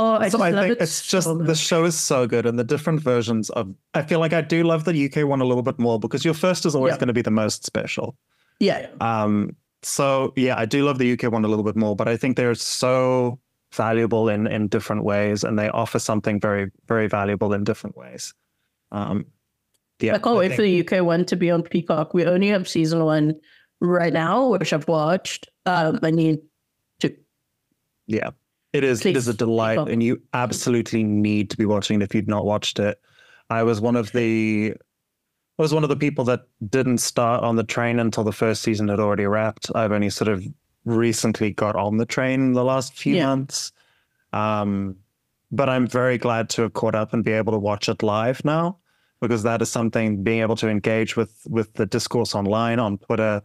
Oh, 0.02 0.14
I 0.14 0.28
so 0.28 0.38
just 0.38 0.42
I 0.44 0.50
love 0.50 0.64
think 0.64 0.78
it 0.78 0.82
it's 0.82 1.06
just 1.06 1.26
so 1.26 1.36
the 1.36 1.54
show 1.54 1.84
is 1.84 1.96
so 1.98 2.26
good 2.26 2.46
and 2.46 2.58
the 2.58 2.64
different 2.64 3.00
versions 3.02 3.50
of 3.50 3.74
I 3.94 4.02
feel 4.02 4.18
like 4.20 4.32
I 4.32 4.40
do 4.40 4.62
love 4.64 4.84
the 4.84 5.04
UK 5.06 5.28
one 5.28 5.40
a 5.40 5.44
little 5.44 5.62
bit 5.62 5.78
more 5.78 5.98
because 6.00 6.24
your 6.24 6.34
first 6.34 6.64
is 6.64 6.74
always 6.74 6.92
Yeah. 6.92 6.98
going 6.98 7.08
to 7.08 7.12
be 7.20 7.22
the 7.22 7.30
most 7.42 7.64
special. 7.66 8.16
yeah. 8.60 8.86
Um 9.00 9.54
so 9.82 10.32
yeah, 10.36 10.58
I 10.58 10.64
do 10.66 10.84
love 10.84 10.98
the 10.98 11.12
UK 11.12 11.30
one 11.32 11.44
a 11.44 11.48
little 11.48 11.64
bit 11.64 11.76
more, 11.76 11.94
but 11.96 12.06
I 12.08 12.16
think 12.16 12.36
they're 12.36 12.54
so 12.54 13.38
valuable 13.74 14.28
in 14.28 14.46
in 14.46 14.68
different 14.68 15.04
ways 15.04 15.44
and 15.44 15.58
they 15.58 15.68
offer 15.70 15.98
something 15.98 16.40
very 16.40 16.70
very 16.88 17.06
valuable 17.08 17.52
in 17.52 17.64
different 17.64 17.96
ways. 17.96 18.32
Um 18.92 19.26
yeah. 20.00 20.14
I 20.14 20.18
can't 20.18 20.36
wait 20.38 20.48
think- 20.48 20.56
for 20.56 20.62
the 20.62 21.00
UK 21.00 21.04
one 21.06 21.24
to 21.26 21.36
be 21.36 21.50
on 21.50 21.62
Peacock. 21.62 22.14
We 22.14 22.24
only 22.24 22.48
have 22.48 22.66
season 22.66 23.04
one 23.04 23.34
right 23.80 24.12
now, 24.14 24.48
which 24.48 24.72
I've 24.72 24.88
watched. 24.88 25.48
Um, 25.66 25.98
I 26.02 26.10
need 26.10 26.38
to. 27.00 27.14
Yeah. 28.06 28.30
It 28.72 28.84
is 28.84 29.04
it 29.04 29.16
is 29.16 29.26
a 29.28 29.34
delight 29.34 29.78
and 29.88 30.02
you 30.02 30.22
absolutely 30.32 31.02
need 31.02 31.50
to 31.50 31.56
be 31.56 31.64
watching 31.66 32.00
it 32.00 32.04
if 32.04 32.14
you'd 32.14 32.28
not 32.28 32.44
watched 32.44 32.78
it. 32.78 33.00
I 33.48 33.62
was 33.64 33.80
one 33.80 33.96
of 33.96 34.12
the 34.12 34.74
I 35.58 35.62
was 35.62 35.74
one 35.74 35.82
of 35.82 35.88
the 35.88 35.96
people 35.96 36.24
that 36.26 36.42
didn't 36.68 36.98
start 36.98 37.42
on 37.42 37.56
the 37.56 37.64
train 37.64 37.98
until 37.98 38.24
the 38.24 38.32
first 38.32 38.62
season 38.62 38.88
had 38.88 39.00
already 39.00 39.26
wrapped. 39.26 39.70
I've 39.74 39.92
only 39.92 40.08
sort 40.10 40.28
of 40.28 40.44
recently 40.84 41.50
got 41.50 41.76
on 41.76 41.96
the 41.98 42.06
train 42.06 42.40
in 42.40 42.52
the 42.52 42.64
last 42.64 42.96
few 42.96 43.16
Yeah. 43.16 43.26
months. 43.26 43.72
Um 44.32 44.96
but 45.52 45.68
I'm 45.68 45.88
very 45.88 46.16
glad 46.16 46.48
to 46.50 46.62
have 46.62 46.74
caught 46.74 46.94
up 46.94 47.12
and 47.12 47.24
be 47.24 47.32
able 47.32 47.52
to 47.52 47.58
watch 47.58 47.88
it 47.88 48.04
live 48.04 48.44
now 48.44 48.78
because 49.20 49.42
that 49.42 49.60
is 49.60 49.68
something 49.68 50.22
being 50.22 50.40
able 50.42 50.56
to 50.56 50.68
engage 50.68 51.16
with 51.16 51.44
with 51.48 51.72
the 51.74 51.86
discourse 51.86 52.36
online 52.36 52.78
on 52.78 52.98
Twitter 52.98 53.42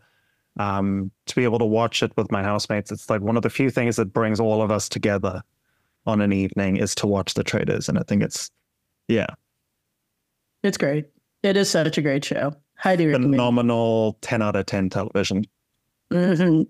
um, 0.58 1.12
to 1.26 1.36
be 1.36 1.44
able 1.44 1.60
to 1.60 1.66
watch 1.66 2.02
it 2.04 2.12
with 2.18 2.32
my 2.32 2.42
housemates. 2.44 2.92
It's 2.92 3.10
like 3.10 3.22
one 3.22 3.36
of 3.38 3.44
the 3.44 3.50
few 3.50 3.70
things 3.70 3.96
that 3.98 4.14
brings 4.14 4.40
all 4.40 4.62
of 4.62 4.72
us 4.72 4.88
together 4.90 5.42
on 6.06 6.22
an 6.22 6.32
evening 6.32 6.78
is 6.78 6.94
to 6.96 7.08
watch 7.08 7.34
the 7.34 7.44
Traitors. 7.44 7.90
And 7.90 7.98
I 7.98 8.04
think 8.04 8.24
it's, 8.24 8.50
yeah, 9.08 9.28
It's 10.64 10.78
great. 10.78 11.06
It 11.44 11.58
is 11.58 11.70
such 11.70 11.98
a 11.98 12.02
great 12.02 12.26
show. 12.26 12.54
Highly 12.78 13.06
recommend. 13.08 13.34
phenomenal 13.34 14.18
10 14.22 14.42
out 14.42 14.56
of 14.56 14.66
10 14.66 14.90
television. 14.90 15.46
Mhm. 16.12 16.68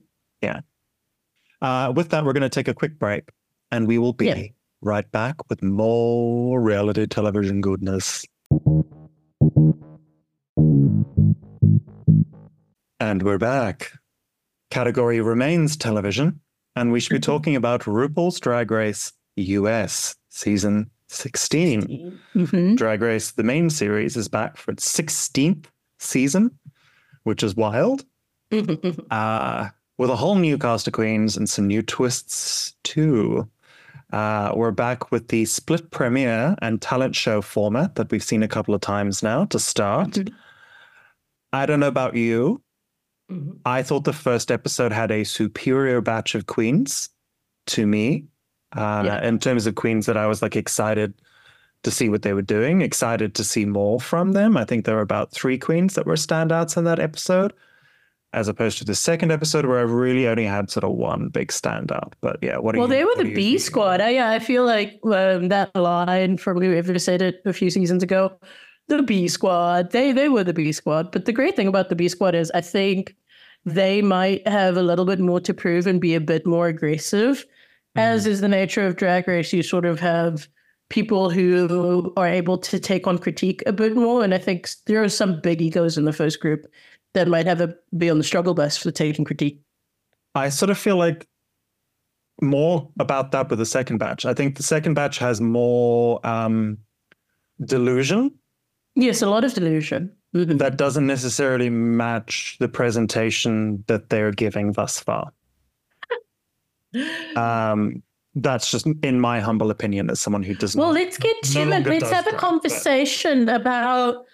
Uh, 1.62 1.92
with 1.96 2.10
that, 2.10 2.24
we're 2.26 2.34
going 2.34 2.42
to 2.44 2.50
take 2.50 2.68
a 2.68 2.74
quick 2.74 3.00
break 3.00 3.30
and 3.72 3.88
we 3.88 3.98
will 3.98 4.14
be 4.14 4.26
Yeah. 4.28 4.44
right 4.82 5.10
back 5.12 5.36
with 5.50 5.64
more 5.64 6.62
reality 6.62 7.08
television 7.08 7.62
goodness. 7.62 8.26
And 13.00 13.24
we're 13.24 13.38
back. 13.38 13.92
Category 14.72 15.22
remains 15.22 15.76
television, 15.78 16.40
and 16.76 16.92
we 16.92 17.00
should 17.00 17.14
be 17.14 17.20
talking 17.20 17.56
about 17.56 17.82
RuPaul's 17.82 18.40
Drag 18.40 18.72
Race 18.72 19.12
US 19.36 20.16
season 20.30 20.90
16. 21.08 22.20
Mhm. 22.36 22.76
Drag 22.78 23.02
Race, 23.02 23.32
the 23.32 23.44
main 23.44 23.70
series, 23.70 24.16
is 24.18 24.28
back 24.28 24.58
for 24.58 24.72
its 24.72 24.86
16th 24.90 25.66
season, 26.00 26.52
which 27.24 27.44
is 27.44 27.56
wild. 27.56 28.06
Uh, 29.12 29.70
with 29.98 30.10
a 30.10 30.16
whole 30.16 30.36
new 30.36 30.58
cast 30.58 30.88
of 30.88 30.94
queens 30.94 31.36
and 31.36 31.50
some 31.50 31.68
new 31.68 31.82
twists, 31.82 32.76
too. 32.84 33.50
Uh, 34.14 34.52
we're 34.56 34.72
back 34.72 35.12
with 35.12 35.28
the 35.30 35.46
split 35.46 35.90
premiere 35.92 36.56
and 36.62 36.82
talent 36.82 37.16
show 37.16 37.42
format 37.42 37.96
that 37.96 38.12
we've 38.12 38.24
seen 38.24 38.44
a 38.44 38.48
couple 38.48 38.74
of 38.74 38.82
times 38.82 39.24
now 39.24 39.46
to 39.46 39.58
start. 39.60 40.12
Mhm. 40.12 40.34
I 41.54 41.66
don't 41.66 41.80
know 41.80 41.88
about 41.88 42.16
you. 42.16 42.62
Mhm. 43.32 43.58
I 43.66 43.82
thought 43.84 44.04
the 44.04 44.14
first 44.14 44.52
episode 44.52 44.92
had 44.92 45.12
a 45.12 45.24
superior 45.24 46.02
batch 46.02 46.36
of 46.36 46.46
queens 46.46 47.10
to 47.68 47.88
me. 47.88 48.26
Uh, 48.76 49.04
Yeah. 49.06 49.28
In 49.28 49.40
terms 49.40 49.66
of 49.66 49.76
queens 49.76 50.06
that 50.06 50.18
I 50.18 50.28
was 50.28 50.42
like 50.42 50.56
excited 50.56 51.14
to 51.84 51.92
see 51.92 52.10
what 52.10 52.22
they 52.24 52.34
were 52.34 52.42
doing, 52.42 52.82
excited 52.82 53.34
to 53.36 53.44
see 53.44 53.66
more 53.66 54.00
from 54.00 54.32
them. 54.34 54.58
I 54.58 54.66
think 54.66 54.86
there 54.86 54.96
were 54.96 55.02
about 55.02 55.32
three 55.32 55.58
queens 55.58 55.94
that 55.96 56.06
were 56.06 56.16
standouts 56.16 56.78
in 56.78 56.84
that 56.86 57.00
episode, 57.00 57.54
as 58.34 58.48
opposed 58.48 58.80
to 58.80 58.86
the 58.86 58.96
second 58.96 59.32
episode 59.32 59.66
where 59.66 59.78
I 59.80 59.84
really 59.84 60.28
only 60.28 60.46
had 60.46 60.70
sort 60.70 60.84
of 60.84 60.92
one 60.92 61.30
big 61.30 61.50
standout. 61.50 62.14
But 62.22 62.40
yeah, 62.42 62.58
what? 62.58 62.76
Are 62.76 62.80
Well, 62.80 62.88
you, 62.90 62.96
they 62.96 63.06
were 63.06 63.16
the 63.24 63.34
B 63.34 63.58
squad. 63.60 64.02
I, 64.02 64.10
yeah, 64.10 64.32
I 64.32 64.40
feel 64.40 64.66
like 64.66 65.00
um, 65.06 65.48
that 65.50 65.74
line 65.76 66.38
from 66.38 66.60
whoever 66.60 66.98
said 67.00 67.22
it 67.22 67.42
a 67.46 67.54
few 67.54 67.70
seasons 67.70 68.04
ago, 68.04 68.38
the 68.88 69.04
B 69.04 69.28
squad. 69.28 69.92
They 69.92 70.12
they 70.12 70.30
were 70.30 70.44
the 70.44 70.54
B 70.54 70.72
squad. 70.72 71.12
But 71.12 71.26
the 71.26 71.34
great 71.34 71.56
thing 71.56 71.68
about 71.68 71.90
the 71.90 71.96
B 71.96 72.08
squad 72.08 72.36
is 72.36 72.52
I 72.52 72.62
think 72.62 73.16
they 73.66 74.02
might 74.02 74.48
have 74.48 74.78
a 74.78 74.84
little 74.84 75.06
bit 75.06 75.20
more 75.20 75.40
to 75.42 75.54
prove 75.54 75.88
and 75.88 76.00
be 76.00 76.14
a 76.16 76.22
bit 76.22 76.46
more 76.46 76.68
aggressive. 76.68 77.46
As 77.98 78.28
is 78.28 78.42
the 78.42 78.50
nature 78.50 78.86
of 78.86 78.98
Drag 78.98 79.26
Race, 79.26 79.54
you 79.54 79.64
sort 79.64 79.86
of 79.86 80.02
have 80.02 80.50
people 80.90 81.30
who 81.30 82.14
are 82.18 82.28
able 82.28 82.58
to 82.58 82.78
take 82.78 83.08
on 83.08 83.18
critique 83.18 83.64
a 83.66 83.72
bit 83.72 83.96
more. 83.96 84.24
And 84.24 84.34
I 84.34 84.38
think 84.38 84.70
there 84.86 85.02
are 85.02 85.10
some 85.10 85.40
big 85.40 85.62
egos 85.62 85.98
in 85.98 86.04
the 86.04 86.14
first 86.14 86.42
group 86.42 86.68
that 87.14 87.28
might 87.28 87.46
have 87.46 87.62
a 87.62 87.74
be 87.98 88.10
on 88.10 88.18
the 88.18 88.24
struggle 88.24 88.54
bus 88.54 88.78
for 88.78 88.92
taking 88.92 89.26
critique. 89.26 89.62
I 90.36 90.50
sort 90.50 90.70
of 90.70 90.78
feel 90.78 90.98
like 90.98 91.28
more 92.42 92.92
about 93.00 93.32
that 93.32 93.50
with 93.50 93.60
the 93.60 93.66
second 93.66 93.98
batch. 93.98 94.26
I 94.26 94.34
think 94.34 94.58
the 94.58 94.64
second 94.64 94.94
batch 94.94 95.18
has 95.20 95.40
more 95.40 96.26
um, 96.28 96.78
delusion 97.64 98.38
Yes, 98.96 99.22
a 99.22 99.30
lot 99.30 99.44
of 99.44 99.54
delusion. 99.54 100.12
Mhm. 100.36 100.58
that 100.58 100.76
doesn't 100.76 101.08
necessarily 101.08 101.70
match 101.70 102.58
the 102.60 102.68
presentation 102.68 103.86
that 103.88 104.10
they're 104.10 104.32
giving 104.34 104.74
thus 104.74 105.00
far. 105.00 105.32
Um, 107.36 108.04
that's 108.36 108.70
just 108.72 108.88
in 109.04 109.20
my 109.20 109.40
humble 109.40 109.70
opinion 109.70 110.10
as 110.10 110.20
someone 110.20 110.44
who 110.44 110.56
doesn't. 110.56 110.80
Well, 110.80 110.92
let's 110.92 111.18
get 111.18 111.36
no 111.56 111.70
to 111.70 111.76
it. 111.76 111.86
Let's 111.86 112.10
have 112.10 112.28
a 112.28 112.32
that, 112.32 112.40
conversation 112.40 113.50
about 113.50 114.26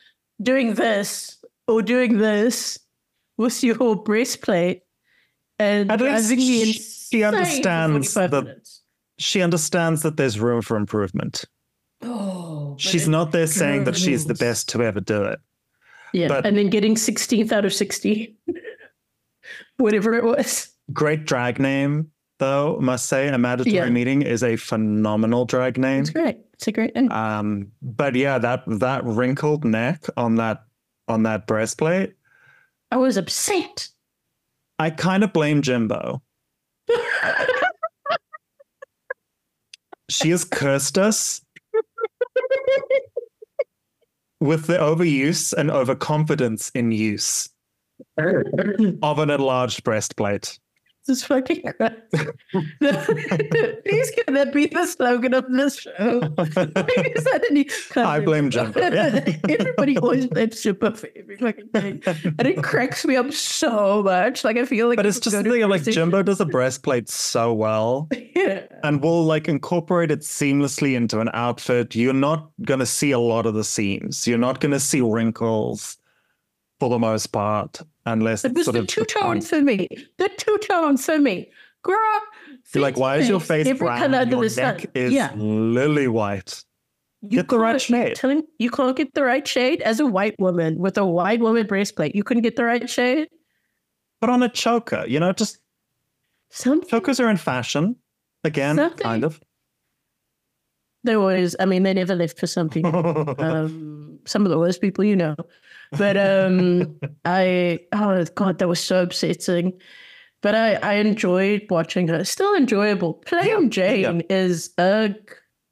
doing 0.41 0.74
this 0.76 1.38
or 1.67 1.82
doing 1.82 2.17
this 2.17 2.80
with 3.38 3.63
your 3.63 3.95
breastplate. 3.95 4.82
And 5.60 5.91
At 5.91 6.02
least 6.02 6.32
me 6.32 6.74
she 6.74 7.21
insane 7.21 7.24
understands 7.24 8.13
that 8.15 8.32
minutes. 8.32 8.82
She 9.17 9.41
understands 9.41 10.02
that 10.02 10.17
there's 10.17 10.39
room 10.39 10.62
for 10.62 10.78
improvement. 10.78 11.45
Oh, 12.04 12.50
She's 12.81 13.07
not 13.07 13.31
there 13.31 13.47
saying 13.47 13.83
that 13.85 13.95
she's 13.95 14.25
the 14.25 14.33
best 14.33 14.69
to 14.69 14.83
ever 14.83 14.99
do 14.99 15.23
it. 15.23 15.39
Yeah, 16.13 16.27
but- 16.27 16.45
and 16.45 16.57
then 16.57 16.69
getting 16.69 16.95
16th 16.95 17.51
out 17.51 17.63
of 17.65 17.73
60, 17.73 18.35
whatever 19.77 20.13
it 20.13 20.23
was. 20.23 20.69
Great 20.91 21.25
drag 21.25 21.59
name, 21.59 22.11
though, 22.39 22.77
must 22.81 23.05
say. 23.07 23.27
A 23.29 23.37
mandatory 23.37 23.75
Yeah. 23.75 23.89
meeting 23.89 24.21
is 24.21 24.43
a 24.43 24.55
phenomenal 24.57 25.45
drag 25.45 25.77
name. 25.77 26.01
It's 26.01 26.09
great. 26.09 26.37
It's 26.53 26.67
a 26.67 26.71
great 26.71 26.93
name. 26.95 27.11
Um, 27.11 27.71
but 27.81 28.15
yeah, 28.15 28.37
that 28.39 28.63
that 28.67 29.03
wrinkled 29.05 29.63
neck 29.63 30.05
on 30.17 30.35
that 30.35 30.63
on 31.07 31.23
that 31.23 31.47
breastplate, 31.47 32.13
I 32.91 32.97
was 32.97 33.15
upset. 33.17 33.87
I 34.79 34.89
kind 34.89 35.23
of 35.23 35.31
blame 35.33 35.61
Jimbo. 35.61 36.21
She 40.09 40.29
has 40.31 40.43
cursed 40.43 40.97
us 40.97 41.41
with 44.39 44.67
the 44.67 44.77
overuse 44.77 45.53
and 45.53 45.69
overconfidence 45.69 46.69
in 46.71 46.91
use 46.91 47.49
of 48.17 49.19
an 49.19 49.29
enlarged 49.29 49.84
breastplate. 49.84 50.60
This 51.07 51.17
is 51.17 51.23
fucking 51.23 51.63
crap. 51.63 51.97
Please 52.11 54.11
can 54.11 54.35
that 54.35 54.51
be 54.53 54.67
the 54.67 54.85
slogan 54.85 55.33
of 55.33 55.51
this 55.51 55.79
show? 55.79 56.19
Is 56.19 57.23
that 57.23 57.41
any 57.49 57.63
kind 57.63 58.07
I 58.07 58.19
blame 58.19 58.51
Jimbo, 58.51 58.79
yeah. 58.79 59.33
Everybody 59.49 59.97
always 59.97 60.27
blames 60.27 60.61
Jimbo 60.61 60.93
for 60.93 61.09
every 61.15 61.37
fucking 61.37 61.69
thing. 61.69 62.03
And 62.05 62.47
it 62.47 62.61
cracks 62.61 63.03
me 63.03 63.15
up 63.15 63.33
so 63.33 64.03
much. 64.03 64.43
Like 64.43 64.57
I 64.57 64.65
feel 64.65 64.89
like 64.89 64.97
But 64.97 65.07
it's 65.07 65.19
just 65.19 65.35
we 65.35 65.41
the 65.41 65.43
go 65.43 65.49
to 65.49 65.55
thing 65.55 65.63
of 65.63 65.69
like 65.71 65.83
Jimbo 65.83 66.21
does 66.21 66.39
a 66.39 66.45
breastplate 66.45 67.09
so 67.09 67.53
well. 67.53 68.07
Yeah. 68.33 68.65
and 68.83 69.03
we'll 69.03 69.25
like 69.25 69.49
incorporate 69.49 70.09
it 70.09 70.21
seamlessly 70.21 70.95
into 70.95 71.19
an 71.19 71.29
outfit. 71.33 71.95
You're 71.95 72.13
not 72.13 72.49
going 72.63 72.80
to 72.80 72.86
see 72.86 73.11
a 73.11 73.19
lot 73.19 73.45
of 73.45 73.53
the 73.53 73.63
seams. 73.63 74.26
You're 74.26 74.38
not 74.39 74.61
going 74.61 74.71
to 74.71 74.80
see 74.80 75.01
wrinkles 75.01 75.97
for 76.80 76.89
the 76.89 76.97
most 76.97 77.28
part, 77.28 77.82
unless 78.06 78.45
It 78.45 78.54
was 78.54 78.68
the 78.68 78.86
two 78.86 79.06
tone 79.06 79.22
point. 79.24 79.43
for 79.45 79.62
me. 79.62 79.88
The 80.18 80.30
two 80.38 80.58
tone 80.60 80.97
for 80.97 81.18
me. 81.20 81.49
Girl. 81.84 82.22
You're 82.74 82.82
like, 82.84 82.97
why 82.97 83.18
is 83.18 83.28
your 83.30 83.39
face 83.39 83.66
every 83.68 83.86
brown? 83.88 84.14
under 84.14 84.36
Your 84.36 84.43
the 84.43 84.49
sun. 84.49 84.64
neck 84.78 84.86
is 84.95 85.12
yeah. 85.14 85.32
lily 85.36 86.08
white. 86.08 86.64
You 87.24 87.30
Get 87.38 87.49
the 87.49 87.60
right 87.60 87.80
shade. 87.80 88.16
Telling 88.16 88.43
you 88.60 88.70
can't 88.72 88.95
get 88.97 89.14
the 89.14 89.24
right 89.24 89.47
shade 89.47 89.82
as 89.82 89.99
a 89.99 90.06
white 90.06 90.36
woman 90.39 90.78
with 90.80 90.97
a 90.97 91.06
white 91.06 91.39
woman 91.39 91.68
breastplate. 91.68 92.16
You 92.16 92.24
couldn't 92.24 92.43
get 92.43 92.56
the 92.56 92.64
right 92.66 92.89
shade. 92.89 93.30
Put 94.22 94.30
on 94.30 94.41
a 94.43 94.49
choker. 94.49 95.06
You 95.08 95.20
know, 95.20 95.32
just 95.34 95.60
Something 96.49 96.88
chokers 96.89 97.20
are 97.20 97.30
in 97.30 97.38
fashion 97.38 97.95
again, 98.43 98.76
Something- 98.76 98.97
kind 99.04 99.24
of. 99.24 99.39
There 101.04 101.20
was, 101.20 101.56
I 101.60 101.66
mean, 101.66 101.84
they 101.84 101.93
never 101.93 102.16
left 102.16 102.39
for 102.39 102.47
some 102.47 102.70
people. 102.70 103.36
um, 103.39 104.20
some 104.26 104.45
of 104.45 104.52
the 104.52 104.60
worst 104.60 104.82
people 104.82 105.04
you 105.04 105.16
know. 105.16 105.36
But 105.97 106.18
um, 106.18 106.99
I, 107.26 107.80
oh 107.93 108.26
God, 108.36 108.60
that 108.60 108.68
was 108.68 108.80
so 108.80 109.04
upsetting. 109.04 109.74
but 110.41 110.56
I, 110.56 110.76
I 110.76 110.93
enjoyed 110.95 111.68
watching 111.70 112.08
her. 112.08 112.24
Still 112.24 112.56
enjoyable. 112.56 113.16
Plain 113.26 113.64
Yeah, 113.64 113.70
Jane 113.70 114.22
is 114.30 114.72
a 114.78 115.16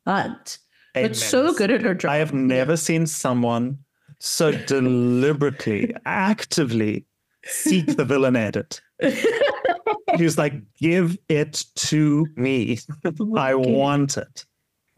cunt, 0.08 0.58
but 0.94 1.16
so 1.16 1.54
good 1.54 1.72
at 1.72 1.82
her 1.82 1.94
job. 1.94 2.12
I 2.12 2.18
have 2.18 2.34
never 2.34 2.76
seen 2.76 3.06
someone 3.06 3.80
so 4.20 4.52
deliberately, 4.68 5.96
actively 6.06 7.06
seek 7.46 7.96
the 7.96 8.06
villain 8.06 8.36
edit. 8.36 8.82
He 10.18 10.24
was 10.24 10.38
like, 10.38 10.54
give 10.80 11.18
it 11.30 11.66
to 11.76 12.28
me. 12.36 12.80
I 13.36 13.56
want 13.56 14.18
it. 14.18 14.46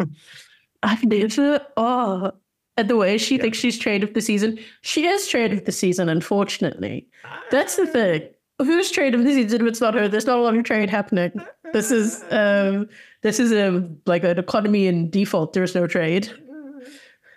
I've 0.83 1.03
never. 1.03 1.65
Oh, 1.77 2.31
and 2.77 2.89
the 2.89 2.95
way 2.95 3.17
she 3.17 3.37
thinks 3.37 3.57
she's 3.57 3.77
trade 3.77 4.03
of 4.03 4.13
the 4.13 4.21
season, 4.21 4.57
she 4.81 5.05
is 5.05 5.27
trade 5.27 5.53
of 5.53 5.65
the 5.65 5.71
season. 5.71 6.09
Unfortunately, 6.09 7.07
that's 7.51 7.75
the 7.75 7.85
thing. 7.85 8.27
Who's 8.59 8.91
trade 8.91 9.13
of 9.13 9.23
the 9.23 9.33
season? 9.33 9.61
If 9.61 9.67
it's 9.67 9.81
not 9.81 9.93
her, 9.93 10.07
there's 10.07 10.25
not 10.25 10.37
a 10.37 10.41
lot 10.41 10.55
of 10.55 10.63
trade 10.63 10.89
happening. 10.89 11.31
This 11.73 11.91
is 11.91 12.23
um, 12.31 12.87
this 13.21 13.39
is 13.39 13.51
a 13.51 13.87
like 14.05 14.23
an 14.23 14.39
economy 14.39 14.87
in 14.87 15.09
default. 15.09 15.53
There's 15.53 15.75
no 15.75 15.87
trade. 15.87 16.31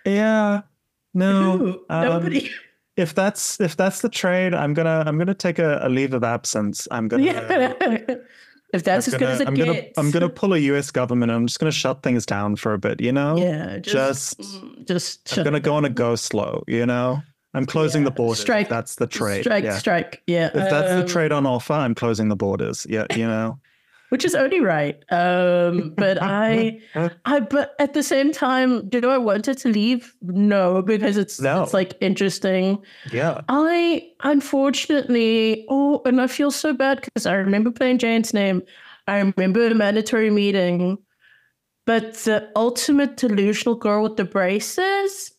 Yeah. 0.05 0.61
No. 1.13 1.61
Ooh, 1.61 1.85
um, 1.89 2.03
nobody. 2.03 2.49
if 2.97 3.15
that's 3.15 3.59
if 3.59 3.75
that's 3.75 4.01
the 4.01 4.09
trade, 4.09 4.53
I'm 4.53 4.73
gonna 4.73 5.03
I'm 5.05 5.17
gonna 5.17 5.33
take 5.33 5.59
a, 5.59 5.79
a 5.81 5.89
leave 5.89 6.13
of 6.13 6.23
absence. 6.23 6.87
I'm 6.91 7.07
gonna 7.07 7.23
Yeah. 7.23 8.15
If 8.75 8.83
that's 8.83 9.07
I'm 9.07 9.13
as 9.15 9.19
gonna, 9.19 9.31
as 9.31 9.41
it 9.41 9.47
I'm 9.47 9.55
gonna. 9.55 9.81
I'm 9.97 10.11
gonna 10.11 10.29
pull 10.29 10.53
a 10.53 10.57
US 10.57 10.91
government. 10.91 11.31
I'm 11.31 11.47
just 11.47 11.59
gonna 11.59 11.71
shut 11.71 12.03
things 12.03 12.25
down 12.25 12.55
for 12.55 12.73
a 12.73 12.77
bit. 12.77 13.01
You 13.01 13.11
know. 13.11 13.37
Yeah, 13.37 13.79
just 13.79 14.37
Just- 14.37 14.39
mm, 14.41 14.87
just 14.87 15.37
I'm 15.37 15.43
gonna 15.43 15.59
go 15.59 15.75
on 15.75 15.85
a 15.85 15.89
go 15.89 16.15
slow. 16.15 16.63
You 16.67 16.85
know. 16.85 17.21
I'm 17.53 17.65
closing 17.65 18.03
the 18.03 18.11
borders. 18.11 18.41
Strike. 18.41 18.67
That's 18.67 18.95
the 18.95 19.07
trade. 19.07 19.43
Strike, 19.43 19.63
yeah. 19.63 19.77
strike. 19.77 20.21
Yeah, 20.27 20.47
If 20.47 20.53
that's 20.55 20.89
the 20.89 21.01
um, 21.01 21.07
trade 21.07 21.31
on 21.31 21.45
offer, 21.45 21.71
I'm 21.71 21.95
closing 21.95 22.27
the 22.27 22.35
borders. 22.35 22.85
Yeah, 22.89 23.05
you 23.15 23.25
know. 23.25 23.59
Which 24.09 24.23
is 24.23 24.35
only 24.35 24.59
right. 24.61 24.95
Um, 25.09 25.93
but 25.97 26.21
I, 26.21 26.79
I, 27.25 27.39
but 27.39 27.73
at 27.79 27.93
the 27.93 28.03
same 28.03 28.31
time, 28.31 28.87
do 28.87 29.09
I 29.09 29.17
want 29.17 29.47
it 29.47 29.57
to 29.59 29.69
leave? 29.69 30.13
No, 30.21 30.81
because 30.81 31.17
it's 31.17 31.41
No. 31.41 31.63
it's 31.63 31.73
like 31.73 31.95
interesting. 32.01 32.83
Yeah. 33.11 33.41
I 33.49 34.07
unfortunately, 34.23 35.65
oh, 35.69 36.01
and 36.05 36.21
I 36.21 36.27
feel 36.27 36.51
so 36.51 36.73
bad 36.73 37.01
because 37.01 37.25
I 37.25 37.33
remember 37.33 37.71
Plain 37.71 37.97
Jane's 37.97 38.33
name. 38.33 38.61
I 39.07 39.17
remember 39.19 39.65
Amanda 39.67 40.01
Tori 40.03 40.29
Meating, 40.29 40.97
but 41.85 42.13
the 42.25 42.49
ultimate 42.55 43.17
delusional 43.17 43.75
girl 43.75 44.03
with 44.03 44.17
the 44.17 44.25
braces. 44.25 45.31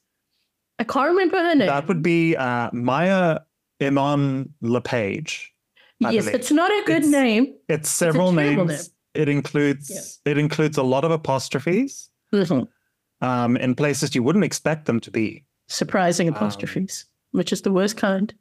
I 0.79 0.85
can't 0.85 1.09
remember 1.09 1.39
her 1.39 1.55
name. 1.55 1.69
That 1.69 1.89
would 1.89 2.03
be 2.03 2.37
uh, 2.37 2.71
Mhi'ya 2.71 3.41
Iman 3.81 4.53
Le'Paige. 4.63 5.47
I 6.05 6.11
yes, 6.11 6.25
believe. 6.27 6.35
it's 6.41 6.51
not 6.53 6.71
a 6.71 6.83
good 6.87 6.97
It's- 7.05 7.11
name. 7.11 7.55
It's 7.69 7.89
several 7.91 8.33
terrible 8.35 8.67
names. 8.67 8.91
It 9.15 9.29
includes 9.31 10.21
it 10.27 10.37
includes 10.37 10.77
a 10.77 10.83
lot 10.83 11.05
of 11.05 11.11
apostrophes 11.11 12.11
Mhm. 12.35 12.69
um, 13.23 13.57
in 13.57 13.75
places 13.75 14.15
you 14.15 14.23
wouldn't 14.23 14.45
expect 14.45 14.85
them 14.85 15.01
to 15.01 15.11
be. 15.11 15.45
Surprising 15.69 16.29
Um, 16.29 16.35
apostrophes, 16.35 17.07
which 17.31 17.51
is 17.53 17.63
the 17.63 17.73
worst 17.73 17.97
kind. 17.97 18.35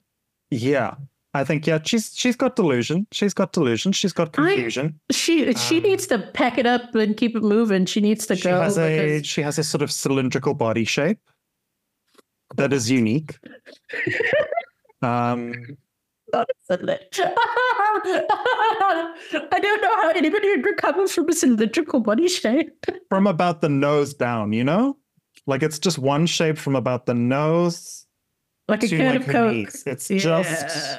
Yeah, 0.52 0.96
I 1.34 1.44
think 1.46 1.66
yeah, 1.66 1.80
she's 1.84 2.12
she's 2.14 2.36
got 2.36 2.58
delusion. 2.58 3.08
She's 3.14 3.34
got 3.34 3.54
delusion. 3.54 3.94
She's 3.94 4.12
got 4.14 4.28
I- 4.30 4.32
confusion. 4.32 5.00
She 5.12 5.54
she 5.54 5.78
Um, 5.78 5.84
needs 5.84 6.08
to 6.08 6.20
pack 6.20 6.58
it 6.58 6.66
up 6.66 6.94
and 6.94 7.16
keep 7.16 7.38
it 7.38 7.42
moving. 7.44 7.86
She 7.86 8.02
needs 8.02 8.26
to 8.28 8.36
she 8.36 8.44
go. 8.44 8.62
has 8.62 8.78
a 8.78 9.22
she 9.24 9.42
has 9.44 9.58
a 9.58 9.64
sort 9.64 9.82
of 9.82 9.92
cylindrical 9.94 10.54
body 10.56 10.84
shape 10.84 11.20
that 12.58 12.74
is 12.74 12.92
unique. 12.92 13.40
um, 15.02 15.54
Honestly. 16.36 16.98
I 19.52 19.60
don't 19.62 19.82
know 19.82 19.96
how 20.02 20.10
anybody 20.10 20.50
would 20.50 20.66
recover 20.66 21.08
from 21.08 21.30
a 21.30 21.34
cylindrical 21.34 22.00
body 22.02 22.28
shape. 22.28 22.86
from 23.10 23.28
about 23.28 23.62
the 23.62 23.70
nose 23.70 24.14
down, 24.14 24.54
you 24.54 24.64
know, 24.64 24.98
like 25.48 25.64
it's 25.64 25.80
just 25.80 25.98
one 25.98 26.26
shape 26.26 26.58
from 26.58 26.76
about 26.76 27.06
the 27.06 27.14
nose 27.14 28.06
Like 28.68 28.84
a 28.84 28.88
to 28.88 28.98
can 28.98 29.14
like 29.14 29.28
of 29.28 29.28
Coke. 29.28 29.54
knees. 29.54 29.84
It's 29.86 30.08
just 30.08 30.98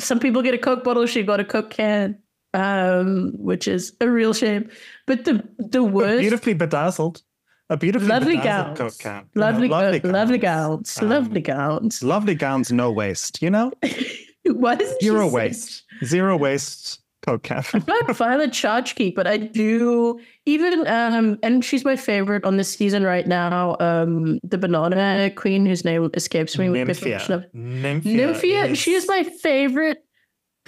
Some 0.00 0.18
people 0.18 0.42
get 0.42 0.54
a 0.54 0.58
Coke 0.58 0.82
bottle, 0.84 1.06
she 1.06 1.22
got 1.22 1.40
a 1.40 1.44
Coke 1.44 1.70
can, 1.70 2.18
um, 2.54 3.32
which 3.36 3.68
is 3.68 3.94
a 4.00 4.08
real 4.08 4.32
shame. 4.32 4.70
But 5.06 5.24
the 5.24 5.42
the 5.58 5.84
worst 5.84 6.20
beautifully 6.20 6.54
bedazzled. 6.54 7.22
A 7.70 7.76
beautiful 7.76 8.08
lovely 8.08 8.36
bedazzled 8.36 8.76
gowns. 8.76 8.78
Coke 8.78 8.98
can. 8.98 9.16
you 9.34 9.40
know, 9.40 9.46
Lovely, 9.46 9.68
lovely, 9.68 10.00
lovely 10.00 10.38
gowns. 10.38 10.94
gowns. 10.98 11.02
Um, 11.02 11.08
lovely 11.08 11.40
gowns. 11.40 12.02
Lovely 12.02 12.34
gowns, 12.34 12.72
no 12.72 12.90
waste, 12.90 13.40
you 13.40 13.48
know? 13.48 13.72
Why 14.44 14.74
does 14.74 14.92
Zero 15.00 15.28
waste. 15.28 15.84
Zero 16.04 16.36
waste 16.36 17.00
Coke 17.22 17.42
can. 17.44 17.62
I'm 17.74 17.84
not 17.86 18.16
Violet 18.16 18.50
Chachki, 18.50 19.14
but 19.14 19.26
I 19.26 19.36
do 19.36 20.18
even 20.46 20.86
um 20.88 21.38
and 21.42 21.64
she's 21.64 21.84
my 21.84 21.94
favorite 21.94 22.44
on 22.44 22.56
this 22.56 22.72
season 22.72 23.04
right 23.04 23.26
now. 23.26 23.76
Um 23.78 24.40
the 24.42 24.56
banana 24.58 25.30
queen 25.30 25.66
whose 25.66 25.84
name 25.84 26.10
escapes 26.14 26.58
me 26.58 26.70
with 26.70 26.88
Nymphia. 26.88 27.20
Nymphia. 27.54 28.02
Nymphia. 28.02 28.16
Nymphia, 28.16 28.76
she 28.76 28.94
is 28.94 29.06
my 29.06 29.22
favorite 29.42 29.98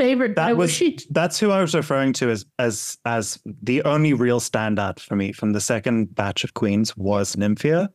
favorite. 0.02 0.38
I 0.38 0.48
That 0.48 0.56
was 0.56 0.70
she 0.72 0.98
that's 1.10 1.38
who 1.40 1.50
I 1.50 1.60
was 1.60 1.74
referring 1.74 2.12
to 2.14 2.30
as 2.30 2.44
as 2.58 2.98
as 3.04 3.38
the 3.62 3.82
only 3.84 4.12
real 4.14 4.40
standout 4.40 5.00
for 5.00 5.16
me 5.16 5.32
from 5.32 5.52
the 5.52 5.60
second 5.60 6.14
batch 6.14 6.44
of 6.44 6.54
queens 6.54 6.96
was 6.96 7.36
Nymphia. 7.36 7.88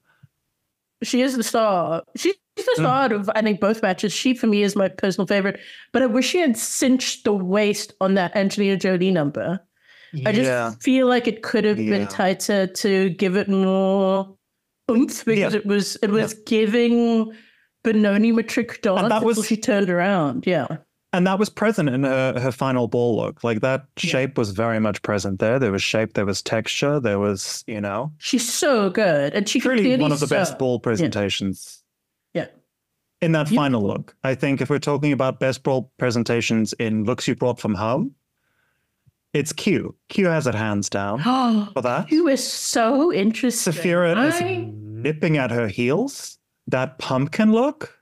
she 1.03 1.22
is 1.22 1.36
the 1.38 1.43
star. 1.43 2.03
She's 2.16 2.36
the 2.55 2.64
Mm. 2.78 2.84
star 2.84 3.14
of 3.14 3.30
I 3.36 3.41
think 3.43 3.60
both 3.60 3.82
matches. 3.84 4.12
She 4.14 4.34
for 4.34 4.47
me 4.47 4.64
is 4.64 4.76
my 4.76 4.88
personal 4.89 5.28
favorite. 5.28 5.60
But 5.93 6.01
I 6.01 6.08
wish 6.08 6.28
she 6.30 6.39
had 6.39 6.58
cinched 6.58 7.24
the 7.26 7.34
waist 7.34 7.93
on 8.01 8.16
that 8.16 8.36
Angelina 8.36 8.78
Jolie 8.78 9.12
number. 9.12 9.60
I 10.26 10.32
just 10.32 10.82
feel 10.82 11.05
like 11.08 11.28
it 11.28 11.43
could 11.43 11.66
have 11.66 11.78
Yeah. 11.80 11.91
been 11.97 12.08
tighter 12.08 12.66
to 12.84 13.10
give 13.22 13.36
it 13.36 13.47
more 13.49 14.36
oomph 14.89 15.24
because 15.26 15.53
Yeah. 15.53 15.60
it 15.60 15.66
was 15.66 15.97
it 16.01 16.10
was 16.10 16.34
giving 16.45 17.32
Benoni 17.84 18.32
matric 18.32 18.82
that 18.82 18.95
until 19.22 19.43
she 19.43 19.58
turned 19.58 19.89
around. 19.89 20.45
Yeah. 20.47 20.68
And 21.18 21.26
that 21.26 21.39
was 21.39 21.49
present 21.49 21.89
in 21.89 22.03
her, 22.03 22.39
her 22.39 22.51
final 22.51 22.88
ball 22.88 23.18
look. 23.18 23.43
Like 23.43 23.61
that 23.61 23.88
Yeah. 24.03 24.09
shape 24.11 24.38
was 24.38 24.51
very 24.51 24.80
much 24.80 25.01
present 25.01 25.39
there. 25.39 25.57
There 25.57 25.72
was 25.72 25.82
shape, 25.82 26.13
there 26.13 26.28
was 26.28 26.43
texture, 26.43 26.99
there 26.99 27.18
was, 27.18 27.63
you 27.65 27.82
know, 27.82 28.11
She's 28.20 28.47
so 28.47 28.91
good. 28.91 29.34
And 29.34 29.49
she 29.49 29.59
truly 29.59 29.97
one 29.97 30.11
of 30.11 30.20
the 30.20 30.28
best 30.28 30.59
ball 30.59 30.80
presentations. 30.80 31.82
Yeah. 32.36 32.45
In 33.20 33.32
that 33.32 33.49
final 33.49 33.82
look. 33.82 34.15
I 34.24 34.36
think 34.36 34.61
if 34.61 34.70
we're 34.70 34.78
talking 34.78 35.11
about 35.11 35.39
best 35.39 35.63
ball 35.63 35.91
presentations 35.97 36.74
in 36.74 37.03
looks 37.05 37.28
you 37.28 37.34
brought 37.36 37.59
from 37.59 37.74
home, 37.74 38.13
it's 39.34 39.51
Q. 39.51 39.95
Q 40.09 40.28
has 40.28 40.45
it 40.45 40.53
hands 40.53 40.88
down 40.88 41.22
oh, 41.26 41.70
for 41.74 41.82
that. 41.82 42.09
Who 42.09 42.28
is 42.28 42.45
so 42.47 43.11
interesting. 43.11 43.74
Sapphira 43.74 44.15
is 44.28 44.39
nipping 44.41 45.38
at 45.38 45.49
her 45.49 45.68
heels. 45.68 46.38
That 46.68 46.99
pumpkin 46.99 47.51
look, 47.53 47.97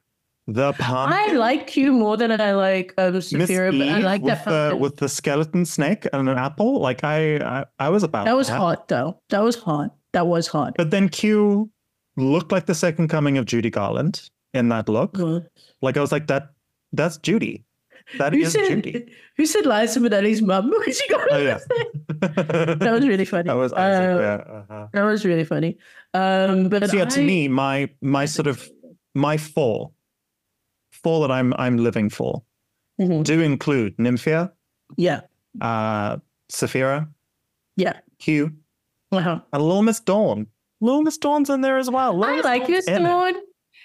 the 0.47 0.73
pump. 0.73 1.11
I 1.11 1.33
like 1.33 1.67
Q 1.67 1.91
more 1.91 2.17
than 2.17 2.31
I 2.39 2.53
like 2.53 2.93
um, 2.97 3.13
Miss 3.13 3.29
Sapphira, 3.29 3.71
but 3.71 3.87
I 3.87 3.99
like 3.99 4.21
with 4.21 4.43
that. 4.45 4.69
the 4.71 4.75
with 4.77 4.97
the 4.97 5.09
skeleton 5.09 5.65
snake 5.65 6.07
and 6.13 6.29
an 6.29 6.37
apple. 6.37 6.79
Like 6.79 7.03
I, 7.03 7.37
I, 7.37 7.65
I 7.79 7.89
was 7.89 8.03
about 8.03 8.25
that 8.25 8.35
was 8.35 8.47
hot 8.49 8.87
though. 8.87 9.19
That 9.29 9.43
was 9.43 9.55
hot. 9.55 9.95
That 10.13 10.27
was 10.27 10.47
hot. 10.47 10.75
But 10.77 10.91
then 10.91 11.09
Q 11.09 11.69
looked 12.15 12.51
like 12.51 12.65
the 12.67 12.75
second 12.75 13.07
coming 13.09 13.37
of 13.37 13.45
Judy 13.45 13.69
Garland 13.69 14.29
in 14.53 14.69
that 14.69 14.87
look. 14.87 15.13
Mm. 15.13 15.45
Like 15.81 15.97
I 15.97 16.01
was 16.01 16.11
like 16.11 16.27
that. 16.27 16.49
That's 16.93 17.17
Judy. 17.17 17.65
That 18.19 18.33
Who 18.33 18.39
is 18.41 18.53
said 18.53 18.67
Judy. 18.67 19.11
who 19.35 19.47
said 19.47 19.65
Liza 19.65 19.99
Minnelli's 19.99 20.41
mum? 20.43 20.71
she 20.85 21.07
got 21.09 21.27
Oh, 21.31 21.37
yeah. 21.39 21.57
that 22.21 22.77
that 22.79 22.91
was 22.93 23.07
really 23.07 23.25
funny. 23.25 23.47
That 23.47 23.55
was 23.55 23.73
Isaac. 23.73 24.17
Uh, 24.17 24.21
yeah, 24.21 24.35
uh-huh. 24.59 24.87
That 24.93 25.03
was 25.03 25.25
really 25.25 25.43
funny. 25.43 25.77
Um, 26.13 26.69
but 26.69 26.87
So 26.87 26.97
yeah, 26.97 27.05
to 27.05 27.21
me, 27.21 27.47
my 27.47 27.89
my 28.01 28.25
sort 28.25 28.45
of 28.45 28.69
my 29.15 29.37
four, 29.37 29.91
four 31.05 31.17
that 31.27 31.31
I'm 31.37 31.53
I'm 31.63 31.77
living 31.77 32.09
for 32.09 32.41
Mhm. 32.99 33.23
do 33.23 33.41
include 33.41 33.91
Nymphia, 33.97 34.51
yeah, 34.97 35.21
uh, 35.61 36.17
Sapphira, 36.49 37.07
yeah. 37.77 37.99
Q, 38.19 38.51
Uh-huh. 39.11 39.39
and 39.53 39.61
Little 39.61 39.83
Miss 39.83 39.99
Dawn. 39.99 40.47
Little 40.81 41.03
Miss 41.03 41.17
Dawn's 41.17 41.49
in 41.49 41.61
there 41.61 41.77
as 41.77 41.89
well. 41.89 42.11
Little 42.17 42.33
I 42.33 42.37
Miss 42.37 42.45
like 42.45 42.61
Dawn's 42.63 42.85
this 42.85 42.87
in 42.87 43.05
it. 43.05 43.09
one, 43.25 43.35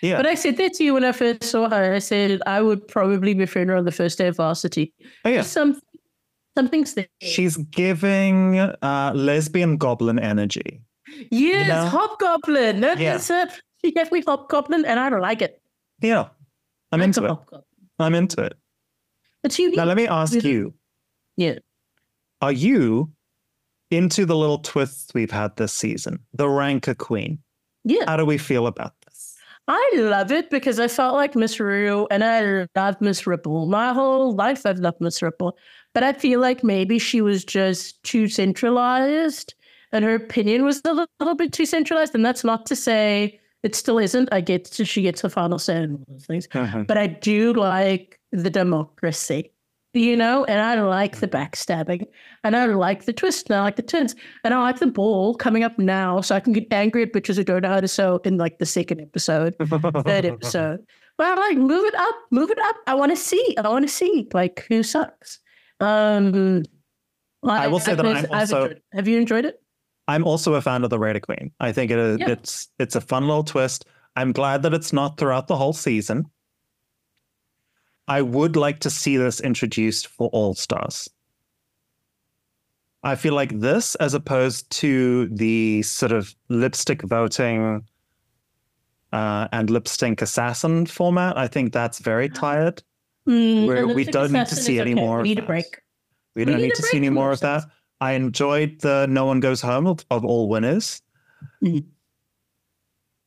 Yeah. 0.03 0.17
but 0.17 0.27
I 0.27 0.35
said 0.37 0.57
that 0.59 0.73
to 0.75 0.85
you 0.85 0.95
when 0.95 1.05
I 1.05 1.13
first 1.13 1.45
saw 1.45 1.69
her. 1.69 1.93
I 1.95 1.99
said 2.01 2.41
I 2.47 2.63
would 2.63 2.87
probably 2.89 3.35
befriend 3.35 3.69
her 3.71 3.77
on 3.77 3.85
the 3.85 3.93
first 4.01 4.17
day 4.19 4.29
of 4.29 4.37
varsity. 4.37 4.93
oh, 5.25 5.29
yeah. 5.31 5.43
Some 5.43 5.81
something's 6.57 6.95
there. 6.95 7.07
She's 7.21 7.57
giving 7.81 8.59
uh, 8.59 9.13
lesbian 9.15 9.77
goblin 9.77 10.19
energy. 10.19 10.81
yes, 11.31 11.69
know? 11.69 11.87
hobgoblin. 11.99 12.81
That 12.81 12.99
Yeah. 12.99 13.19
She 13.85 13.93
gave 13.93 14.13
me 14.13 14.21
hobgoblin, 14.27 14.85
and 14.85 15.01
I 15.01 15.11
don't 15.11 15.23
like 15.31 15.43
it. 15.43 15.61
Yeah, 16.03 16.29
I'm 16.93 17.01
into 17.03 17.25
it. 17.25 17.29
hobgoblin. 17.29 17.63
I'm 17.99 18.15
into 18.15 18.43
it. 18.43 18.55
It's 19.45 19.59
unique. 19.59 19.77
Now 19.77 19.85
let 19.85 19.97
me 19.97 20.07
ask 20.07 20.35
Really? 20.35 20.51
you: 20.51 20.75
yeah. 21.37 21.59
Are 22.43 22.53
you 22.53 23.11
into 23.91 24.25
the 24.25 24.37
little 24.37 24.59
twists 24.59 25.13
we've 25.15 25.31
had 25.31 25.57
this 25.57 25.73
season? 25.73 26.21
The 26.35 26.49
Ranker 26.49 26.95
Queen. 26.95 27.39
Yeah. 27.85 28.05
How 28.07 28.17
do 28.17 28.25
we 28.25 28.39
feel 28.39 28.67
about 28.67 28.95
this? 29.07 29.37
I 29.69 29.91
love 29.97 30.33
it 30.33 30.51
because 30.51 30.81
I 30.81 30.89
felt 30.89 31.15
like 31.15 31.37
Miss 31.37 31.61
Ru 31.61 32.07
and 32.11 32.25
I 32.25 32.67
love 32.75 33.01
Miss 33.01 33.23
RuPaul. 33.23 33.69
My 33.69 33.93
whole 33.93 34.35
life 34.35 34.67
I've 34.67 34.79
loved 34.81 35.01
Miss 35.01 35.21
RuPaul. 35.21 35.53
But 35.95 36.03
I 36.03 36.13
feel 36.13 36.41
like 36.41 36.65
maybe 36.65 36.99
she 36.99 37.21
was 37.21 37.45
just 37.45 38.03
too 38.03 38.27
centralized 38.29 39.55
and 39.93 40.05
her 40.05 40.15
opinion 40.15 40.65
was 40.65 40.81
a 40.85 40.89
little, 40.93 41.07
little 41.21 41.35
bit 41.35 41.53
too 41.53 41.67
centralized. 41.67 42.15
And 42.15 42.25
that's 42.25 42.43
not 42.45 42.67
to 42.67 42.77
say 42.77 43.39
it 43.63 43.75
still 43.75 43.99
isn't. 43.99 44.29
I 44.33 44.41
get 44.41 44.65
to, 44.67 44.85
she 44.85 45.03
gets 45.03 45.23
the 45.23 45.31
final 45.31 45.59
say 45.59 45.77
and 45.83 45.95
all 45.95 46.05
those 46.09 46.27
things. 46.27 46.49
Uh-huh. 46.53 46.85
But 46.87 46.97
I 46.97 47.07
do 47.07 47.53
like 47.53 48.19
the 48.33 48.51
democracy, 48.51 49.53
you 49.93 50.17
know, 50.17 50.45
and 50.45 50.61
I 50.61 50.81
like 50.81 51.19
the 51.19 51.29
backstabbing 51.29 52.07
and 52.45 52.57
I 52.57 52.67
like 52.67 53.05
the 53.05 53.13
twist 53.13 53.51
and 53.51 53.57
I 53.57 53.63
like 53.63 53.77
the 53.77 53.83
turns 53.83 54.15
and 54.45 54.55
I 54.55 54.61
like 54.61 54.79
the 54.79 54.87
ball 54.87 55.35
coming 55.35 55.63
up 55.63 55.79
now 55.79 56.21
so 56.21 56.35
I 56.35 56.41
can 56.41 56.53
get 56.53 56.73
angry 56.73 57.03
at 57.03 57.13
bitches 57.13 57.37
who 57.37 57.45
don't 57.45 57.63
know 57.63 57.69
how 57.69 57.81
to 57.81 57.89
sew 57.89 58.21
in 58.25 58.39
like 58.39 58.59
the 58.59 58.67
second 58.67 59.01
episode, 59.01 59.55
third 59.59 60.25
episode. 60.25 60.87
Well, 61.19 61.37
like 61.37 61.59
move 61.59 61.85
it 61.85 61.95
up, 61.97 62.15
move 62.31 62.51
it 62.51 62.59
up. 62.59 62.77
I 62.87 62.95
want 62.95 63.13
to 63.13 63.17
see. 63.17 63.55
I 63.63 63.69
want 63.69 63.87
to 63.87 63.93
see 63.93 64.27
like 64.33 64.65
who 64.71 64.83
sucks. 64.83 65.39
Um, 65.79 66.63
I 67.43 67.69
will 67.69 67.79
say 67.79 67.95
that 67.95 68.07
I'm 68.07 68.25
also-. 68.33 68.75
Have 68.95 69.07
you 69.07 69.19
enjoyed 69.19 69.45
it? 69.45 69.61
I'm 70.09 70.25
also 70.25 70.55
a 70.55 70.61
fan 70.63 70.83
of 70.85 70.91
the 70.91 70.99
Raider 70.99 71.21
Queen. 71.21 71.53
I 71.61 71.73
think 71.73 71.91
it 71.91 71.99
is, 71.99 72.19
Yeah. 72.19 72.31
it's 72.31 72.69
it's 72.79 72.97
a 72.97 73.01
fun 73.01 73.27
little 73.29 73.45
twist. 73.45 73.85
I'm 74.17 74.33
glad 74.33 74.63
that 74.63 74.75
it's 74.75 74.93
not 74.93 75.17
throughout 75.19 75.47
the 75.47 75.57
whole 75.57 75.73
season. 75.73 76.27
I 78.09 78.23
would 78.23 78.57
like 78.57 78.81
to 78.81 78.91
see 78.91 79.17
this 79.17 79.41
introduced 79.41 80.09
for 80.09 80.29
All 80.33 80.55
Stars. 80.55 81.09
I 83.03 83.15
feel 83.15 83.35
like 83.35 83.59
this, 83.61 83.95
as 83.97 84.13
opposed 84.15 84.69
to 84.81 85.29
the 85.29 85.83
sort 85.83 86.13
of 86.13 86.35
lipstick 86.49 87.03
voting 87.03 87.85
uh, 89.13 89.49
and 89.53 89.71
lipstick 89.71 90.21
assassin 90.21 90.87
format, 90.87 91.39
I 91.39 91.47
think 91.47 91.73
that's 91.73 91.99
very 92.01 92.29
tired. 92.45 92.83
Mm, 93.29 93.67
Where 93.67 93.87
we 93.87 94.05
don't 94.05 94.33
need 94.33 94.47
to 94.49 94.57
see 94.57 94.77
is 94.77 94.81
any 94.81 94.95
more 94.95 95.17
We 95.19 95.21
of 95.21 95.25
need 95.25 95.39
a 95.39 95.41
that. 95.43 95.47
break. 95.47 95.81
We 96.35 96.41
We 96.41 96.45
don't 96.47 96.57
need 96.61 96.69
need 96.69 96.75
to 96.75 96.83
see 96.83 96.97
any 96.97 97.11
more 97.11 97.31
of 97.33 97.41
that. 97.41 97.65
I 98.01 98.13
enjoyed 98.13 98.81
the 98.81 99.07
No 99.09 99.27
One 99.27 99.41
Goes 99.41 99.61
Home 99.63 99.87
of, 99.87 100.05
of 100.11 100.25
all 100.25 100.49
winners. 100.49 101.03
Mhm. 101.63 101.85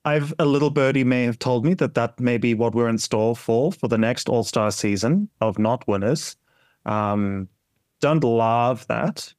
I've 0.05 0.34
a 0.38 0.45
little 0.45 0.69
birdie 0.69 1.03
may 1.05 1.24
have 1.24 1.39
told 1.39 1.65
me 1.65 1.74
that 1.76 1.93
that 1.93 2.19
may 2.19 2.38
be 2.38 2.53
what 2.53 2.76
we're 2.76 2.89
in 2.89 2.97
store 2.97 3.36
for 3.36 3.71
for 3.71 3.88
the 3.88 3.97
next 3.97 4.28
All 4.28 4.43
Star 4.43 4.71
season 4.71 5.30
of 5.39 5.57
not 5.57 5.88
winners. 5.88 6.36
Um, 6.86 7.47
don't 8.01 8.24
love 8.24 8.86
that. 8.88 9.34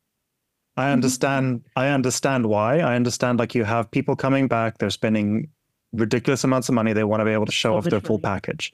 I 0.76 0.86
Mhm. 0.86 0.92
understand. 0.92 1.64
I 1.76 1.88
understand 1.88 2.46
why. 2.46 2.78
I 2.80 2.96
understand. 2.96 3.38
Like 3.38 3.54
you 3.54 3.64
have 3.64 3.90
people 3.90 4.16
coming 4.16 4.48
back, 4.48 4.78
they're 4.78 4.90
spending 4.90 5.48
ridiculous 5.92 6.42
amounts 6.44 6.68
of 6.68 6.74
money. 6.74 6.92
They 6.92 7.04
want 7.04 7.20
to 7.20 7.24
be 7.24 7.30
able 7.32 7.46
to 7.46 7.52
show 7.52 7.76
off 7.76 7.84
their 7.84 8.00
full 8.00 8.18
package. 8.18 8.72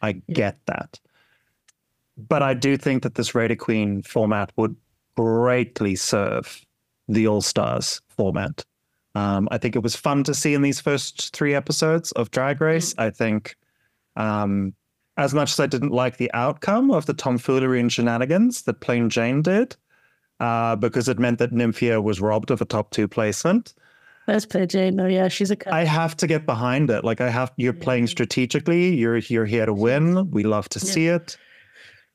I 0.00 0.22
Yeah. 0.28 0.34
get 0.34 0.66
that, 0.66 1.00
but 2.16 2.42
I 2.42 2.54
do 2.54 2.76
think 2.76 3.02
that 3.02 3.14
this 3.16 3.34
Raider 3.34 3.56
Queen 3.56 4.02
format 4.02 4.52
would 4.56 4.76
greatly 5.16 5.94
serve 5.94 6.64
the 7.08 7.26
All 7.26 7.40
Stars 7.42 8.00
format. 8.08 8.64
Um, 9.14 9.48
I 9.50 9.58
think 9.58 9.76
it 9.76 9.82
was 9.82 9.94
fun 9.94 10.24
to 10.24 10.34
see 10.34 10.54
in 10.54 10.62
these 10.62 10.80
first 10.80 11.34
three 11.34 11.54
episodes 11.54 12.12
of 12.12 12.30
Drag 12.30 12.60
Race. 12.60 12.94
I 12.96 13.10
think, 13.10 13.56
um, 14.16 14.74
as 15.18 15.34
much 15.34 15.52
as 15.52 15.60
I 15.60 15.66
didn't 15.66 15.92
like 15.92 16.16
the 16.16 16.32
outcome 16.32 16.90
of 16.90 17.04
the 17.04 17.12
tomfoolery 17.12 17.78
and 17.80 17.92
shenanigans 17.92 18.62
that 18.62 18.80
Plain 18.80 19.10
Jane 19.10 19.42
did, 19.42 19.76
uh, 20.40 20.76
because 20.76 21.08
it 21.08 21.18
meant 21.18 21.38
that 21.40 21.52
Nymphia 21.52 22.02
was 22.02 22.20
robbed 22.20 22.50
of 22.50 22.62
a 22.62 22.64
top 22.64 22.90
two 22.90 23.06
placement, 23.06 23.74
That's 24.26 24.46
Plain 24.46 24.68
Jane. 24.68 24.98
Oh 25.00 25.06
yeah, 25.06 25.28
she's 25.28 25.50
a 25.50 25.56
cut. 25.56 25.74
I 25.74 25.84
have 25.84 26.16
to 26.18 26.26
get 26.26 26.46
behind 26.46 26.88
it. 26.90 27.04
Like 27.04 27.20
I 27.20 27.28
have, 27.28 27.52
you're 27.56 27.72
playing 27.74 28.06
strategically. 28.06 28.94
You're 28.94 29.18
you're 29.18 29.44
here 29.44 29.66
to 29.66 29.74
win. 29.74 30.30
We 30.30 30.44
love 30.44 30.68
to 30.70 30.78
Yeah. 30.78 30.92
see 30.92 31.06
it. 31.08 31.36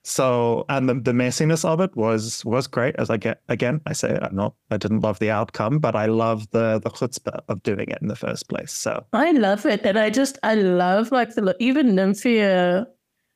So, 0.04 0.66
and 0.70 0.88
the, 0.88 0.94
the 0.94 1.12
messiness 1.12 1.66
of 1.66 1.82
it 1.82 1.96
was 1.96 2.46
was 2.46 2.66
great. 2.66 2.96
As 2.98 3.10
I 3.10 3.18
get 3.18 3.42
again, 3.50 3.82
I 3.86 3.94
say 3.94 4.18
I'm 4.22 4.36
not, 4.36 4.54
I 4.72 4.78
didn't 4.78 5.02
love 5.02 5.20
the 5.20 5.32
outcome, 5.32 5.80
but 5.80 5.96
I 5.96 6.06
love 6.06 6.50
the 6.52 6.80
the 6.80 6.90
chutzpah 6.90 7.42
of 7.50 7.62
doing 7.64 7.90
it 7.90 7.98
in 8.02 8.08
the 8.08 8.16
first 8.16 8.48
place. 8.48 8.72
So, 8.72 9.06
I 9.12 9.32
love 9.32 9.66
it, 9.66 9.86
and 9.86 10.00
I 10.00 10.10
just 10.10 10.38
I 10.44 10.56
love 10.56 11.12
like 11.12 11.36
the. 11.36 11.56
Even 11.60 11.96
Nymphia, 11.96 12.86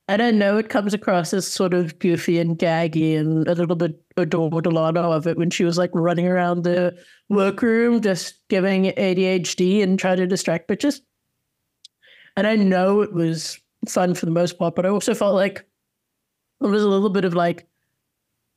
I 0.07 0.31
know 0.31 0.57
it 0.57 0.69
comes 0.69 0.93
across 0.93 1.33
as 1.33 1.47
sort 1.47 1.73
of 1.73 1.97
goofy 1.99 2.39
and 2.39 2.57
gaggy 2.57 3.17
and 3.17 3.47
a 3.47 3.55
little 3.55 3.75
bit 3.75 4.01
Adore 4.17 4.61
Delano 4.61 5.11
of 5.11 5.25
it 5.25 5.37
when 5.37 5.49
she 5.49 5.63
was 5.63 5.77
like 5.77 5.91
running 5.93 6.27
around 6.27 6.63
the 6.63 6.97
workroom 7.29 8.01
just 8.01 8.35
giving 8.49 8.85
ADHD 8.85 9.81
and 9.81 9.97
trying 9.97 10.17
to 10.17 10.27
distract 10.27 10.67
bitches. 10.67 10.99
And 12.35 12.45
I 12.47 12.55
know 12.55 13.01
it 13.01 13.13
was 13.13 13.59
fun 13.87 14.13
for 14.13 14.25
the 14.25 14.31
most 14.31 14.57
part, 14.57 14.75
but 14.75 14.85
I 14.85 14.89
also 14.89 15.13
felt 15.13 15.35
like 15.35 15.65
it 16.61 16.67
was 16.67 16.83
a 16.83 16.87
little 16.87 17.09
bit 17.09 17.25
of 17.25 17.33
like, 17.33 17.67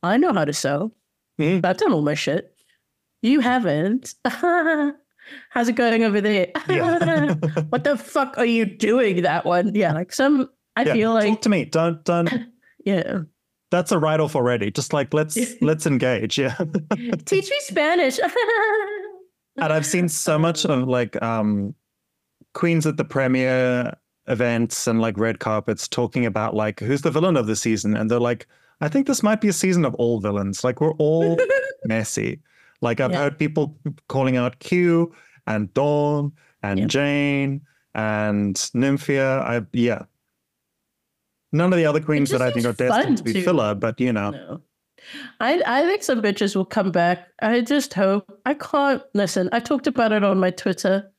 I 0.02 0.16
know 0.16 0.32
how 0.32 0.44
to 0.44 0.52
sew. 0.52 0.92
Mhm. 1.40 1.64
I've 1.64 1.76
done 1.76 1.92
all 1.92 2.02
my 2.02 2.14
shit. 2.14 2.54
You 3.22 3.40
haven't. 3.40 4.14
How's 5.50 5.68
it 5.68 5.76
going 5.76 6.04
over 6.04 6.20
there? 6.20 6.48
Yeah. 6.68 7.34
what 7.70 7.84
the 7.84 7.96
fuck 7.96 8.36
are 8.36 8.44
you 8.44 8.66
doing? 8.66 9.22
That 9.22 9.46
one, 9.46 9.74
yeah. 9.74 9.92
Like 9.94 10.12
some, 10.12 10.50
I 10.76 10.82
Yeah, 10.84 10.92
feel 10.92 11.14
talk 11.14 11.24
like, 11.24 11.40
to 11.42 11.48
me. 11.48 11.64
Don't 11.64 12.04
don't. 12.04 12.30
yeah. 12.84 13.20
That's 13.70 13.90
a 13.90 13.98
write 13.98 14.20
off 14.20 14.36
already. 14.36 14.70
Just 14.70 14.92
like 14.92 15.14
let's 15.14 15.38
let's 15.62 15.86
engage. 15.86 16.38
Yeah. 16.38 16.54
Teach 17.24 17.50
me 17.50 17.56
Spanish. 17.60 18.18
and 19.56 19.72
I've 19.72 19.86
seen 19.86 20.08
so 20.08 20.38
much 20.38 20.64
of 20.66 20.86
like 20.86 21.20
um 21.22 21.74
queens 22.52 22.86
at 22.86 22.98
the 22.98 23.04
premiere 23.04 23.94
events 24.26 24.86
and 24.86 25.00
like 25.00 25.18
red 25.18 25.38
carpets 25.38 25.86
talking 25.86 26.24
about 26.26 26.54
like 26.54 26.80
who's 26.80 27.02
the 27.02 27.10
villain 27.10 27.36
of 27.36 27.46
the 27.46 27.56
season 27.56 27.96
and 27.96 28.10
they're 28.10 28.18
like 28.20 28.46
I 28.80 28.88
think 28.88 29.06
this 29.06 29.22
might 29.22 29.40
be 29.40 29.48
a 29.48 29.52
season 29.52 29.84
of 29.84 29.94
all 29.96 30.18
villains 30.20 30.64
like 30.64 30.80
we're 30.80 30.92
all 30.94 31.36
messy 31.84 32.40
like 32.80 33.00
I've 33.00 33.12
Yeah. 33.12 33.18
heard 33.18 33.38
people 33.38 33.76
calling 34.08 34.36
out 34.36 34.58
Q 34.60 35.12
and 35.46 35.72
Dawn 35.74 36.32
and 36.62 36.80
Yeah. 36.80 36.86
Jane 36.86 37.60
and 37.94 38.56
Nymphia 38.74 39.40
I 39.42 39.60
yeah 39.72 40.04
none 41.52 41.72
of 41.72 41.76
the 41.76 41.86
other 41.86 42.00
queens 42.00 42.30
that 42.30 42.42
I 42.42 42.50
think 42.50 42.66
are 42.66 42.72
destined 42.72 43.18
to 43.18 43.24
be 43.24 43.42
filler 43.42 43.74
but 43.74 44.00
you 44.00 44.12
know 44.12 44.30
No. 44.30 44.60
I 45.40 45.60
I 45.66 45.82
think 45.82 46.02
some 46.02 46.22
bitches 46.22 46.56
will 46.56 46.64
come 46.64 46.90
back. 46.90 47.28
I 47.42 47.60
just 47.60 47.92
hope. 47.92 48.24
I 48.46 48.54
can't 48.54 49.02
listen. 49.12 49.50
I 49.52 49.60
talked 49.60 49.86
about 49.86 50.12
it 50.12 50.24
on 50.24 50.38
my 50.40 50.50
Twitter, 50.50 51.12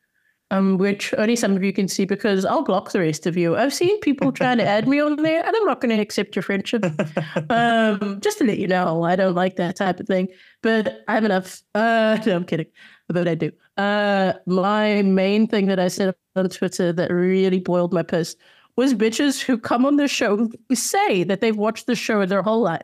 um, 0.52 0.78
which 0.78 1.14
only 1.18 1.36
some 1.36 1.56
of 1.56 1.64
you 1.64 1.74
can 1.74 1.88
see 1.88 2.06
because 2.06 2.46
I'll 2.46 2.64
block 2.64 2.91
the 2.91 3.00
rest 3.00 3.26
of 3.26 3.36
you. 3.36 3.56
I've 3.56 3.74
seen 3.74 4.00
people 4.02 4.32
trying 4.32 4.58
to 4.60 4.66
add 4.66 4.88
me 4.88 5.00
on 5.00 5.16
there, 5.18 5.43
and 5.46 5.56
I'm 5.56 5.66
not 5.66 5.82
going 5.82 5.96
to 5.96 6.02
accept 6.02 6.36
your 6.36 6.43
friendship. 6.43 6.86
um, 7.50 8.20
just 8.22 8.38
to 8.38 8.46
let 8.46 8.60
you 8.60 8.68
know, 8.68 9.04
I 9.04 9.16
don't 9.16 9.34
like 9.34 9.56
that 9.56 9.76
type 9.76 10.00
of 10.00 10.08
thing. 10.08 10.28
But 10.62 11.04
I 11.08 11.14
have 11.14 11.26
enough. 11.26 11.62
Uh, 11.76 12.18
no, 12.26 12.38
I'm 12.38 12.46
kidding. 12.46 12.68
But 13.10 13.28
I 13.28 13.36
do. 13.36 13.52
Uh, 13.78 14.34
my 14.46 15.02
main 15.02 15.46
thing 15.46 15.68
that 15.68 15.80
I 15.80 15.89
said 15.89 16.16
on 16.36 16.50
Twitter 16.50 16.93
that 16.93 17.12
really 17.12 17.60
boiled 17.60 17.93
my 17.93 18.02
piss 18.02 18.36
was 18.78 18.93
bitches 18.93 19.41
who 19.41 19.58
come 19.58 19.86
on 19.86 19.98
the 19.98 20.08
show 20.08 20.38
who 20.38 20.76
say 20.76 21.24
that 21.24 21.41
they've 21.41 21.56
watched 21.56 21.86
the 21.86 21.96
show 21.96 22.26
their 22.26 22.41
whole 22.41 22.62
life. 22.62 22.82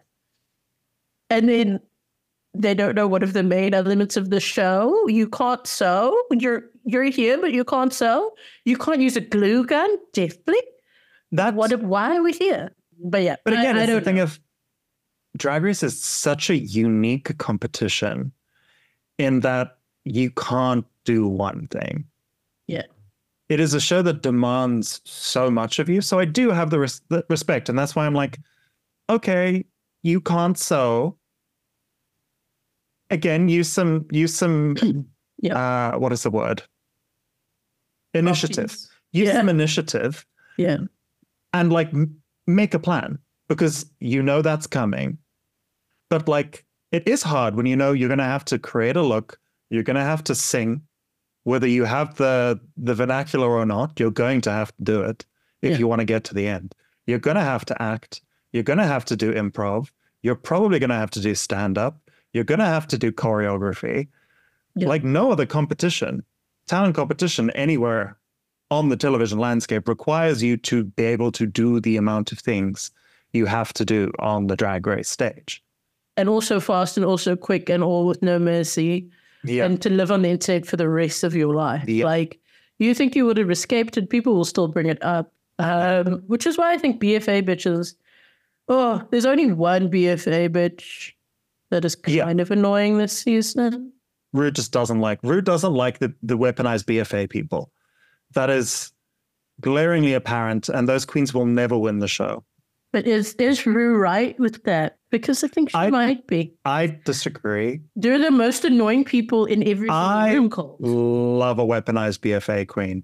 And 1.30 1.48
then 1.48 1.80
they 2.54 2.74
don't 2.74 2.96
know 2.96 3.08
one 3.08 3.24
of 3.24 3.34
the 3.34 3.44
main 3.44 3.74
elements 3.74 4.18
of 4.18 4.30
the 4.30 4.40
show. 4.40 5.08
You 5.08 5.28
can't 5.28 5.66
sew. 5.66 6.18
You're 6.32 6.64
you're 6.84 7.04
here, 7.04 7.40
but 7.40 7.54
you 7.54 7.64
can't 7.64 7.94
sew. 7.94 8.34
You 8.66 8.78
can't 8.78 9.00
use 9.00 9.16
a 9.16 9.22
glue 9.22 9.66
gun. 9.66 9.90
Definitely. 10.14 10.62
that's 11.32 11.56
What? 11.56 11.82
Why 11.82 12.18
are 12.18 12.24
we 12.24 12.34
here? 12.34 12.72
But 13.04 13.24
yeah. 13.24 13.36
But 13.46 13.54
again, 13.54 13.78
I, 13.78 13.82
it's 13.82 13.88
the 13.88 13.94
don't 13.94 14.04
thing 14.04 14.20
of 14.20 14.40
Drag 15.38 15.64
Race 15.64 15.84
is 15.84 16.02
such 16.02 16.50
a 16.50 16.58
unique 16.58 17.38
competition 17.38 18.32
in 19.18 19.40
that 19.42 19.78
you 20.04 20.32
can't 20.32 20.86
do 21.06 21.28
one 21.28 21.68
thing. 21.68 22.06
Yeah. 22.68 22.84
It 23.50 23.60
is 23.60 23.74
a 23.74 23.82
show 23.82 24.02
that 24.02 24.22
demands 24.22 25.02
so 25.04 25.52
much 25.52 25.80
of 25.80 25.90
you. 25.90 26.02
So 26.02 26.20
I 26.20 26.26
do 26.26 26.52
have 26.52 26.70
the, 26.70 26.80
res- 26.80 27.02
the 27.10 27.26
respect. 27.30 27.70
And 27.70 27.78
that's 27.78 27.96
why 27.96 28.06
I'm 28.06 28.14
like, 28.14 28.40
okay, 29.10 29.66
you 30.04 30.22
can't 30.22 30.58
sew. 30.58 31.18
Again, 33.12 33.50
use 33.50 33.68
some, 33.70 34.06
use 34.12 34.34
some, 34.34 34.76
uh, 35.52 35.92
what 35.94 36.12
is 36.14 36.24
the 36.24 36.32
word? 36.32 36.64
Initiative. 38.14 38.76
Use 39.12 39.28
Yeah. 39.28 39.34
some 39.34 39.50
initiative 39.50 40.26
Yeah. 40.58 40.78
and 41.54 41.72
like 41.72 41.90
m- 41.94 42.22
make 42.48 42.74
a 42.74 42.80
plan 42.80 43.20
because 43.48 43.86
you 44.00 44.24
know 44.24 44.42
that's 44.42 44.68
coming. 44.68 45.18
But 46.10 46.28
like 46.28 46.66
it 46.92 47.08
is 47.08 47.24
hard 47.24 47.56
when 47.56 47.66
you 47.66 47.76
know 47.76 47.92
you're 47.94 48.10
going 48.10 48.18
to 48.18 48.24
have 48.24 48.46
to 48.46 48.60
create 48.60 48.96
a 48.98 49.02
look, 49.02 49.40
you're 49.70 49.84
going 49.84 49.96
to 49.96 50.04
have 50.04 50.24
to 50.26 50.36
sing, 50.36 50.82
whether 51.44 51.68
you 51.68 51.86
have 51.86 52.16
the 52.16 52.60
the 52.78 52.94
vernacular 52.96 53.48
or 53.50 53.66
not. 53.66 54.00
You're 54.00 54.12
going 54.12 54.42
to 54.42 54.52
have 54.52 54.76
to 54.78 54.84
do 54.84 55.02
it 55.02 55.26
if 55.62 55.72
Yeah. 55.72 55.78
you 55.78 55.88
want 55.88 56.00
to 56.00 56.06
get 56.06 56.24
to 56.26 56.34
the 56.34 56.48
end. 56.48 56.76
You're 57.08 57.20
going 57.20 57.36
to 57.38 57.44
have 57.44 57.66
to 57.66 57.82
act. 57.82 58.22
You're 58.52 58.64
going 58.64 58.80
to 58.80 58.86
have 58.88 59.06
to 59.06 59.16
do 59.16 59.34
improv. 59.34 59.90
You're 60.22 60.36
probably 60.36 60.80
going 60.80 60.90
to 60.90 60.96
have 60.96 61.12
to 61.12 61.22
do 61.22 61.34
stand 61.36 61.78
up. 61.78 62.01
You're 62.34 62.44
going 62.44 62.60
to 62.60 62.66
have 62.66 62.88
to 62.88 62.98
do 62.98 63.12
choreography. 63.12 64.08
Yeah. 64.76 64.88
Like 64.88 65.04
no 65.04 65.32
other 65.32 65.46
competition, 65.46 66.24
talent 66.68 66.96
competition 66.96 67.50
anywhere 67.52 68.18
on 68.70 68.88
the 68.88 68.96
television 68.96 69.38
landscape 69.38 69.88
requires 69.88 70.42
you 70.42 70.56
to 70.56 70.86
be 70.86 71.04
able 71.04 71.32
to 71.34 71.46
do 71.46 71.82
the 71.82 71.98
amount 71.98 72.32
of 72.32 72.40
things 72.40 72.92
you 73.34 73.46
have 73.46 73.74
to 73.74 73.86
do 73.86 74.12
on 74.20 74.48
the 74.48 74.56
drag 74.56 74.88
race 74.88 75.10
stage. 75.10 75.62
And 76.16 76.30
also 76.30 76.60
fast 76.60 76.98
and 76.98 77.06
also 77.06 77.36
quick 77.36 77.70
and 77.70 77.84
all 77.84 78.06
with 78.06 78.22
no 78.22 78.40
mercy. 78.40 79.10
Yeah. 79.44 79.66
And 79.66 79.82
to 79.82 79.90
live 79.90 80.12
on 80.12 80.22
the 80.22 80.30
internet 80.30 80.66
for 80.66 80.78
the 80.78 80.88
rest 80.88 81.24
of 81.24 81.36
your 81.36 81.54
life. 81.54 81.88
Yeah. 81.88 82.06
Like 82.06 82.40
you 82.80 82.94
think 82.94 83.16
you 83.16 83.26
would 83.26 83.38
have 83.38 83.52
escaped 83.52 83.98
it, 83.98 84.10
people 84.10 84.36
will 84.36 84.46
still 84.46 84.68
bring 84.68 84.88
it 84.88 85.04
up. 85.04 85.34
Um, 85.60 86.24
which 86.28 86.48
is 86.48 86.58
why 86.58 86.74
I 86.74 86.78
think 86.78 87.02
BFA 87.02 87.44
bitches. 87.44 87.96
Oh, 88.68 89.06
there's 89.12 89.26
only 89.26 89.52
one 89.52 89.92
BFA 89.92 90.50
bitch 90.50 91.12
that 91.72 91.84
is 91.86 91.98
Yeah. 92.06 92.26
kind 92.26 92.40
of 92.40 92.52
annoying 92.52 92.98
this 93.00 93.18
season. 93.18 93.92
Rude 94.34 94.56
just 94.56 94.72
doesn't 94.72 95.00
like 95.02 95.20
Rude 95.24 95.44
doesn't 95.46 95.74
like 95.74 96.00
the, 96.00 96.14
the 96.24 96.38
weaponized 96.38 96.86
BFA 96.86 97.30
people. 97.30 97.72
That 98.34 98.50
is 98.50 98.92
glaringly 99.60 100.14
apparent, 100.14 100.70
and 100.70 100.88
those 100.88 101.06
queens 101.06 101.34
will 101.34 101.46
never 101.46 101.78
win 101.78 102.00
the 102.00 102.08
show. 102.08 102.44
But 102.94 103.08
is 103.08 103.34
is 103.36 103.66
Ru 103.66 103.98
right 103.98 104.38
with 104.40 104.64
that? 104.64 104.98
Because 105.12 105.44
I 105.44 105.48
think 105.50 105.70
she 105.72 105.78
I- 105.78 105.90
might 105.90 106.28
be. 106.28 106.54
I 106.66 106.98
disagree. 107.06 107.82
They're 107.96 108.20
the 108.20 108.32
most 108.32 108.64
annoying 108.66 109.04
people 109.04 109.46
in 109.46 109.68
every 109.68 109.90
I 109.90 110.34
room 110.34 110.50
call. 110.50 110.78
Love 110.80 111.60
a 111.60 111.66
weaponized 111.66 112.20
BFA 112.20 112.68
queen. 112.68 113.04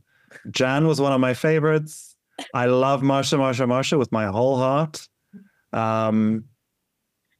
Jan 0.51 0.87
was 0.87 0.99
one 1.01 1.11
of 1.13 1.19
my 1.21 1.33
favorites. 1.33 2.15
I 2.53 2.65
love 2.67 3.01
Marsha, 3.01 3.37
Marsha, 3.37 3.65
Marsha 3.67 3.97
with 3.97 4.11
my 4.11 4.25
whole 4.27 4.57
heart. 4.57 5.07
Um, 5.73 6.45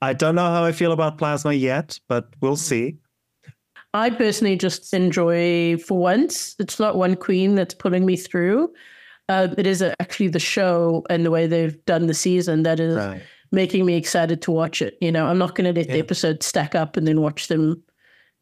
I 0.02 0.14
don't 0.14 0.36
know 0.36 0.45
how 0.45 0.64
I 0.64 0.72
feel 0.72 0.91
about 0.91 1.18
Plasma 1.18 1.54
yet, 1.54 2.00
but 2.08 2.30
we'll 2.41 2.56
see. 2.56 2.98
I 3.93 4.10
personally 4.12 4.56
just 4.56 4.93
enjoy, 4.93 5.78
for 5.78 5.98
once, 5.98 6.56
it's 6.60 6.80
not 6.80 6.98
one 6.98 7.16
queen 7.16 7.56
that's 7.56 7.74
pulling 7.74 8.06
me 8.06 8.16
through. 8.16 8.72
Uh, 9.30 9.48
it 9.58 9.66
is 9.66 9.82
actually 9.82 10.28
the 10.28 10.39
show 10.39 11.04
and 11.10 11.26
the 11.26 11.32
way 11.32 11.48
they've 11.48 11.84
done 11.86 12.08
the 12.08 12.14
season 12.14 12.64
that 12.64 12.80
is 12.80 12.95
Right. 12.95 13.22
making 13.52 13.86
me 13.86 13.95
excited 13.95 14.41
to 14.43 14.52
watch 14.52 14.82
it. 14.82 14.98
You 15.02 15.12
know, 15.12 15.26
I'm 15.26 15.38
not 15.38 15.56
going 15.56 15.74
to 15.74 15.78
let 15.80 15.89
the 15.89 16.00
episodes 16.00 16.45
stack 16.45 16.76
up 16.76 16.95
and 16.95 17.08
then 17.08 17.22
watch 17.22 17.48
them 17.48 17.82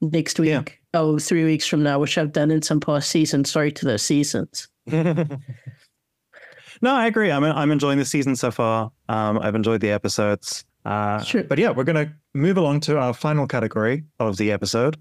next 0.01 0.39
week. 0.39 0.49
Yeah. 0.49 0.63
Oh, 0.93 1.17
three 1.19 1.45
weeks 1.45 1.65
from 1.65 1.83
now, 1.83 1.99
which 1.99 2.17
I've 2.17 2.33
done 2.33 2.51
in 2.51 2.61
some 2.61 2.79
past 2.79 3.09
seasons. 3.09 3.49
Sorry 3.49 3.71
to 3.71 3.85
those 3.85 4.01
seasons. 4.01 4.67
no, 4.87 5.29
I 6.83 7.07
agree. 7.07 7.31
I'm 7.31 7.43
I'm 7.43 7.71
enjoying 7.71 7.97
the 7.97 8.05
season 8.05 8.35
so 8.35 8.51
far. 8.51 8.91
Um, 9.09 9.39
I've 9.39 9.55
enjoyed 9.55 9.81
the 9.81 9.91
episodes. 9.91 10.65
Uh, 10.85 11.21
Sure. 11.23 11.43
But 11.43 11.57
yeah, 11.57 11.71
we're 11.71 11.83
gonna 11.83 12.13
move 12.33 12.57
along 12.57 12.81
to 12.81 12.97
our 12.97 13.13
final 13.13 13.47
category 13.47 14.03
of 14.19 14.37
the 14.37 14.51
episode, 14.51 14.97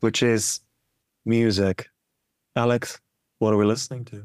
which 0.00 0.22
is 0.22 0.60
music. 1.24 1.88
Alex, 2.56 2.98
what 3.38 3.52
are 3.52 3.56
we 3.58 3.66
listening 3.66 4.04
to? 4.06 4.24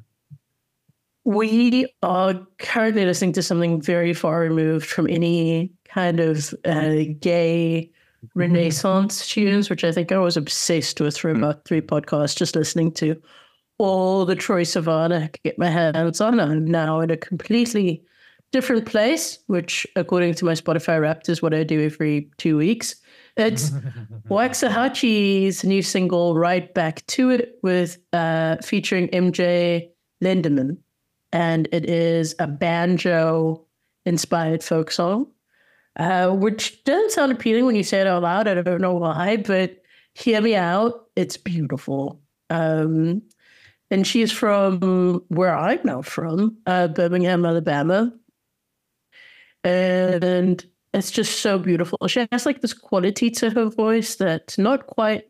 We 1.24 1.94
are 2.02 2.34
currently 2.58 3.06
listening 3.06 3.34
to 3.34 3.44
something 3.44 3.82
very 3.82 4.14
far 4.14 4.40
removed 4.40 4.88
from 4.88 5.08
any 5.08 5.72
kind 5.86 6.20
of 6.20 6.54
uh, 6.66 7.04
gay 7.20 7.92
renaissance 8.36 9.28
tunes, 9.28 9.70
which 9.70 9.84
I 9.84 9.92
think 9.92 10.12
I 10.12 10.18
was 10.18 10.38
obsessed 10.38 11.02
with 11.02 11.18
for 11.18 11.30
about 11.30 11.66
three 11.66 11.82
podcasts, 11.82 12.36
just 12.36 12.56
listening 12.56 12.92
to 12.94 13.22
all 13.78 14.26
the 14.26 14.36
Troye 14.36 14.62
Sivan 14.62 15.12
I 15.12 15.28
could 15.28 15.44
get 15.44 15.60
my 15.60 15.70
hands 15.70 16.22
on. 16.22 16.40
I'm 16.40 16.66
now 16.66 17.02
in 17.02 17.12
a 17.12 17.18
completely 17.18 18.04
different 18.52 18.86
place, 18.86 19.40
which, 19.48 19.88
according 19.96 20.36
to 20.36 20.46
my 20.46 20.54
Spotify 20.54 21.00
Wrapped, 21.00 21.30
is 21.30 21.42
what 21.42 21.54
I 21.54 21.64
do 21.64 21.84
every 21.84 22.30
two 22.38 22.58
weeks. 22.58 22.96
It's 23.38 23.72
Waxahatchee's 24.30 25.64
new 25.64 25.82
single, 25.82 26.36
Right 26.36 26.74
Back 26.74 27.06
to 27.08 27.30
It, 27.30 27.58
with 27.64 27.98
uh, 28.14 28.58
featuring 28.58 29.08
MJ 29.10 29.90
Lenderman. 30.24 30.78
And 31.32 31.70
it 31.72 31.90
is 31.90 32.36
a 32.40 32.48
banjo 32.48 33.66
inspired 34.06 34.64
folk 34.64 34.92
song, 34.92 35.28
uh, 35.98 36.30
which 36.32 36.84
doesn't 36.84 37.12
sound 37.12 37.32
appealing 37.32 37.66
when 37.66 37.76
you 37.76 37.84
say 37.84 38.02
it 38.02 38.08
out 38.08 38.24
loud. 38.24 38.48
I 38.48 38.56
don't 38.56 38.82
know 38.82 38.96
why, 38.96 39.38
but 39.38 39.82
hear 40.14 40.42
me 40.42 40.56
out. 40.56 41.06
It's 41.16 41.38
beautiful. 41.38 42.22
Um, 42.50 43.22
and 43.90 44.06
she's 44.06 44.32
from 44.32 45.24
where 45.30 45.56
I'm 45.56 45.80
now 45.84 46.02
from, 46.02 46.58
uh, 46.66 46.88
Birmingham, 46.90 47.46
Alabama. 47.46 48.12
And 49.64 50.66
it's 50.94 51.12
just 51.12 51.42
so 51.42 51.58
beautiful. 51.58 51.98
She 52.08 52.28
has 52.32 52.46
like 52.46 52.62
this 52.62 52.74
quality 52.74 53.30
to 53.32 53.50
her 53.52 53.70
voice 53.70 54.16
that's 54.16 54.58
not 54.58 54.88
quite 54.88 55.24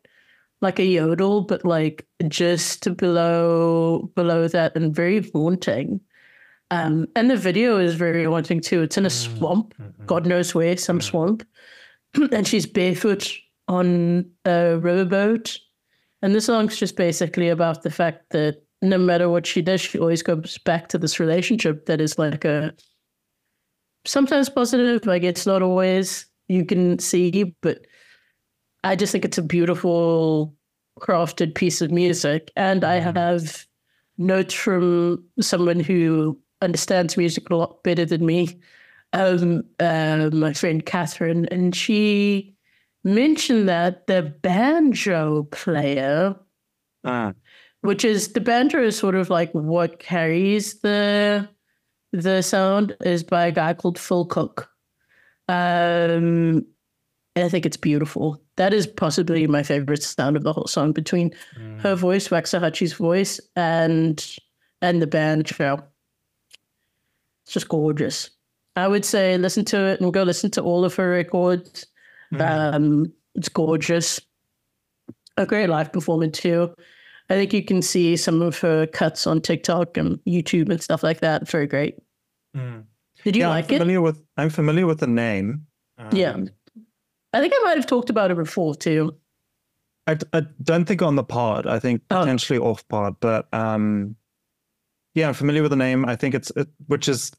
like 0.62 0.80
a 0.80 0.86
yodel, 0.86 1.42
but 1.42 1.66
like 1.66 2.08
just 2.28 2.96
below 2.98 4.12
below 4.16 4.48
that 4.48 4.76
and 4.76 4.96
very 4.96 5.30
haunting. 5.34 6.02
Um, 6.70 7.08
and 7.16 7.30
the 7.30 7.36
video 7.36 7.78
is 7.78 7.96
very 7.96 8.24
haunting 8.24 8.62
too. 8.62 8.84
It's 8.84 8.98
in 8.98 9.06
a 9.06 9.10
mm, 9.10 9.38
swamp, 9.38 9.74
mm-hmm. 9.78 10.06
God 10.06 10.26
knows 10.26 10.56
where, 10.56 10.78
some 10.78 11.00
mm. 11.00 11.04
swamp. 11.04 11.46
and 12.32 12.48
she's 12.48 12.66
barefoot 12.66 13.34
on 13.68 14.26
a 14.46 14.80
riverboat. 14.80 15.58
And 16.22 16.34
the 16.34 16.42
song's 16.42 16.78
just 16.78 16.96
basically 16.96 17.50
about 17.50 17.84
the 17.84 17.90
fact 17.90 18.30
that 18.30 18.64
no 18.82 18.98
matter 18.98 19.30
what 19.30 19.46
she 19.46 19.62
does, 19.62 19.82
she 19.82 20.00
always 20.00 20.24
goes 20.24 20.58
back 20.60 20.88
to 20.90 20.98
this 20.98 21.20
relationship 21.20 21.88
that 21.88 22.00
is 22.00 22.18
like 22.18 22.46
a 22.46 22.74
sometimes 24.06 24.50
positive, 24.50 25.06
like 25.06 25.24
it's 25.24 25.46
not 25.46 25.62
always 25.62 26.26
you 26.48 26.66
can 26.66 27.00
see, 27.00 27.56
but 27.62 27.86
I 28.84 28.96
just 28.96 29.12
think 29.12 29.26
it's 29.26 29.38
a 29.38 29.44
beautiful 29.44 30.56
crafted 31.00 31.56
piece 31.56 31.82
of 31.82 31.92
music. 31.92 32.52
And 32.56 32.84
I 32.84 32.96
have 32.96 33.66
notes 34.18 34.54
from 34.54 35.24
someone 35.40 35.80
who 35.80 36.38
understands 36.62 37.18
music 37.18 37.50
a 37.50 37.56
lot 37.56 37.84
better 37.84 38.06
than 38.06 38.26
me, 38.26 38.60
um, 39.14 39.64
uh, 39.80 40.30
my 40.34 40.54
friend 40.54 40.86
Catherine, 40.86 41.46
and 41.46 41.76
she 41.76 42.56
mentioned 43.04 43.68
that 43.68 44.08
the 44.08 44.22
banjo 44.42 45.44
player 45.52 46.36
Ah, 47.04 47.34
which 47.82 48.06
is 48.06 48.34
the 48.34 48.40
banjo 48.42 48.84
is 48.84 48.98
sort 48.98 49.16
of 49.16 49.30
like 49.30 49.52
what 49.54 50.00
carries 50.00 50.82
the 50.82 51.50
the 52.12 52.42
sound 52.42 52.96
is 53.02 53.24
by 53.24 53.48
a 53.48 53.52
guy 53.52 53.74
called 53.74 54.00
Phil 54.00 54.26
Cook. 54.26 54.70
Um, 55.48 56.66
and 57.36 57.46
I 57.46 57.50
think 57.50 57.66
it's 57.66 57.78
beautiful. 57.78 58.42
That 58.58 58.74
is 58.74 58.88
possibly 58.88 59.48
my 59.48 59.64
favorite 59.64 60.04
sound 60.04 60.36
of 60.36 60.44
the 60.44 60.54
whole 60.54 60.68
song 60.68 60.92
between 60.92 61.32
her 61.80 61.96
voice, 61.96 62.28
Waxahatchee's 62.28 62.94
voice, 62.94 63.40
and 63.56 64.24
and 64.82 65.02
the 65.02 65.08
band 65.08 65.46
banjo. 65.46 65.84
It's 67.46 67.54
just 67.54 67.70
gorgeous. 67.70 68.30
I 68.76 68.88
would 68.88 69.06
say 69.06 69.38
listen 69.38 69.66
to 69.66 69.86
it 69.88 70.02
and 70.02 70.14
go 70.14 70.24
listen 70.24 70.52
to 70.52 70.62
all 70.62 70.86
of 70.86 70.96
her 70.96 71.10
records. 71.10 71.86
Um, 72.40 73.12
it's 73.36 73.50
gorgeous. 73.50 74.20
A 75.38 75.46
great 75.46 75.70
live 75.70 75.92
performance 75.92 76.40
too. 76.40 76.74
I 77.32 77.36
think 77.36 77.54
you 77.54 77.64
can 77.64 77.82
see 77.82 78.18
some 78.18 78.42
of 78.42 78.60
her 78.60 78.86
cuts 78.88 79.26
on 79.26 79.40
TikTok 79.40 79.96
and 79.96 80.20
YouTube 80.26 80.70
and 80.70 80.82
stuff 80.82 81.02
like 81.02 81.22
that. 81.22 81.48
Very 81.48 81.66
great. 81.66 81.96
Did 82.54 83.36
you 83.36 83.42
yeah, 83.44 83.48
like 83.50 83.70
I'm 83.70 83.76
it? 83.76 83.80
familiar 83.80 84.02
with 84.02 84.22
I'm 84.36 84.50
familiar 84.50 84.86
with 84.86 85.00
the 85.00 85.08
name. 85.08 85.66
Yeah. 86.12 86.32
Um, 86.32 86.50
I 87.34 87.40
think 87.40 87.54
I 87.56 87.60
might 87.64 87.78
have 87.78 87.88
talked 87.88 88.10
about 88.10 88.32
it 88.32 88.36
before 88.38 88.76
too. 88.76 89.16
I, 90.08 90.18
I 90.34 90.42
don't 90.62 90.86
think 90.86 91.02
on 91.02 91.16
the 91.16 91.24
pod. 91.24 91.68
I 91.68 91.80
think 91.80 92.02
Oh. 92.12 92.20
potentially 92.20 92.60
off 92.60 92.86
pod, 92.90 93.16
but 93.22 93.48
um, 93.54 94.16
yeah, 95.16 95.28
I'm 95.30 95.34
familiar 95.34 95.62
with 95.62 95.72
the 95.72 95.78
name. 95.78 96.06
I 96.06 96.16
think 96.18 96.36
it's 96.36 96.52
it, 96.58 96.68
which 96.88 97.08
is 97.08 97.32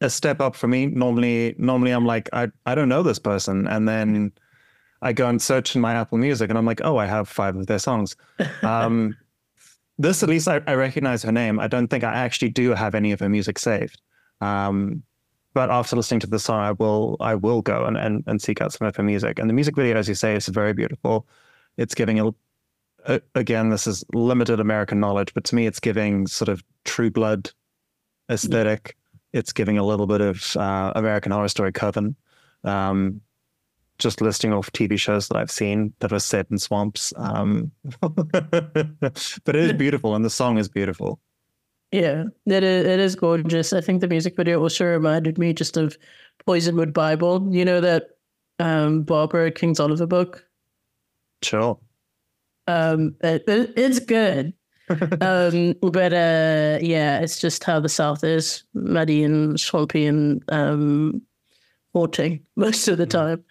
a 0.00 0.10
step 0.10 0.40
up 0.40 0.56
for 0.56 0.66
me. 0.66 0.86
Normally, 0.86 1.54
normally 1.58 1.92
I'm 1.92 2.06
like 2.06 2.28
I 2.32 2.48
I 2.66 2.74
don't 2.74 2.88
know 2.88 3.04
this 3.04 3.20
person, 3.20 3.68
and 3.68 3.88
then 3.88 4.32
I 5.02 5.12
go 5.12 5.28
and 5.28 5.40
search 5.40 5.74
in 5.74 5.80
my 5.80 5.94
Apple 5.94 6.18
Music, 6.18 6.50
and 6.50 6.58
I'm 6.58 6.66
like, 6.66 6.80
oh, 6.84 6.98
I 6.98 7.06
have 7.06 7.28
five 7.28 7.56
of 7.56 7.66
their 7.66 7.78
songs. 7.78 8.16
Um, 8.62 9.16
this 9.98 10.22
at 10.22 10.30
least 10.30 10.48
I, 10.48 10.62
I 10.66 10.74
recognize 10.74 11.22
her 11.22 11.32
name. 11.32 11.60
I 11.60 11.68
don't 11.68 11.88
think 11.88 12.04
I 12.04 12.14
actually 12.14 12.48
do 12.48 12.70
have 12.70 12.94
any 12.94 13.12
of 13.12 13.20
her 13.20 13.28
music 13.28 13.58
saved. 13.58 14.00
Um, 14.40 15.02
but 15.52 15.70
after 15.70 15.94
listening 15.94 16.20
to 16.20 16.26
the 16.26 16.38
song, 16.38 16.60
I 16.60 16.72
will 16.72 17.16
I 17.20 17.34
will 17.34 17.60
go 17.60 17.84
and, 17.84 17.96
and, 17.96 18.24
and 18.26 18.40
seek 18.40 18.62
out 18.62 18.72
some 18.72 18.86
of 18.86 18.96
her 18.96 19.02
music. 19.02 19.38
And 19.38 19.50
the 19.50 19.54
music 19.54 19.76
video, 19.76 19.96
as 19.96 20.08
you 20.08 20.14
say, 20.14 20.34
is 20.34 20.48
very 20.48 20.72
beautiful. 20.72 21.26
It's 21.76 21.94
giving 21.94 22.18
a, 22.18 22.30
a 23.06 23.20
again, 23.34 23.68
this 23.68 23.86
is 23.86 24.04
limited 24.14 24.58
American 24.58 25.00
knowledge, 25.00 25.34
but 25.34 25.44
to 25.44 25.54
me, 25.54 25.66
it's 25.66 25.80
giving 25.80 26.26
sort 26.26 26.48
of 26.48 26.62
True 26.84 27.10
Blood 27.10 27.50
aesthetic. 28.30 28.96
It's 29.32 29.52
giving 29.52 29.76
a 29.76 29.84
little 29.84 30.06
bit 30.06 30.20
of 30.20 30.56
uh, 30.56 30.92
American 30.96 31.32
Horror 31.32 31.48
Story 31.48 31.72
Coven. 31.72 32.16
Um, 32.64 33.20
just 34.00 34.20
listing 34.20 34.52
off 34.52 34.72
TV 34.72 34.98
shows 34.98 35.28
that 35.28 35.36
I've 35.36 35.50
seen 35.50 35.92
that 36.00 36.12
are 36.12 36.18
set 36.18 36.46
in 36.50 36.58
swamps. 36.58 37.12
Um, 37.16 37.70
but 38.00 39.14
it 39.46 39.54
is 39.56 39.72
beautiful, 39.74 40.14
and 40.14 40.24
the 40.24 40.30
song 40.30 40.58
is 40.58 40.68
beautiful. 40.68 41.20
Yeah, 41.92 42.24
it 42.46 42.62
is, 42.64 42.86
it 42.86 43.00
is 43.00 43.14
gorgeous. 43.16 43.72
I 43.72 43.80
think 43.80 44.00
the 44.00 44.08
music 44.08 44.36
video 44.36 44.60
also 44.60 44.84
reminded 44.86 45.38
me 45.38 45.52
just 45.52 45.76
of 45.76 45.96
Poisonwood 46.46 46.92
Bible. 46.92 47.46
You 47.50 47.64
know 47.64 47.80
that 47.80 48.10
um, 48.58 49.02
Barbara 49.02 49.50
Kingsolver 49.50 50.08
book? 50.08 50.44
Sure. 51.42 51.78
Um, 52.66 53.16
it, 53.22 53.44
it- 53.48 53.72
it's 53.76 53.98
good. 53.98 54.54
um, 55.20 55.74
but 55.82 56.12
uh, 56.12 56.78
yeah, 56.82 57.20
it's 57.20 57.38
just 57.40 57.62
how 57.64 57.78
the 57.78 57.88
South 57.88 58.24
is 58.24 58.64
muddy 58.74 59.22
and 59.22 59.58
swampy 59.60 60.04
and 60.06 60.42
um, 60.48 61.22
haunting 61.94 62.40
most 62.56 62.88
of 62.88 62.98
the 62.98 63.06
time. 63.06 63.44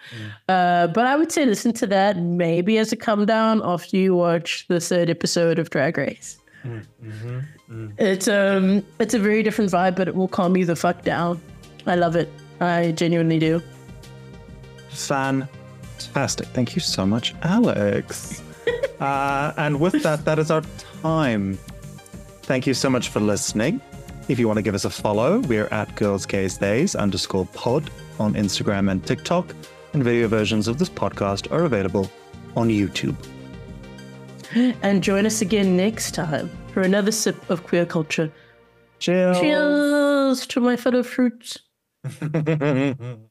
Uh, 0.48 0.88
but 0.88 1.06
I 1.06 1.16
would 1.16 1.32
say 1.32 1.46
listen 1.46 1.74
to 1.74 1.88
that 1.88 2.18
maybe 2.18 2.78
as 2.78 2.92
a 2.92 2.96
come 2.96 3.26
down 3.26 3.62
after 3.64 3.98
you 3.98 4.16
watch 4.16 4.66
the 4.68 4.80
third 4.80 5.10
episode 5.10 5.60
of 5.60 5.70
Drag 5.70 5.98
Race. 5.98 6.38
It's 7.98 8.28
um 8.28 8.84
it's 9.00 9.14
a 9.14 9.20
very 9.20 9.44
different 9.44 9.72
vibe, 9.72 9.96
but 9.96 10.08
it 10.08 10.16
will 10.16 10.28
calm 10.28 10.58
you 10.58 10.66
the 10.66 10.76
fuck 10.76 11.04
down. 11.04 11.42
I 11.86 11.96
love 11.96 12.16
it. 12.16 12.30
I 12.60 12.92
genuinely 12.92 13.40
do. 13.40 13.62
Fantastic. 14.90 16.48
Thank 16.48 16.76
you 16.76 16.82
so 16.82 17.06
much, 17.06 17.34
Alex. 17.44 18.44
uh, 19.00 19.54
and 19.58 19.80
with 19.80 20.04
that, 20.04 20.26
that 20.26 20.40
is 20.40 20.52
our 20.52 20.64
time. 21.02 21.58
Thank 22.44 22.68
you 22.68 22.74
so 22.74 22.90
much 22.90 23.10
for 23.10 23.20
listening. 23.20 23.80
If 24.28 24.40
you 24.40 24.48
want 24.48 24.58
to 24.58 24.62
give 24.62 24.76
us 24.76 24.86
a 24.86 24.90
follow, 24.90 25.40
we're 25.40 25.68
at 25.68 25.96
Girls 25.96 26.26
Gays 26.26 26.58
Theys 26.58 26.96
underscore 26.96 27.46
pod 27.54 27.90
on 28.20 28.34
Instagram 28.34 28.92
and 28.92 29.06
TikTok, 29.06 29.56
and 29.94 30.04
video 30.04 30.28
versions 30.28 30.68
of 30.68 30.78
this 30.78 30.90
podcast 30.90 31.52
are 31.52 31.64
available 31.64 32.10
on 32.56 32.70
YouTube. 32.70 33.16
And 34.82 35.04
join 35.04 35.26
us 35.26 35.42
again 35.42 35.78
next 35.78 36.16
time 36.16 36.50
for 36.74 36.82
another 36.82 37.12
sip 37.12 37.50
of 37.50 37.64
queer 37.64 37.86
culture. 37.86 38.32
Cheers. 39.00 39.40
Cheers 39.40 40.48
to 40.48 40.60
my 40.60 40.76
fellow 40.76 41.04
fruits. 41.04 41.60